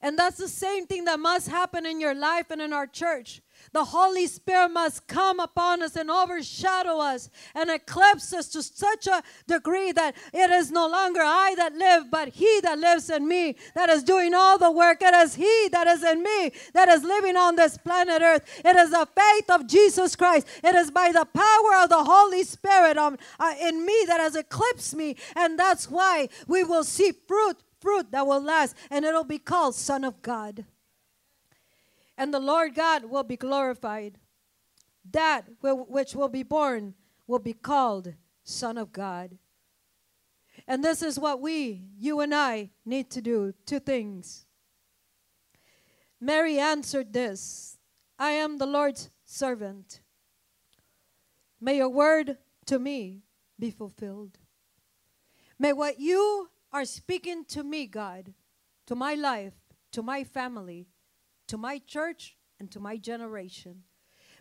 And 0.00 0.18
that's 0.18 0.36
the 0.36 0.48
same 0.48 0.86
thing 0.86 1.04
that 1.04 1.20
must 1.20 1.48
happen 1.48 1.86
in 1.86 2.00
your 2.00 2.14
life 2.14 2.50
and 2.50 2.60
in 2.60 2.72
our 2.72 2.86
church. 2.88 3.40
The 3.72 3.84
Holy 3.84 4.26
Spirit 4.26 4.70
must 4.70 5.06
come 5.06 5.40
upon 5.40 5.82
us 5.82 5.96
and 5.96 6.10
overshadow 6.10 6.98
us 6.98 7.30
and 7.54 7.70
eclipse 7.70 8.32
us 8.32 8.48
to 8.50 8.62
such 8.62 9.06
a 9.06 9.22
degree 9.46 9.92
that 9.92 10.14
it 10.32 10.50
is 10.50 10.70
no 10.70 10.88
longer 10.88 11.20
I 11.22 11.54
that 11.56 11.74
live, 11.74 12.10
but 12.10 12.28
He 12.28 12.60
that 12.62 12.78
lives 12.78 13.08
in 13.08 13.26
me 13.28 13.56
that 13.74 13.88
is 13.88 14.02
doing 14.02 14.34
all 14.34 14.58
the 14.58 14.70
work. 14.70 15.00
It 15.00 15.14
is 15.14 15.34
He 15.36 15.68
that 15.72 15.86
is 15.86 16.02
in 16.02 16.22
me 16.22 16.52
that 16.74 16.88
is 16.88 17.04
living 17.04 17.36
on 17.36 17.56
this 17.56 17.78
planet 17.78 18.22
Earth. 18.22 18.62
It 18.64 18.76
is 18.76 18.90
the 18.90 19.08
faith 19.16 19.50
of 19.50 19.66
Jesus 19.66 20.16
Christ. 20.16 20.46
It 20.62 20.74
is 20.74 20.90
by 20.90 21.12
the 21.12 21.24
power 21.24 21.82
of 21.82 21.88
the 21.88 22.04
Holy 22.04 22.44
Spirit 22.44 22.96
um, 22.96 23.16
uh, 23.38 23.54
in 23.60 23.86
me 23.86 24.04
that 24.06 24.20
has 24.20 24.36
eclipsed 24.36 24.94
me. 24.94 25.16
And 25.36 25.58
that's 25.58 25.90
why 25.90 26.28
we 26.46 26.64
will 26.64 26.84
see 26.84 27.12
fruit, 27.12 27.56
fruit 27.80 28.10
that 28.12 28.26
will 28.26 28.42
last, 28.42 28.76
and 28.90 29.04
it'll 29.04 29.24
be 29.24 29.38
called 29.38 29.74
Son 29.74 30.04
of 30.04 30.20
God 30.22 30.64
and 32.16 32.32
the 32.32 32.40
Lord 32.40 32.74
God 32.74 33.06
will 33.06 33.22
be 33.22 33.36
glorified. 33.36 34.18
That 35.10 35.46
which 35.60 36.14
will 36.14 36.28
be 36.28 36.42
born 36.42 36.94
will 37.26 37.38
be 37.38 37.54
called 37.54 38.14
Son 38.44 38.78
of 38.78 38.92
God. 38.92 39.38
And 40.66 40.84
this 40.84 41.02
is 41.02 41.18
what 41.18 41.40
we, 41.40 41.84
you 41.98 42.20
and 42.20 42.34
I, 42.34 42.70
need 42.84 43.10
to 43.10 43.22
do 43.22 43.54
two 43.66 43.80
things. 43.80 44.46
Mary 46.20 46.58
answered 46.58 47.12
this 47.12 47.78
I 48.18 48.30
am 48.30 48.58
the 48.58 48.66
Lord's 48.66 49.10
servant. 49.24 50.00
May 51.60 51.78
your 51.78 51.88
word 51.88 52.38
to 52.66 52.78
me 52.78 53.22
be 53.58 53.70
fulfilled. 53.70 54.38
May 55.58 55.72
what 55.72 55.98
you 55.98 56.48
are 56.72 56.84
speaking 56.84 57.44
to 57.46 57.62
me, 57.62 57.86
God, 57.86 58.34
to 58.86 58.94
my 58.94 59.14
life, 59.14 59.54
to 59.92 60.02
my 60.02 60.24
family, 60.24 60.88
to 61.52 61.58
my 61.58 61.76
church 61.86 62.34
and 62.58 62.70
to 62.70 62.80
my 62.80 62.96
generation. 62.96 63.82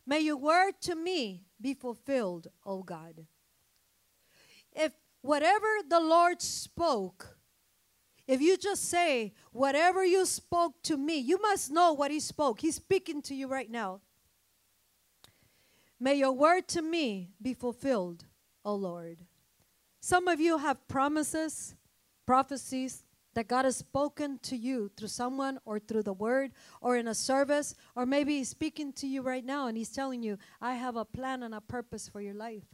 May 0.05 0.21
your 0.21 0.37
word 0.37 0.79
to 0.83 0.95
me 0.95 1.43
be 1.59 1.73
fulfilled, 1.73 2.47
O 2.65 2.83
God. 2.83 3.25
If 4.71 4.93
whatever 5.19 5.67
the 5.89 5.99
Lord 5.99 6.41
spoke, 6.41 7.37
if 8.27 8.39
you 8.39 8.55
just 8.55 8.85
say, 8.85 9.33
whatever 9.51 10.05
you 10.05 10.25
spoke 10.25 10.81
to 10.83 10.95
me, 10.95 11.17
you 11.17 11.37
must 11.41 11.69
know 11.69 11.91
what 11.91 12.11
He 12.11 12.21
spoke. 12.21 12.61
He's 12.61 12.75
speaking 12.75 13.21
to 13.23 13.35
you 13.35 13.49
right 13.49 13.69
now. 13.69 13.99
May 15.99 16.15
your 16.15 16.31
word 16.31 16.69
to 16.69 16.81
me 16.81 17.31
be 17.41 17.53
fulfilled, 17.53 18.23
O 18.63 18.73
Lord. 18.73 19.25
Some 19.99 20.29
of 20.29 20.39
you 20.39 20.59
have 20.59 20.87
promises, 20.87 21.75
prophecies, 22.25 23.03
that 23.33 23.47
God 23.47 23.65
has 23.65 23.77
spoken 23.77 24.39
to 24.43 24.55
you 24.55 24.91
through 24.95 25.07
someone 25.07 25.59
or 25.65 25.79
through 25.79 26.03
the 26.03 26.13
word 26.13 26.51
or 26.81 26.97
in 26.97 27.07
a 27.07 27.15
service, 27.15 27.75
or 27.95 28.05
maybe 28.05 28.37
He's 28.37 28.49
speaking 28.49 28.93
to 28.93 29.07
you 29.07 29.21
right 29.21 29.45
now 29.45 29.67
and 29.67 29.77
He's 29.77 29.89
telling 29.89 30.21
you, 30.23 30.37
I 30.59 30.75
have 30.75 30.95
a 30.95 31.05
plan 31.05 31.43
and 31.43 31.55
a 31.55 31.61
purpose 31.61 32.07
for 32.07 32.21
your 32.21 32.33
life. 32.33 32.65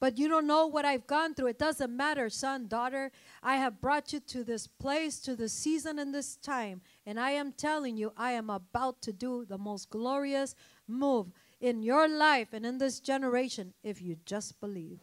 But 0.00 0.16
you 0.16 0.28
don't 0.28 0.46
know 0.46 0.66
what 0.66 0.84
I've 0.84 1.08
gone 1.08 1.34
through. 1.34 1.48
It 1.48 1.58
doesn't 1.58 1.96
matter, 1.96 2.30
son, 2.30 2.68
daughter. 2.68 3.10
I 3.42 3.56
have 3.56 3.80
brought 3.80 4.12
you 4.12 4.20
to 4.20 4.44
this 4.44 4.68
place, 4.68 5.18
to 5.20 5.34
this 5.34 5.52
season, 5.52 5.98
and 5.98 6.14
this 6.14 6.36
time. 6.36 6.82
And 7.04 7.18
I 7.18 7.30
am 7.32 7.52
telling 7.52 7.96
you, 7.96 8.12
I 8.16 8.32
am 8.32 8.48
about 8.48 9.02
to 9.02 9.12
do 9.12 9.44
the 9.44 9.58
most 9.58 9.90
glorious 9.90 10.54
move 10.86 11.32
in 11.60 11.82
your 11.82 12.08
life 12.08 12.52
and 12.52 12.64
in 12.64 12.78
this 12.78 13.00
generation 13.00 13.74
if 13.82 14.00
you 14.00 14.16
just 14.24 14.60
believe. 14.60 15.00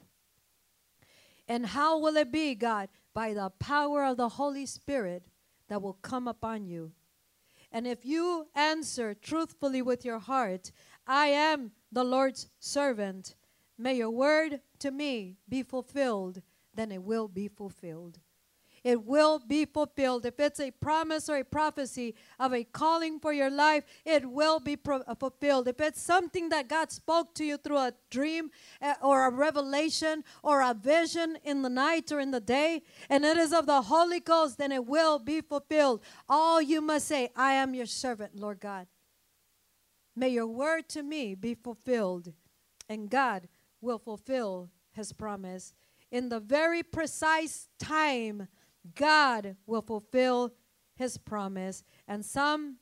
And 1.47 1.65
how 1.65 1.99
will 1.99 2.15
it 2.15 2.31
be, 2.31 2.55
God? 2.55 2.87
By 3.15 3.33
the 3.33 3.49
power 3.57 4.03
of 4.03 4.17
the 4.17 4.29
Holy 4.29 4.67
Spirit 4.67 5.25
that 5.69 5.81
will 5.81 5.97
come 6.03 6.27
upon 6.27 6.67
you. 6.67 6.91
And 7.71 7.87
if 7.87 8.05
you 8.05 8.45
answer 8.53 9.15
truthfully 9.15 9.81
with 9.81 10.05
your 10.05 10.19
heart, 10.19 10.71
I 11.07 11.27
am 11.27 11.71
the 11.91 12.03
Lord's 12.03 12.49
servant, 12.59 13.35
may 13.77 13.95
your 13.95 14.11
word 14.11 14.61
to 14.79 14.91
me 14.91 15.37
be 15.49 15.63
fulfilled, 15.63 16.43
then 16.75 16.91
it 16.91 17.01
will 17.01 17.27
be 17.27 17.47
fulfilled 17.47 18.19
it 18.85 19.03
will 19.03 19.39
be 19.39 19.65
fulfilled. 19.65 20.27
If 20.27 20.39
it's 20.39 20.59
a 20.59 20.69
promise 20.69 21.27
or 21.27 21.37
a 21.37 21.43
prophecy 21.43 22.13
of 22.39 22.53
a 22.53 22.63
calling 22.63 23.19
for 23.19 23.33
your 23.33 23.49
life, 23.49 23.83
it 24.05 24.29
will 24.29 24.59
be 24.59 24.75
pro- 24.75 25.01
uh, 25.07 25.15
fulfilled. 25.15 25.67
If 25.67 25.81
it's 25.81 25.99
something 25.99 26.49
that 26.49 26.69
God 26.69 26.91
spoke 26.91 27.33
to 27.33 27.43
you 27.43 27.57
through 27.57 27.79
a 27.79 27.93
dream 28.11 28.51
uh, 28.79 28.93
or 29.01 29.25
a 29.25 29.31
revelation 29.31 30.23
or 30.43 30.61
a 30.61 30.75
vision 30.75 31.39
in 31.43 31.63
the 31.63 31.69
night 31.69 32.11
or 32.11 32.19
in 32.19 32.29
the 32.29 32.39
day, 32.39 32.83
and 33.09 33.25
it 33.25 33.37
is 33.37 33.51
of 33.53 33.65
the 33.65 33.81
Holy 33.81 34.19
Ghost, 34.19 34.59
then 34.59 34.71
it 34.71 34.85
will 34.85 35.17
be 35.17 35.41
fulfilled. 35.41 36.01
All 36.29 36.61
you 36.61 36.79
must 36.79 37.07
say, 37.07 37.29
I 37.35 37.53
am 37.53 37.73
your 37.73 37.87
servant, 37.87 38.39
Lord 38.39 38.59
God. 38.59 38.85
May 40.15 40.29
your 40.29 40.47
word 40.47 40.87
to 40.89 41.01
me 41.01 41.33
be 41.33 41.55
fulfilled, 41.55 42.33
and 42.87 43.09
God 43.09 43.47
will 43.81 43.97
fulfill 43.97 44.69
his 44.91 45.11
promise 45.11 45.73
in 46.11 46.29
the 46.29 46.39
very 46.39 46.83
precise 46.83 47.67
time 47.79 48.47
God 48.93 49.55
will 49.65 49.81
fulfill 49.81 50.53
his 50.95 51.17
promise, 51.17 51.83
and 52.07 52.23
some 52.23 52.77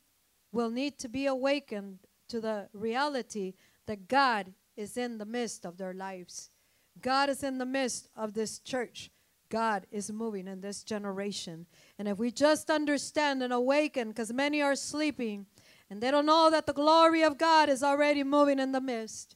will 0.52 0.70
need 0.70 1.00
to 1.00 1.10
be 1.10 1.26
awakened 1.26 2.00
to 2.30 2.42
the 2.42 2.70
reality 2.74 3.54
that 3.88 4.08
God 4.08 4.54
is 4.76 4.98
in 4.98 5.18
the 5.18 5.26
midst 5.26 5.66
of 5.66 5.78
their 5.78 5.94
lives. 5.94 6.50
God 7.02 7.30
is 7.30 7.44
in 7.44 7.58
the 7.58 7.66
midst 7.66 8.10
of 8.16 8.34
this 8.34 8.60
church. 8.60 9.10
God 9.50 9.86
is 9.92 10.12
moving 10.12 10.48
in 10.48 10.62
this 10.62 10.84
generation. 10.84 11.68
And 12.00 12.08
if 12.08 12.18
we 12.18 12.32
just 12.32 12.70
understand 12.70 13.44
and 13.44 13.54
awaken, 13.54 14.10
because 14.10 14.34
many 14.34 14.62
are 14.62 14.76
sleeping 14.76 15.46
and 15.90 16.02
they 16.02 16.10
don't 16.10 16.26
know 16.26 16.50
that 16.50 16.66
the 16.66 16.74
glory 16.74 17.24
of 17.24 17.38
God 17.38 17.70
is 17.70 17.84
already 17.84 18.24
moving 18.24 18.58
in 18.58 18.72
the 18.72 18.82
midst. 18.82 19.36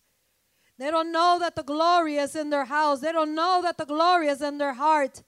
They 0.80 0.89
don't 0.89 1.11
know 1.11 1.38
that 1.39 1.55
the 1.55 1.63
glory 1.63 2.18
is 2.18 2.36
in 2.36 2.49
their 2.49 2.65
house. 2.65 2.99
They 2.99 3.11
don't 3.11 3.36
know 3.36 3.61
that 3.63 3.78
the 3.78 3.86
glory 3.86 4.28
is 4.28 4.41
in 4.41 4.57
their 4.57 4.74
heart. 4.74 5.24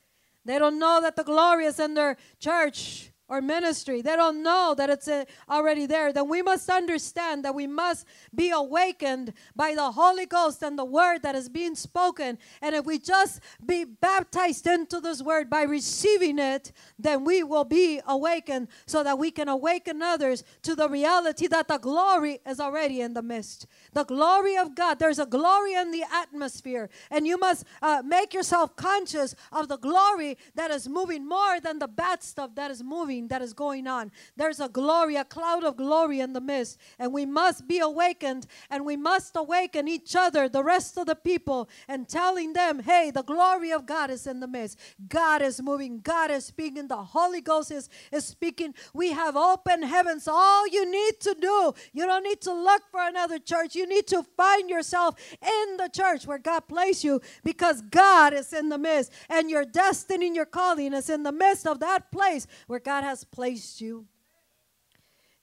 They 0.49 0.57
don't 0.57 0.79
know 0.79 0.99
that 0.99 1.15
the 1.15 1.23
glory 1.23 1.65
is 1.65 1.79
in 1.79 1.93
their 1.93 2.17
church 2.39 3.08
or 3.29 3.41
ministry. 3.41 4.01
They 4.01 4.15
don't 4.15 4.41
know 4.43 4.73
that 4.75 4.89
it's 4.89 5.07
uh, 5.07 5.25
already 5.49 5.85
there. 5.85 6.11
Then 6.11 6.27
we 6.27 6.41
must 6.41 6.69
understand 6.69 7.45
that 7.45 7.53
we 7.53 7.67
must 7.67 8.05
be 8.33 8.49
awakened 8.49 9.33
by 9.55 9.75
the 9.75 9.91
Holy 9.91 10.25
Ghost 10.25 10.63
and 10.63 10.77
the 10.77 10.85
word 10.85 11.19
that 11.21 11.35
is 11.35 11.47
being 11.47 11.75
spoken. 11.75 12.37
And 12.61 12.75
if 12.75 12.85
we 12.85 12.97
just 12.97 13.39
be 13.63 13.85
baptized 13.85 14.65
into 14.67 14.99
this 14.99 15.21
word 15.21 15.49
by 15.49 15.61
receiving 15.61 16.39
it, 16.39 16.71
then 16.97 17.23
we 17.23 17.43
will 17.43 17.63
be 17.63 18.01
awakened 18.07 18.67
so 18.87 19.03
that 19.03 19.19
we 19.19 19.31
can 19.31 19.47
awaken 19.47 20.01
others 20.01 20.43
to 20.63 20.75
the 20.75 20.89
reality 20.89 21.47
that 21.47 21.67
the 21.67 21.77
glory 21.77 22.39
is 22.47 22.59
already 22.59 23.01
in 23.01 23.13
the 23.13 23.21
midst. 23.21 23.67
The 23.93 24.03
glory 24.03 24.57
of 24.57 24.75
God, 24.75 24.99
there's 24.99 25.19
a 25.19 25.25
glory 25.25 25.75
in 25.75 25.91
the 25.91 26.03
atmosphere. 26.11 26.89
And 27.11 27.27
you 27.27 27.37
must 27.37 27.65
uh, 27.81 28.01
make 28.03 28.33
yourself 28.33 28.75
conscious 28.75 29.35
of 29.51 29.67
the 29.67 29.77
glory 29.77 30.37
that 30.55 30.71
is 30.71 30.89
moving 30.89 31.27
more 31.27 31.59
than 31.59 31.79
the 31.79 31.87
bad 31.87 32.23
stuff 32.23 32.55
that 32.55 32.71
is 32.71 32.83
moving 32.83 33.18
that 33.27 33.41
is 33.41 33.53
going 33.53 33.87
on. 33.87 34.11
There's 34.35 34.59
a 34.59 34.69
glory, 34.69 35.15
a 35.15 35.25
cloud 35.25 35.63
of 35.63 35.77
glory 35.77 36.19
in 36.19 36.33
the 36.33 36.41
midst, 36.41 36.79
and 36.97 37.13
we 37.13 37.25
must 37.25 37.67
be 37.67 37.79
awakened 37.79 38.47
and 38.69 38.85
we 38.85 38.95
must 38.97 39.35
awaken 39.35 39.87
each 39.87 40.15
other, 40.15 40.49
the 40.49 40.63
rest 40.63 40.97
of 40.97 41.05
the 41.05 41.15
people, 41.15 41.69
and 41.87 42.07
telling 42.07 42.53
them, 42.53 42.79
hey, 42.79 43.11
the 43.11 43.23
glory 43.23 43.71
of 43.71 43.85
God 43.85 44.09
is 44.09 44.25
in 44.25 44.39
the 44.39 44.47
midst. 44.47 44.79
God 45.07 45.41
is 45.41 45.61
moving, 45.61 45.99
God 45.99 46.31
is 46.31 46.45
speaking, 46.45 46.87
the 46.87 46.95
Holy 46.95 47.41
Ghost 47.41 47.71
is, 47.71 47.89
is 48.11 48.25
speaking. 48.25 48.73
We 48.93 49.11
have 49.11 49.35
open 49.35 49.83
heavens. 49.83 50.27
All 50.27 50.67
you 50.67 50.89
need 50.89 51.19
to 51.21 51.35
do, 51.39 51.73
you 51.93 52.05
don't 52.05 52.23
need 52.23 52.41
to 52.41 52.53
look 52.53 52.83
for 52.89 53.01
another 53.01 53.39
church. 53.39 53.75
You 53.75 53.87
need 53.87 54.07
to 54.07 54.23
find 54.37 54.69
yourself 54.69 55.15
in 55.41 55.77
the 55.77 55.89
church 55.89 56.25
where 56.25 56.39
God 56.39 56.61
placed 56.67 57.03
you 57.03 57.21
because 57.43 57.81
God 57.81 58.33
is 58.33 58.53
in 58.53 58.69
the 58.69 58.77
midst, 58.77 59.11
and 59.29 59.49
your 59.49 59.65
destiny 59.65 60.27
and 60.27 60.35
your 60.35 60.45
calling 60.45 60.93
is 60.93 61.09
in 61.09 61.23
the 61.23 61.31
midst 61.31 61.67
of 61.67 61.79
that 61.79 62.11
place 62.11 62.47
where 62.67 62.79
God 62.79 63.03
has 63.09 63.23
placed 63.23 63.81
you. 63.81 64.05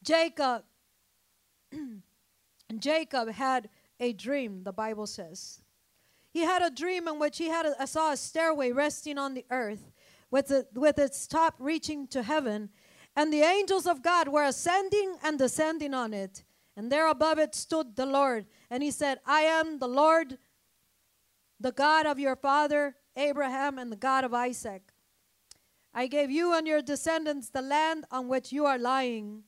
Jacob, 0.03 0.62
Jacob 2.79 3.29
had 3.31 3.69
a 3.99 4.12
dream, 4.12 4.62
the 4.62 4.73
Bible 4.73 5.07
says. 5.07 5.61
He 6.31 6.43
had 6.43 6.62
a 6.62 6.71
dream 6.71 7.09
in 7.09 7.19
which 7.19 7.39
he 7.39 7.49
had 7.49 7.67
a, 7.67 7.87
saw 7.87 8.12
a 8.12 8.17
stairway 8.17 8.71
resting 8.71 9.19
on 9.19 9.35
the 9.35 9.45
earth 9.51 9.91
with, 10.31 10.49
the, 10.49 10.67
with 10.75 10.99
its 10.99 11.27
top 11.27 11.55
reaching 11.59 12.07
to 12.09 12.23
heaven, 12.23 12.71
and 13.17 13.33
the 13.33 13.43
angels 13.43 13.87
of 13.87 14.03
God 14.03 14.29
were 14.29 14.45
ascending 14.45 15.17
and 15.25 15.39
descending 15.39 15.95
on 15.95 16.14
it. 16.14 16.45
And 16.77 16.93
there 16.93 17.09
above 17.09 17.39
it 17.39 17.55
stood 17.55 17.97
the 17.97 18.05
Lord. 18.05 18.45
And 18.71 18.83
he 18.83 18.91
said, 18.91 19.19
I 19.27 19.41
am 19.41 19.79
the 19.79 19.89
Lord, 19.89 20.37
the 21.59 21.73
God 21.73 22.05
of 22.05 22.19
your 22.19 22.37
father 22.37 22.95
Abraham, 23.17 23.79
and 23.79 23.91
the 23.91 23.97
God 23.97 24.25
of 24.25 24.35
Isaac. 24.35 24.93
I 25.97 26.09
gave 26.09 26.30
you 26.30 26.53
and 26.53 26.66
your 26.66 26.82
descendants 26.82 27.49
the 27.49 27.62
land 27.62 28.05
on 28.11 28.28
which 28.28 28.53
you 28.53 28.66
are 28.66 28.78
lying. 28.78 29.44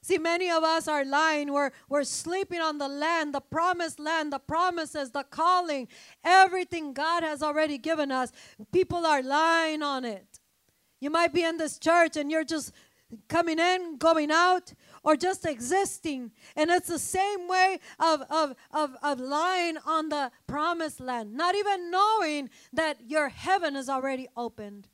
See, 0.00 0.16
many 0.16 0.48
of 0.48 0.62
us 0.62 0.86
are 0.86 1.04
lying. 1.04 1.52
We're, 1.52 1.72
we're 1.88 2.04
sleeping 2.04 2.60
on 2.60 2.78
the 2.78 2.86
land, 2.88 3.34
the 3.34 3.40
promised 3.40 3.98
land, 3.98 4.32
the 4.32 4.38
promises, 4.38 5.10
the 5.10 5.24
calling, 5.24 5.88
everything 6.22 6.92
God 6.92 7.24
has 7.24 7.42
already 7.42 7.78
given 7.78 8.12
us. 8.12 8.30
People 8.72 9.04
are 9.04 9.22
lying 9.22 9.82
on 9.82 10.04
it. 10.04 10.38
You 11.00 11.10
might 11.10 11.34
be 11.34 11.42
in 11.42 11.56
this 11.56 11.80
church 11.80 12.16
and 12.16 12.30
you're 12.30 12.44
just 12.44 12.72
coming 13.28 13.58
in, 13.58 13.98
going 13.98 14.30
out, 14.30 14.72
or 15.02 15.16
just 15.16 15.44
existing. 15.44 16.30
And 16.54 16.70
it's 16.70 16.86
the 16.86 16.98
same 17.00 17.48
way 17.48 17.80
of, 17.98 18.22
of, 18.30 18.54
of, 18.70 18.94
of 19.02 19.18
lying 19.18 19.78
on 19.84 20.10
the 20.10 20.30
promised 20.46 21.00
land, 21.00 21.34
not 21.34 21.56
even 21.56 21.90
knowing 21.90 22.50
that 22.72 22.98
your 23.08 23.30
heaven 23.30 23.74
is 23.74 23.88
already 23.88 24.28
opened 24.36 24.86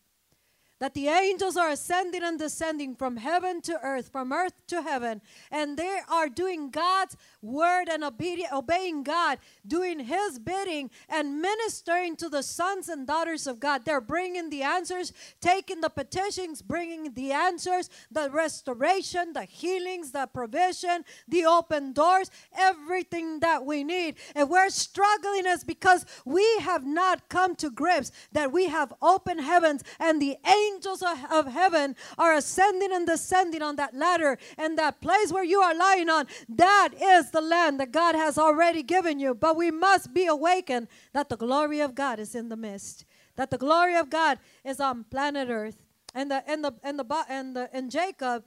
that 0.78 0.94
the 0.94 1.08
angels 1.08 1.56
are 1.56 1.70
ascending 1.70 2.22
and 2.22 2.38
descending 2.38 2.94
from 2.94 3.16
heaven 3.16 3.62
to 3.62 3.78
earth, 3.82 4.10
from 4.12 4.32
earth 4.32 4.52
to 4.66 4.82
heaven, 4.82 5.22
and 5.50 5.76
they 5.76 6.00
are 6.08 6.28
doing 6.28 6.70
God's 6.70 7.16
word 7.40 7.88
and 7.88 8.04
obedient, 8.04 8.52
obeying 8.52 9.02
God, 9.02 9.38
doing 9.66 10.00
His 10.00 10.38
bidding, 10.38 10.90
and 11.08 11.40
ministering 11.40 12.16
to 12.16 12.28
the 12.28 12.42
sons 12.42 12.88
and 12.88 13.06
daughters 13.06 13.46
of 13.46 13.58
God. 13.58 13.84
They're 13.84 14.00
bringing 14.00 14.50
the 14.50 14.62
answers, 14.62 15.12
taking 15.40 15.80
the 15.80 15.88
petitions, 15.88 16.60
bringing 16.60 17.14
the 17.14 17.32
answers, 17.32 17.88
the 18.10 18.30
restoration, 18.30 19.32
the 19.32 19.44
healings, 19.44 20.12
the 20.12 20.26
provision, 20.26 21.04
the 21.26 21.46
open 21.46 21.92
doors, 21.92 22.30
everything 22.56 23.40
that 23.40 23.64
we 23.64 23.82
need. 23.82 24.16
And 24.34 24.50
we're 24.50 24.70
struggling 24.70 25.46
is 25.46 25.64
because 25.64 26.04
we 26.24 26.46
have 26.60 26.84
not 26.84 27.28
come 27.28 27.54
to 27.56 27.70
grips 27.70 28.12
that 28.32 28.52
we 28.52 28.66
have 28.66 28.92
open 29.00 29.38
heavens 29.38 29.82
and 29.98 30.20
the 30.20 30.36
angels 30.46 30.65
angels 30.72 31.02
of 31.30 31.46
heaven 31.46 31.96
are 32.18 32.34
ascending 32.34 32.92
and 32.92 33.06
descending 33.06 33.62
on 33.62 33.76
that 33.76 33.94
ladder 33.94 34.38
and 34.58 34.78
that 34.78 35.00
place 35.00 35.32
where 35.32 35.44
you 35.44 35.60
are 35.60 35.74
lying 35.74 36.08
on. 36.08 36.26
That 36.48 36.90
is 37.00 37.30
the 37.30 37.40
land 37.40 37.80
that 37.80 37.92
God 37.92 38.14
has 38.14 38.38
already 38.38 38.82
given 38.82 39.18
you. 39.18 39.34
But 39.34 39.56
we 39.56 39.70
must 39.70 40.12
be 40.12 40.26
awakened 40.26 40.88
that 41.12 41.28
the 41.28 41.36
glory 41.36 41.80
of 41.80 41.94
God 41.94 42.18
is 42.18 42.34
in 42.34 42.48
the 42.48 42.56
midst, 42.56 43.04
that 43.36 43.50
the 43.50 43.58
glory 43.58 43.96
of 43.96 44.10
God 44.10 44.38
is 44.64 44.80
on 44.80 45.04
planet 45.04 45.48
Earth. 45.50 45.82
And 46.14 46.30
the 46.30 46.42
and 46.48 46.64
the 46.64 46.74
and 46.82 46.98
the 46.98 47.24
and 47.28 47.54
the 47.54 47.68
and 47.74 47.90
Jacob 47.90 48.44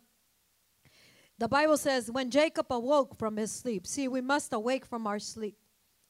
the 1.40 1.48
Bible 1.48 1.78
says 1.78 2.12
when 2.12 2.30
Jacob 2.30 2.66
awoke 2.70 3.16
from 3.16 3.38
his 3.38 3.52
sleep. 3.52 3.88
See, 3.88 4.10
we 4.10 4.20
must 4.20 4.52
awake 4.52 4.86
from 4.86 5.08
our 5.08 5.20
sleep. 5.20 5.58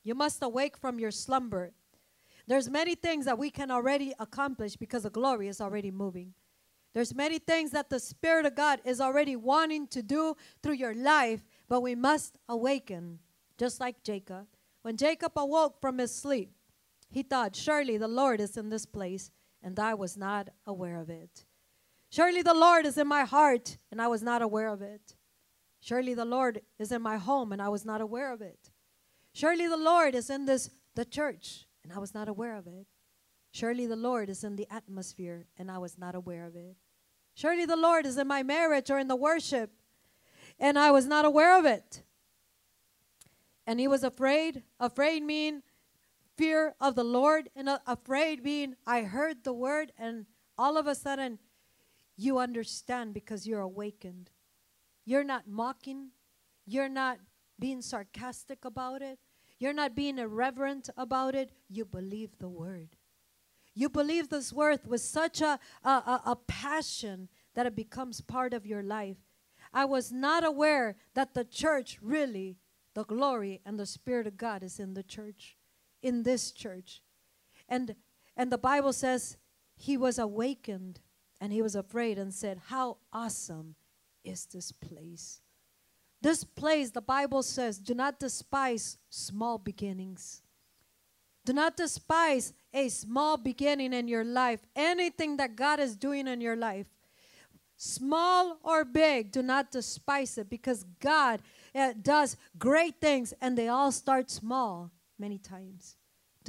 You 0.03 0.15
must 0.15 0.41
awake 0.41 0.75
from 0.75 0.99
your 0.99 1.11
slumber. 1.11 1.73
There's 2.49 2.67
many 2.67 2.95
things 2.95 3.25
that 3.25 3.37
we 3.37 3.51
can 3.51 3.69
already 3.69 4.11
accomplish 4.17 4.75
because 4.75 5.03
the 5.03 5.11
glory 5.11 5.47
is 5.47 5.61
already 5.61 5.91
moving. 5.91 6.33
There's 6.95 7.13
many 7.13 7.37
things 7.37 7.69
that 7.71 7.91
the 7.91 7.99
Spirit 7.99 8.47
of 8.47 8.55
God 8.55 8.81
is 8.83 8.99
already 8.99 9.35
wanting 9.35 9.87
to 9.89 10.01
do 10.01 10.35
through 10.63 10.73
your 10.73 10.95
life, 10.95 11.45
but 11.67 11.81
we 11.81 11.93
must 11.93 12.39
awaken, 12.49 13.19
just 13.59 13.79
like 13.79 14.03
Jacob. 14.03 14.47
When 14.81 14.97
Jacob 14.97 15.33
awoke 15.35 15.79
from 15.79 15.99
his 15.99 16.13
sleep, 16.13 16.51
he 17.11 17.21
thought, 17.21 17.55
Surely 17.55 17.97
the 17.97 18.07
Lord 18.07 18.41
is 18.41 18.57
in 18.57 18.69
this 18.69 18.87
place, 18.87 19.29
and 19.61 19.79
I 19.79 19.93
was 19.93 20.17
not 20.17 20.49
aware 20.65 20.97
of 20.97 21.11
it. 21.11 21.45
Surely 22.09 22.41
the 22.41 22.55
Lord 22.55 22.87
is 22.87 22.97
in 22.97 23.07
my 23.07 23.25
heart, 23.25 23.77
and 23.91 24.01
I 24.01 24.07
was 24.07 24.23
not 24.23 24.41
aware 24.41 24.69
of 24.69 24.81
it. 24.81 25.15
Surely 25.81 26.15
the 26.15 26.25
Lord 26.25 26.61
is 26.79 26.91
in 26.91 27.03
my 27.03 27.17
home, 27.17 27.51
and 27.51 27.61
I 27.61 27.69
was 27.69 27.85
not 27.85 28.01
aware 28.01 28.33
of 28.33 28.41
it. 28.41 28.71
Surely 29.33 29.67
the 29.67 29.77
Lord 29.77 30.15
is 30.15 30.31
in 30.31 30.45
this 30.45 30.71
the 30.95 31.05
church, 31.05 31.67
and 31.83 31.93
I 31.93 31.99
was 31.99 32.13
not 32.13 32.27
aware 32.27 32.55
of 32.55 32.67
it. 32.67 32.87
Surely 33.51 33.87
the 33.87 33.95
Lord 33.95 34.29
is 34.29 34.43
in 34.43 34.55
the 34.55 34.67
atmosphere, 34.69 35.45
and 35.57 35.71
I 35.71 35.77
was 35.77 35.97
not 35.97 36.15
aware 36.15 36.45
of 36.45 36.55
it. 36.55 36.75
Surely 37.33 37.65
the 37.65 37.75
Lord 37.75 38.05
is 38.05 38.17
in 38.17 38.27
my 38.27 38.43
marriage 38.43 38.91
or 38.91 38.99
in 38.99 39.07
the 39.07 39.15
worship, 39.15 39.71
and 40.59 40.77
I 40.77 40.91
was 40.91 41.05
not 41.05 41.25
aware 41.25 41.57
of 41.57 41.65
it. 41.65 42.03
And 43.65 43.79
he 43.79 43.87
was 43.87 44.03
afraid. 44.03 44.63
Afraid 44.79 45.23
mean 45.23 45.63
fear 46.37 46.75
of 46.79 46.95
the 46.95 47.03
Lord, 47.03 47.49
and 47.55 47.69
uh, 47.69 47.79
afraid 47.85 48.43
being 48.43 48.75
I 48.85 49.01
heard 49.01 49.43
the 49.43 49.53
word, 49.53 49.91
and 49.97 50.25
all 50.57 50.77
of 50.77 50.87
a 50.87 50.95
sudden 50.95 51.39
you 52.15 52.37
understand 52.37 53.13
because 53.13 53.47
you're 53.47 53.61
awakened. 53.61 54.29
You're 55.05 55.23
not 55.23 55.47
mocking, 55.47 56.09
you're 56.65 56.89
not 56.89 57.19
being 57.57 57.81
sarcastic 57.81 58.63
about 58.63 59.01
it, 59.01 59.19
you're 59.59 59.73
not 59.73 59.95
being 59.95 60.17
irreverent 60.17 60.89
about 60.95 61.35
it. 61.35 61.51
You 61.67 61.83
believe 61.85 62.37
the 62.39 62.47
word. 62.47 62.95
You 63.75 63.89
believe 63.89 64.29
this 64.29 64.51
word 64.51 64.79
with 64.85 65.01
such 65.01 65.41
a, 65.41 65.59
a, 65.83 65.89
a, 65.89 66.21
a 66.27 66.35
passion 66.47 67.27
that 67.55 67.65
it 67.65 67.75
becomes 67.75 68.21
part 68.21 68.53
of 68.53 68.65
your 68.65 68.81
life. 68.81 69.17
I 69.73 69.85
was 69.85 70.11
not 70.11 70.43
aware 70.43 70.95
that 71.13 71.33
the 71.33 71.43
church 71.43 71.99
really, 72.01 72.57
the 72.95 73.03
glory 73.03 73.61
and 73.65 73.77
the 73.77 73.85
Spirit 73.85 74.27
of 74.27 74.37
God 74.37 74.63
is 74.63 74.79
in 74.79 74.93
the 74.93 75.03
church, 75.03 75.57
in 76.01 76.23
this 76.23 76.51
church. 76.51 77.01
And, 77.67 77.95
and 78.35 78.51
the 78.51 78.57
Bible 78.57 78.93
says 78.93 79.37
he 79.75 79.97
was 79.97 80.17
awakened 80.17 81.01
and 81.39 81.53
he 81.53 81.61
was 81.61 81.75
afraid 81.75 82.17
and 82.17 82.33
said, 82.33 82.61
How 82.67 82.97
awesome 83.13 83.75
is 84.23 84.45
this 84.45 84.71
place! 84.71 85.41
This 86.21 86.43
place, 86.43 86.91
the 86.91 87.01
Bible 87.01 87.43
says, 87.43 87.77
do 87.77 87.93
not 87.93 88.19
despise 88.19 88.97
small 89.09 89.57
beginnings. 89.57 90.41
Do 91.45 91.53
not 91.53 91.77
despise 91.77 92.53
a 92.73 92.89
small 92.89 93.37
beginning 93.37 93.93
in 93.93 94.07
your 94.07 94.25
life. 94.25 94.59
Anything 94.75 95.37
that 95.37 95.55
God 95.55 95.79
is 95.79 95.95
doing 95.95 96.27
in 96.27 96.41
your 96.41 96.57
life, 96.57 96.87
small 97.77 98.59
or 98.63 98.83
big, 98.83 99.31
do 99.31 99.41
not 99.41 99.71
despise 99.71 100.37
it 100.37 100.49
because 100.49 100.83
God 100.99 101.41
uh, 101.73 101.93
does 102.01 102.35
great 102.57 102.99
things 102.99 103.33
and 103.41 103.57
they 103.57 103.69
all 103.69 103.91
start 103.91 104.29
small 104.29 104.91
many 105.17 105.37
times. 105.37 105.95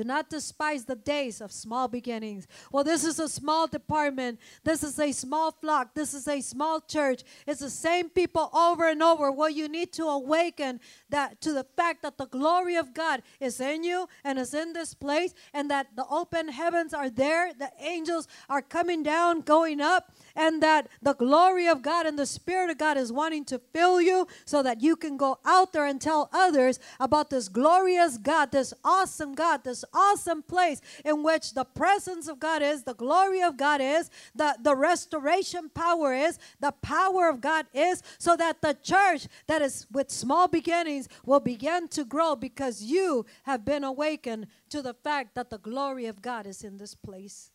Do 0.01 0.05
not 0.05 0.31
despise 0.31 0.87
the 0.87 0.97
days 0.97 1.43
of 1.43 1.53
small 1.53 1.87
beginnings. 1.87 2.49
Well, 2.73 2.85
this 2.85 3.05
is 3.05 3.19
a 3.19 3.29
small 3.29 3.67
department. 3.67 4.41
This 4.65 4.83
is 4.83 4.99
a 4.99 5.13
small 5.13 5.53
flock. 5.53 5.93
This 5.93 6.15
is 6.15 6.27
a 6.27 6.41
small 6.41 6.81
church. 6.81 7.23
It's 7.47 7.61
the 7.61 7.69
same 7.69 8.09
people 8.09 8.49
over 8.55 8.89
and 8.89 9.03
over. 9.03 9.31
Well, 9.31 9.51
you 9.51 9.69
need 9.69 9.93
to 9.93 10.05
awaken 10.05 10.81
that 11.11 11.41
to 11.43 11.53
the 11.53 11.65
fact 11.77 12.03
that 12.03 12.19
the 12.19 12.27
glory 12.27 12.77
of 12.77 12.95
God 12.95 13.23
is 13.41 13.61
in 13.61 13.85
you 13.85 14.09
and 14.25 14.39
is 14.39 14.55
in 14.55 14.73
this 14.73 14.95
place 14.95 15.35
and 15.53 15.71
that 15.71 15.89
the 15.97 16.07
open 16.11 16.49
heavens 16.49 16.95
are 16.95 17.11
there, 17.11 17.53
the 17.53 17.71
angels 17.81 18.29
are 18.49 18.63
coming 18.63 19.03
down, 19.03 19.41
going 19.41 19.81
up, 19.81 20.13
and 20.37 20.63
that 20.63 20.89
the 21.03 21.15
glory 21.15 21.67
of 21.67 21.83
God 21.83 22.07
and 22.07 22.19
the 22.19 22.27
Spirit 22.27 22.71
of 22.71 22.79
God 22.79 22.97
is 22.97 23.13
wanting 23.13 23.45
to 23.47 23.59
fill 23.73 24.01
you 24.01 24.27
so 24.45 24.63
that 24.63 24.81
you 24.81 24.97
can 24.97 25.17
go 25.17 25.39
out 25.45 25.73
there 25.73 25.87
and 25.87 26.01
tell 26.01 26.29
others 26.33 26.79
about 26.99 27.31
this 27.31 27.49
glorious 27.49 28.19
God, 28.19 28.53
this 28.53 28.73
awesome 28.85 29.35
God, 29.35 29.65
this 29.65 29.85
awesome 29.93 30.43
place 30.43 30.81
in 31.05 31.23
which 31.23 31.55
the 31.55 31.65
presence 31.65 32.29
of 32.29 32.39
God 32.39 32.63
is, 32.63 32.85
the 32.85 32.95
glory 32.95 33.43
of 33.43 33.57
God 33.57 33.81
is, 33.81 34.11
the, 34.35 34.57
the 34.63 34.77
restoration 34.77 35.69
power 35.69 36.15
is, 36.15 36.39
the 36.61 36.73
power 36.73 37.29
of 37.29 37.41
God 37.41 37.67
is, 37.75 38.03
so 38.19 38.37
that 38.37 38.61
the 38.63 38.77
church 38.83 39.27
that 39.47 39.63
is 39.63 39.87
with 39.91 40.11
small 40.11 40.49
beginnings 40.49 41.00
will 41.25 41.41
begin 41.41 41.89
to 41.89 42.05
grow 42.05 42.35
because 42.37 42.83
you 42.83 43.27
have 43.45 43.65
been 43.65 43.85
awakened 43.85 44.47
to 44.71 44.83
the 44.83 44.95
fact 44.95 45.35
that 45.35 45.51
the 45.51 45.59
glory 45.59 46.07
of 46.07 46.23
God 46.23 46.47
is 46.47 46.63
in 46.63 46.79
this 46.79 46.95
place 46.95 47.51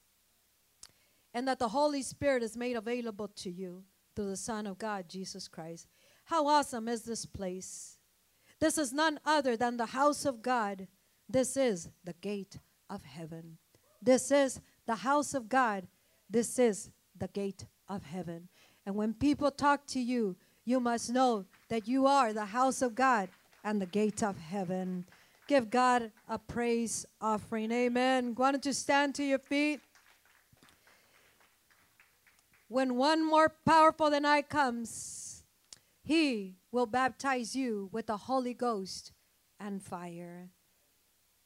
and 1.33 1.47
that 1.47 1.59
the 1.59 1.69
Holy 1.69 2.01
Spirit 2.01 2.43
is 2.43 2.55
made 2.55 2.77
available 2.77 3.27
to 3.27 3.51
you 3.51 3.83
through 4.15 4.29
the 4.29 4.37
Son 4.37 4.65
of 4.65 4.77
God, 4.77 5.09
Jesus 5.09 5.47
Christ. 5.47 5.87
How 6.25 6.47
awesome 6.47 6.87
is 6.87 7.03
this 7.03 7.25
place! 7.25 7.97
This 8.59 8.77
is 8.77 8.93
none 8.93 9.19
other 9.25 9.57
than 9.57 9.77
the 9.77 9.87
house 9.87 10.25
of 10.25 10.41
God. 10.41 10.87
This 11.27 11.57
is 11.57 11.89
the 12.03 12.15
gate 12.21 12.57
of 12.89 13.03
heaven. 13.03 13.57
This 14.01 14.31
is 14.31 14.61
the 14.85 14.95
house 14.95 15.33
of 15.33 15.49
God. 15.49 15.87
This 16.29 16.57
is 16.57 16.89
the 17.17 17.27
gate 17.27 17.65
of 17.87 18.03
heaven. 18.03 18.49
And 18.85 18.95
when 18.95 19.13
people 19.13 19.51
talk 19.51 19.85
to 19.87 19.99
you, 19.99 20.37
you 20.66 20.80
must 20.80 21.11
know 21.11 21.45
that 21.70 21.88
you 21.88 22.07
are 22.07 22.34
the 22.34 22.45
house 22.45 22.82
of 22.82 22.95
God 22.95 23.30
and 23.63 23.80
the 23.80 23.86
gate 23.86 24.24
of 24.24 24.38
heaven. 24.38 25.05
Give 25.47 25.70
God 25.70 26.11
a 26.28 26.39
praise 26.39 27.05
offering. 27.22 27.72
Amen. 27.72 28.34
Why 28.36 28.51
don't 28.51 28.66
you 28.66 28.74
stand 28.74 29.13
to 29.16 29.24
your 29.24 29.39
feet? 29.39 29.80
When 32.68 32.95
one 32.95 33.24
more 33.24 33.53
powerful 33.63 34.09
than 34.09 34.26
I 34.26 34.41
comes, 34.41 35.43
he 36.03 36.55
will 36.72 36.88
baptize 36.88 37.55
you 37.55 37.89
with 37.91 38.07
the 38.07 38.18
Holy 38.18 38.55
Ghost 38.55 39.11
and 39.59 39.84
fire. 39.84 40.49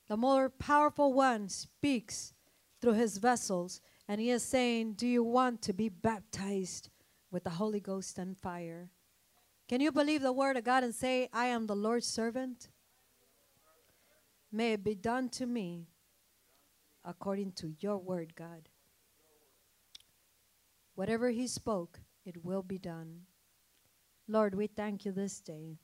The 0.08 0.18
more 0.18 0.50
powerful 0.50 1.14
one 1.14 1.50
speaks 1.50 2.34
through 2.82 2.94
his 2.94 3.18
vessels, 3.18 3.82
and 4.08 4.20
he 4.20 4.30
is 4.30 4.44
saying, 4.44 4.94
Do 4.94 5.06
you 5.06 5.24
want 5.24 5.62
to 5.64 5.74
be 5.74 5.90
baptized 5.90 6.90
with 7.32 7.44
the 7.44 7.52
Holy 7.52 7.82
Ghost 7.82 8.18
and 8.18 8.38
fire? 8.38 8.90
Can 9.70 9.82
you 9.82 9.92
believe 9.92 10.24
the 10.24 10.34
word 10.34 10.58
of 10.58 10.64
God 10.64 10.84
and 10.84 10.96
say, 10.96 11.30
I 11.32 11.46
am 11.46 11.68
the 11.68 11.76
Lord's 11.76 12.08
servant? 12.08 12.70
May 14.52 14.74
it 14.74 14.84
be 14.84 14.96
done 14.96 15.30
to 15.30 15.46
me 15.46 15.86
according 17.06 17.52
to 17.54 17.76
your 17.80 18.00
word, 18.00 18.36
God. 18.36 18.68
Whatever 20.96 21.30
He 21.30 21.46
spoke, 21.46 22.00
it 22.26 22.44
will 22.44 22.64
be 22.64 22.80
done. 22.80 23.22
Lord, 24.28 24.56
we 24.56 24.66
thank 24.66 25.06
you 25.06 25.12
this 25.12 25.40
day. 25.40 25.78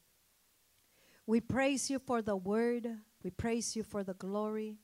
We 1.27 1.39
praise 1.39 1.87
you 1.87 1.99
for 1.99 2.23
the 2.23 2.35
word. 2.35 2.87
We 3.23 3.29
praise 3.29 3.75
you 3.75 3.83
for 3.83 4.03
the 4.03 4.15
glory. 4.15 4.79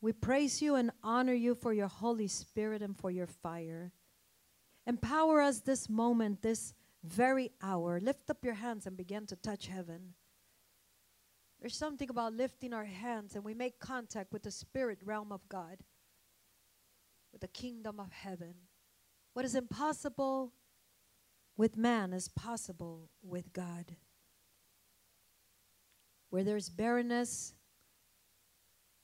We 0.00 0.12
praise 0.12 0.62
you 0.62 0.74
and 0.74 0.90
honor 1.02 1.34
you 1.34 1.54
for 1.54 1.74
your 1.74 1.88
Holy 1.88 2.28
Spirit 2.28 2.80
and 2.80 2.96
for 2.96 3.10
your 3.10 3.26
fire. 3.26 3.92
Empower 4.86 5.42
us 5.42 5.60
this 5.60 5.90
moment, 5.90 6.40
this 6.40 6.72
very 7.06 7.50
hour. 7.62 8.00
Lift 8.00 8.30
up 8.30 8.44
your 8.44 8.54
hands 8.54 8.86
and 8.86 8.96
begin 8.96 9.26
to 9.26 9.36
touch 9.36 9.66
heaven. 9.66 10.14
There's 11.60 11.76
something 11.76 12.10
about 12.10 12.34
lifting 12.34 12.72
our 12.72 12.84
hands 12.84 13.34
and 13.34 13.44
we 13.44 13.54
make 13.54 13.80
contact 13.80 14.32
with 14.32 14.42
the 14.42 14.50
spirit 14.50 14.98
realm 15.04 15.32
of 15.32 15.48
God, 15.48 15.78
with 17.32 17.40
the 17.40 17.48
kingdom 17.48 17.98
of 17.98 18.12
heaven. 18.12 18.54
What 19.32 19.44
is 19.44 19.54
impossible 19.54 20.52
with 21.56 21.76
man 21.76 22.12
is 22.12 22.28
possible 22.28 23.10
with 23.22 23.52
God. 23.52 23.96
Where 26.30 26.44
there's 26.44 26.68
barrenness, 26.68 27.54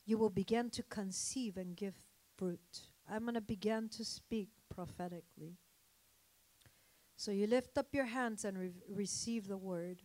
you 0.05 0.19
will 0.19 0.31
begin 0.31 0.71
to 0.71 0.83
conceive 0.83 1.57
and 1.57 1.77
give 1.77 1.95
fruit. 2.37 2.81
I'm 3.11 3.23
going 3.23 3.35
to 3.35 3.41
begin 3.41 3.89
to 3.91 4.05
speak 4.05 4.49
prophetically. 4.69 5.59
So 7.23 7.31
you 7.31 7.47
lift 7.47 7.79
up 7.79 7.87
your 7.93 8.07
hands 8.07 8.45
and 8.45 8.59
re- 8.59 8.73
receive 8.89 9.47
the 9.47 9.57
word. 9.57 10.03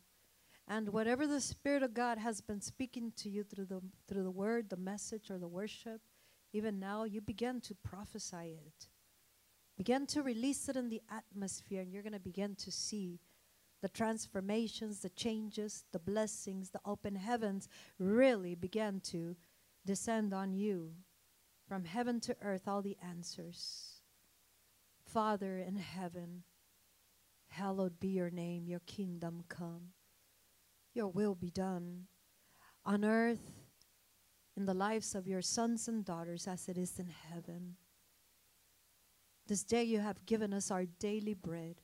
And 0.67 0.89
whatever 0.89 1.25
the 1.25 1.41
Spirit 1.41 1.81
of 1.81 1.95
God 1.95 2.19
has 2.19 2.41
been 2.41 2.61
speaking 2.61 3.11
to 3.17 3.27
you 3.27 3.43
through 3.43 3.65
the, 3.65 3.81
through 4.07 4.21
the 4.21 4.29
word, 4.29 4.69
the 4.69 4.77
message, 4.77 5.31
or 5.31 5.39
the 5.39 5.47
worship, 5.47 5.99
even 6.53 6.79
now, 6.79 7.05
you 7.05 7.19
begin 7.19 7.59
to 7.61 7.73
prophesy 7.73 8.59
it. 8.63 8.89
Begin 9.75 10.05
to 10.05 10.21
release 10.21 10.69
it 10.69 10.75
in 10.75 10.89
the 10.89 11.01
atmosphere, 11.09 11.81
and 11.81 11.91
you're 11.91 12.03
going 12.03 12.13
to 12.13 12.19
begin 12.19 12.53
to 12.53 12.71
see 12.71 13.19
the 13.81 13.89
transformations, 13.89 14.99
the 14.99 15.09
changes, 15.09 15.85
the 15.93 15.99
blessings, 15.99 16.69
the 16.69 16.81
open 16.85 17.15
heavens 17.15 17.67
really 17.97 18.53
begin 18.53 18.99
to 19.05 19.35
descend 19.87 20.35
on 20.35 20.53
you. 20.53 20.91
From 21.67 21.85
heaven 21.85 22.19
to 22.19 22.35
earth, 22.43 22.67
all 22.67 22.83
the 22.83 22.97
answers. 23.01 24.01
Father 25.03 25.57
in 25.57 25.77
heaven, 25.77 26.43
hallowed 27.57 27.99
be 27.99 28.09
your 28.09 28.29
name, 28.29 28.67
your 28.67 28.81
kingdom 28.81 29.43
come, 29.49 29.93
your 30.93 31.07
will 31.07 31.35
be 31.35 31.49
done 31.49 32.03
on 32.85 33.03
earth 33.03 33.51
in 34.55 34.65
the 34.65 34.73
lives 34.73 35.15
of 35.15 35.27
your 35.27 35.41
sons 35.41 35.87
and 35.87 36.05
daughters 36.05 36.47
as 36.47 36.69
it 36.69 36.77
is 36.77 36.99
in 36.99 37.07
heaven. 37.07 37.75
This 39.47 39.63
day 39.63 39.83
you 39.83 39.99
have 39.99 40.25
given 40.25 40.53
us 40.53 40.71
our 40.71 40.85
daily 40.85 41.33
bread. 41.33 41.81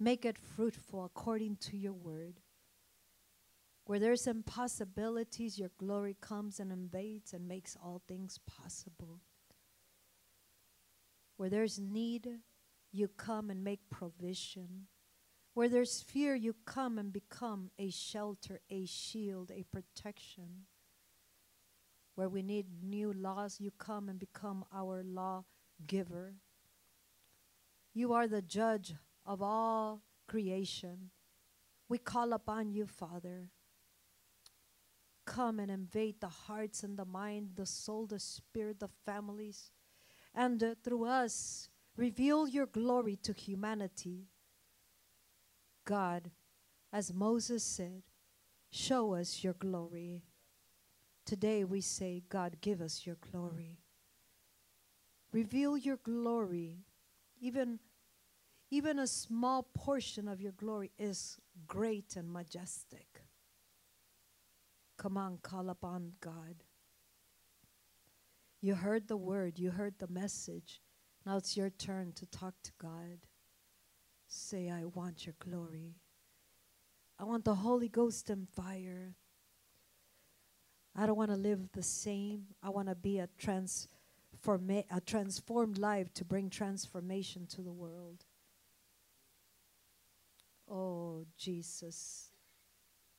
Make 0.00 0.24
it 0.24 0.38
fruitful 0.38 1.04
according 1.04 1.56
to 1.68 1.76
your 1.76 1.92
word. 1.92 2.40
Where 3.84 3.98
there's 3.98 4.26
impossibilities, 4.26 5.58
your 5.58 5.70
glory 5.78 6.16
comes 6.20 6.60
and 6.60 6.72
invades 6.72 7.32
and 7.32 7.48
makes 7.48 7.76
all 7.82 8.00
things 8.06 8.38
possible. 8.46 9.20
Where 11.36 11.50
there's 11.50 11.78
need, 11.78 12.28
you 12.92 13.08
come 13.08 13.50
and 13.50 13.64
make 13.64 13.90
provision. 13.90 14.86
Where 15.54 15.68
there's 15.68 16.00
fear, 16.00 16.34
you 16.34 16.54
come 16.64 16.98
and 16.98 17.12
become 17.12 17.70
a 17.78 17.90
shelter, 17.90 18.60
a 18.70 18.86
shield, 18.86 19.50
a 19.50 19.64
protection. 19.64 20.66
Where 22.14 22.28
we 22.28 22.42
need 22.42 22.66
new 22.82 23.12
laws, 23.12 23.58
you 23.60 23.70
come 23.70 24.08
and 24.08 24.18
become 24.18 24.64
our 24.74 25.02
law 25.02 25.44
giver. 25.86 26.34
You 27.94 28.12
are 28.12 28.28
the 28.28 28.42
judge 28.42 28.94
of 29.26 29.42
all 29.42 30.02
creation. 30.26 31.10
We 31.88 31.98
call 31.98 32.32
upon 32.32 32.70
you, 32.70 32.86
Father. 32.86 33.50
Come 35.24 35.58
and 35.58 35.70
invade 35.70 36.20
the 36.20 36.28
hearts 36.28 36.82
and 36.82 36.98
the 36.98 37.04
mind, 37.04 37.50
the 37.54 37.66
soul, 37.66 38.06
the 38.06 38.18
spirit, 38.18 38.80
the 38.80 38.88
families, 39.06 39.70
and 40.34 40.62
uh, 40.62 40.74
through 40.82 41.04
us, 41.04 41.68
reveal 41.96 42.48
your 42.48 42.66
glory 42.66 43.16
to 43.16 43.32
humanity. 43.32 44.28
God, 45.84 46.30
as 46.92 47.12
Moses 47.12 47.62
said, 47.64 48.02
show 48.70 49.14
us 49.14 49.42
your 49.42 49.54
glory. 49.54 50.22
Today 51.24 51.64
we 51.64 51.80
say, 51.80 52.22
God, 52.28 52.56
give 52.60 52.80
us 52.80 53.06
your 53.06 53.16
glory. 53.30 53.78
Reveal 55.32 55.76
your 55.76 55.96
glory. 55.96 56.78
Even, 57.40 57.78
even 58.70 58.98
a 58.98 59.06
small 59.06 59.62
portion 59.74 60.28
of 60.28 60.40
your 60.40 60.52
glory 60.52 60.90
is 60.98 61.38
great 61.66 62.16
and 62.16 62.32
majestic. 62.32 63.22
Come 64.98 65.16
on, 65.16 65.38
call 65.42 65.70
upon 65.70 66.12
God. 66.20 66.64
You 68.60 68.76
heard 68.76 69.08
the 69.08 69.16
word, 69.16 69.58
you 69.58 69.70
heard 69.70 69.94
the 69.98 70.06
message. 70.06 70.80
Now 71.24 71.36
it's 71.36 71.56
your 71.56 71.70
turn 71.70 72.12
to 72.16 72.26
talk 72.26 72.54
to 72.64 72.72
God. 72.80 73.26
Say, 74.26 74.70
I 74.70 74.84
want 74.84 75.26
your 75.26 75.34
glory. 75.38 75.96
I 77.18 77.24
want 77.24 77.44
the 77.44 77.54
Holy 77.54 77.88
Ghost 77.88 78.30
and 78.30 78.48
fire. 78.48 79.14
I 80.96 81.06
don't 81.06 81.16
want 81.16 81.30
to 81.30 81.36
live 81.36 81.70
the 81.72 81.82
same. 81.82 82.46
I 82.62 82.70
want 82.70 82.88
to 82.88 82.94
be 82.94 83.18
a 83.18 83.28
trans 83.38 83.88
forma- 84.40 84.84
a 84.90 85.00
transformed 85.00 85.78
life 85.78 86.12
to 86.14 86.24
bring 86.24 86.50
transformation 86.50 87.46
to 87.48 87.62
the 87.62 87.72
world. 87.72 88.24
Oh, 90.68 91.26
Jesus. 91.36 92.32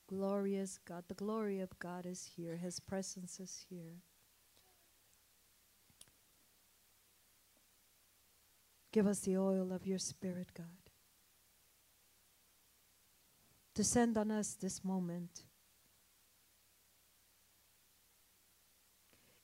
Glorious 0.07 0.77
God. 0.77 1.05
The 1.07 1.13
glory 1.13 1.59
of 1.59 1.79
God 1.79 2.05
is 2.05 2.31
here, 2.35 2.57
His 2.57 2.79
presence 2.79 3.39
is 3.39 3.65
here. 3.69 4.01
Give 8.93 9.07
us 9.07 9.19
the 9.19 9.37
oil 9.37 9.73
of 9.73 9.85
your 9.85 9.99
Spirit, 9.99 10.51
God. 10.55 10.83
descend 13.73 14.17
on 14.17 14.31
us 14.31 14.53
this 14.53 14.83
moment. 14.83 15.45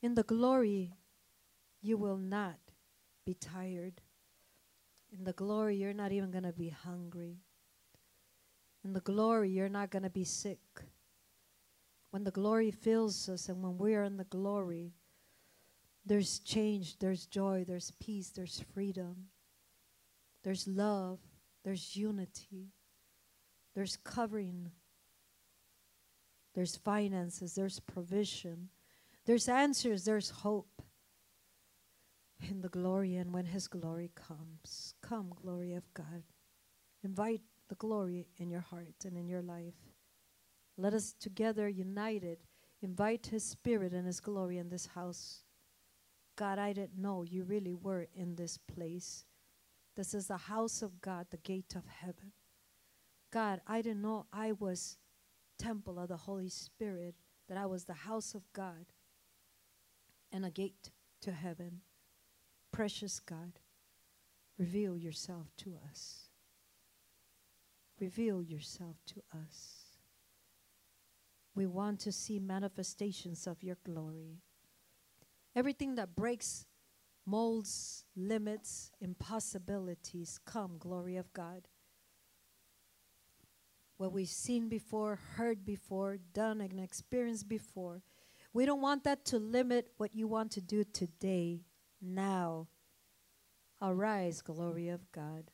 In 0.02 0.16
the 0.16 0.24
glory, 0.24 0.94
you 1.82 1.98
will 1.98 2.18
not 2.18 2.60
be 3.26 3.34
tired. 3.34 4.02
In 5.12 5.24
the 5.24 5.34
glory, 5.34 5.76
you're 5.78 5.94
not 5.94 6.12
even 6.12 6.32
going 6.32 6.44
to 6.44 6.54
be 6.54 6.70
hungry. 6.70 7.40
In 8.84 8.94
the 8.94 9.02
glory, 9.02 9.50
you're 9.50 9.68
not 9.68 9.90
going 9.90 10.04
to 10.04 10.10
be 10.10 10.24
sick. 10.24 10.60
When 12.12 12.24
the 12.24 12.32
glory 12.32 12.72
fills 12.72 13.28
us 13.28 13.50
and 13.50 13.62
when 13.62 13.78
we 13.78 13.94
are 13.96 14.04
in 14.04 14.18
the 14.18 14.24
glory, 14.24 14.94
there's 16.06 16.40
change, 16.40 16.98
there's 17.00 17.26
joy, 17.26 17.66
there's 17.68 17.92
peace, 18.00 18.30
there's 18.30 18.64
freedom, 18.74 19.28
there's 20.44 20.68
love, 20.68 21.20
there's 21.64 21.96
unity, 21.96 22.72
there's 23.76 23.98
covering, 23.98 24.72
there's 26.56 26.76
finances, 26.76 27.56
there's 27.56 27.80
provision, 27.80 28.70
there's 29.26 29.48
answers, 29.48 30.06
there's 30.06 30.30
hope 30.30 30.82
in 32.50 32.62
the 32.62 32.70
glory 32.70 33.16
and 33.16 33.34
when 33.34 33.46
His 33.46 33.68
glory 33.68 34.12
comes. 34.16 34.94
Come, 35.02 35.34
glory 35.42 35.74
of 35.74 35.94
God. 35.94 36.24
Invite 37.04 37.42
the 37.68 37.76
glory 37.76 38.28
in 38.38 38.50
your 38.50 38.62
heart 38.62 39.06
and 39.06 39.18
in 39.18 39.28
your 39.28 39.42
life. 39.42 39.76
Let 40.78 40.94
us 40.94 41.14
together, 41.20 41.68
united, 41.68 42.40
invite 42.82 43.28
His 43.28 43.44
Spirit 43.44 43.94
and 43.94 44.08
His 44.08 44.20
glory 44.20 44.58
in 44.58 44.70
this 44.70 44.88
house. 44.88 45.44
God, 46.36 46.58
I 46.58 46.74
didn't 46.74 46.98
know 46.98 47.24
you 47.24 47.44
really 47.44 47.74
were 47.74 48.08
in 48.16 48.36
this 48.36 48.58
place. 48.58 49.26
This 50.00 50.14
is 50.14 50.28
the 50.28 50.38
house 50.38 50.82
of 50.82 51.02
God, 51.02 51.28
the 51.30 51.36
gate 51.36 51.76
of 51.76 51.84
heaven. 51.86 52.32
God, 53.34 53.60
I 53.68 53.82
didn't 53.82 54.02
know 54.02 54.28
I 54.32 54.54
was 54.54 54.96
temple 55.58 56.00
of 56.00 56.08
the 56.08 56.16
Holy 56.16 56.48
Spirit, 56.48 57.16
that 57.50 57.58
I 57.58 57.66
was 57.66 57.84
the 57.84 57.94
house 57.94 58.34
of 58.34 58.44
God 58.54 58.94
and 60.32 60.46
a 60.46 60.52
gate 60.52 60.92
to 61.20 61.34
heaven. 61.34 61.82
Precious 62.72 63.20
God, 63.20 63.60
reveal 64.58 64.96
yourself 64.96 65.48
to 65.58 65.76
us. 65.92 66.30
Reveal 68.00 68.42
yourself 68.42 68.96
to 69.08 69.22
us. 69.38 69.98
We 71.54 71.68
want 71.68 72.00
to 72.00 72.14
see 72.14 72.40
manifestations 72.40 73.46
of 73.46 73.64
your 73.64 73.76
glory. 73.84 74.44
Everything 75.58 75.96
that 75.96 76.16
breaks 76.16 76.68
molds, 77.30 78.06
limits, 78.16 78.92
impossibilities, 79.00 80.40
come, 80.46 80.78
glory 80.80 81.16
of 81.16 81.32
God. 81.32 81.68
What 83.98 84.12
we've 84.12 84.28
seen 84.28 84.68
before, 84.68 85.20
heard 85.36 85.64
before, 85.64 86.18
done 86.34 86.60
and 86.60 86.80
experienced 86.80 87.48
before. 87.48 88.02
We 88.52 88.66
don't 88.66 88.82
want 88.82 89.04
that 89.04 89.26
to 89.26 89.38
limit 89.38 89.92
what 89.98 90.16
you 90.16 90.28
want 90.28 90.52
to 90.54 90.62
do 90.62 90.84
today, 90.84 91.62
now. 92.02 92.68
Arise, 93.82 94.42
glory 94.42 94.90
of 94.90 95.12
God. 95.12 95.52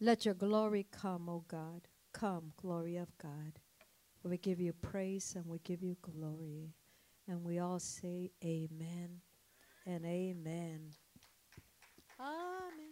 Let 0.00 0.24
your 0.24 0.34
glory 0.34 0.86
come, 0.90 1.28
O 1.28 1.44
God. 1.46 1.82
Come, 2.12 2.52
glory 2.56 2.96
of 2.96 3.16
God. 3.18 3.60
We 4.24 4.36
give 4.38 4.60
you 4.60 4.72
praise 4.72 5.34
and 5.36 5.46
we 5.46 5.58
give 5.60 5.82
you 5.82 5.96
glory. 6.02 6.74
And 7.28 7.44
we 7.44 7.58
all 7.58 7.78
say 7.78 8.32
amen 8.44 9.20
and 9.86 10.04
amen. 10.04 10.94
Amen. 12.18 12.83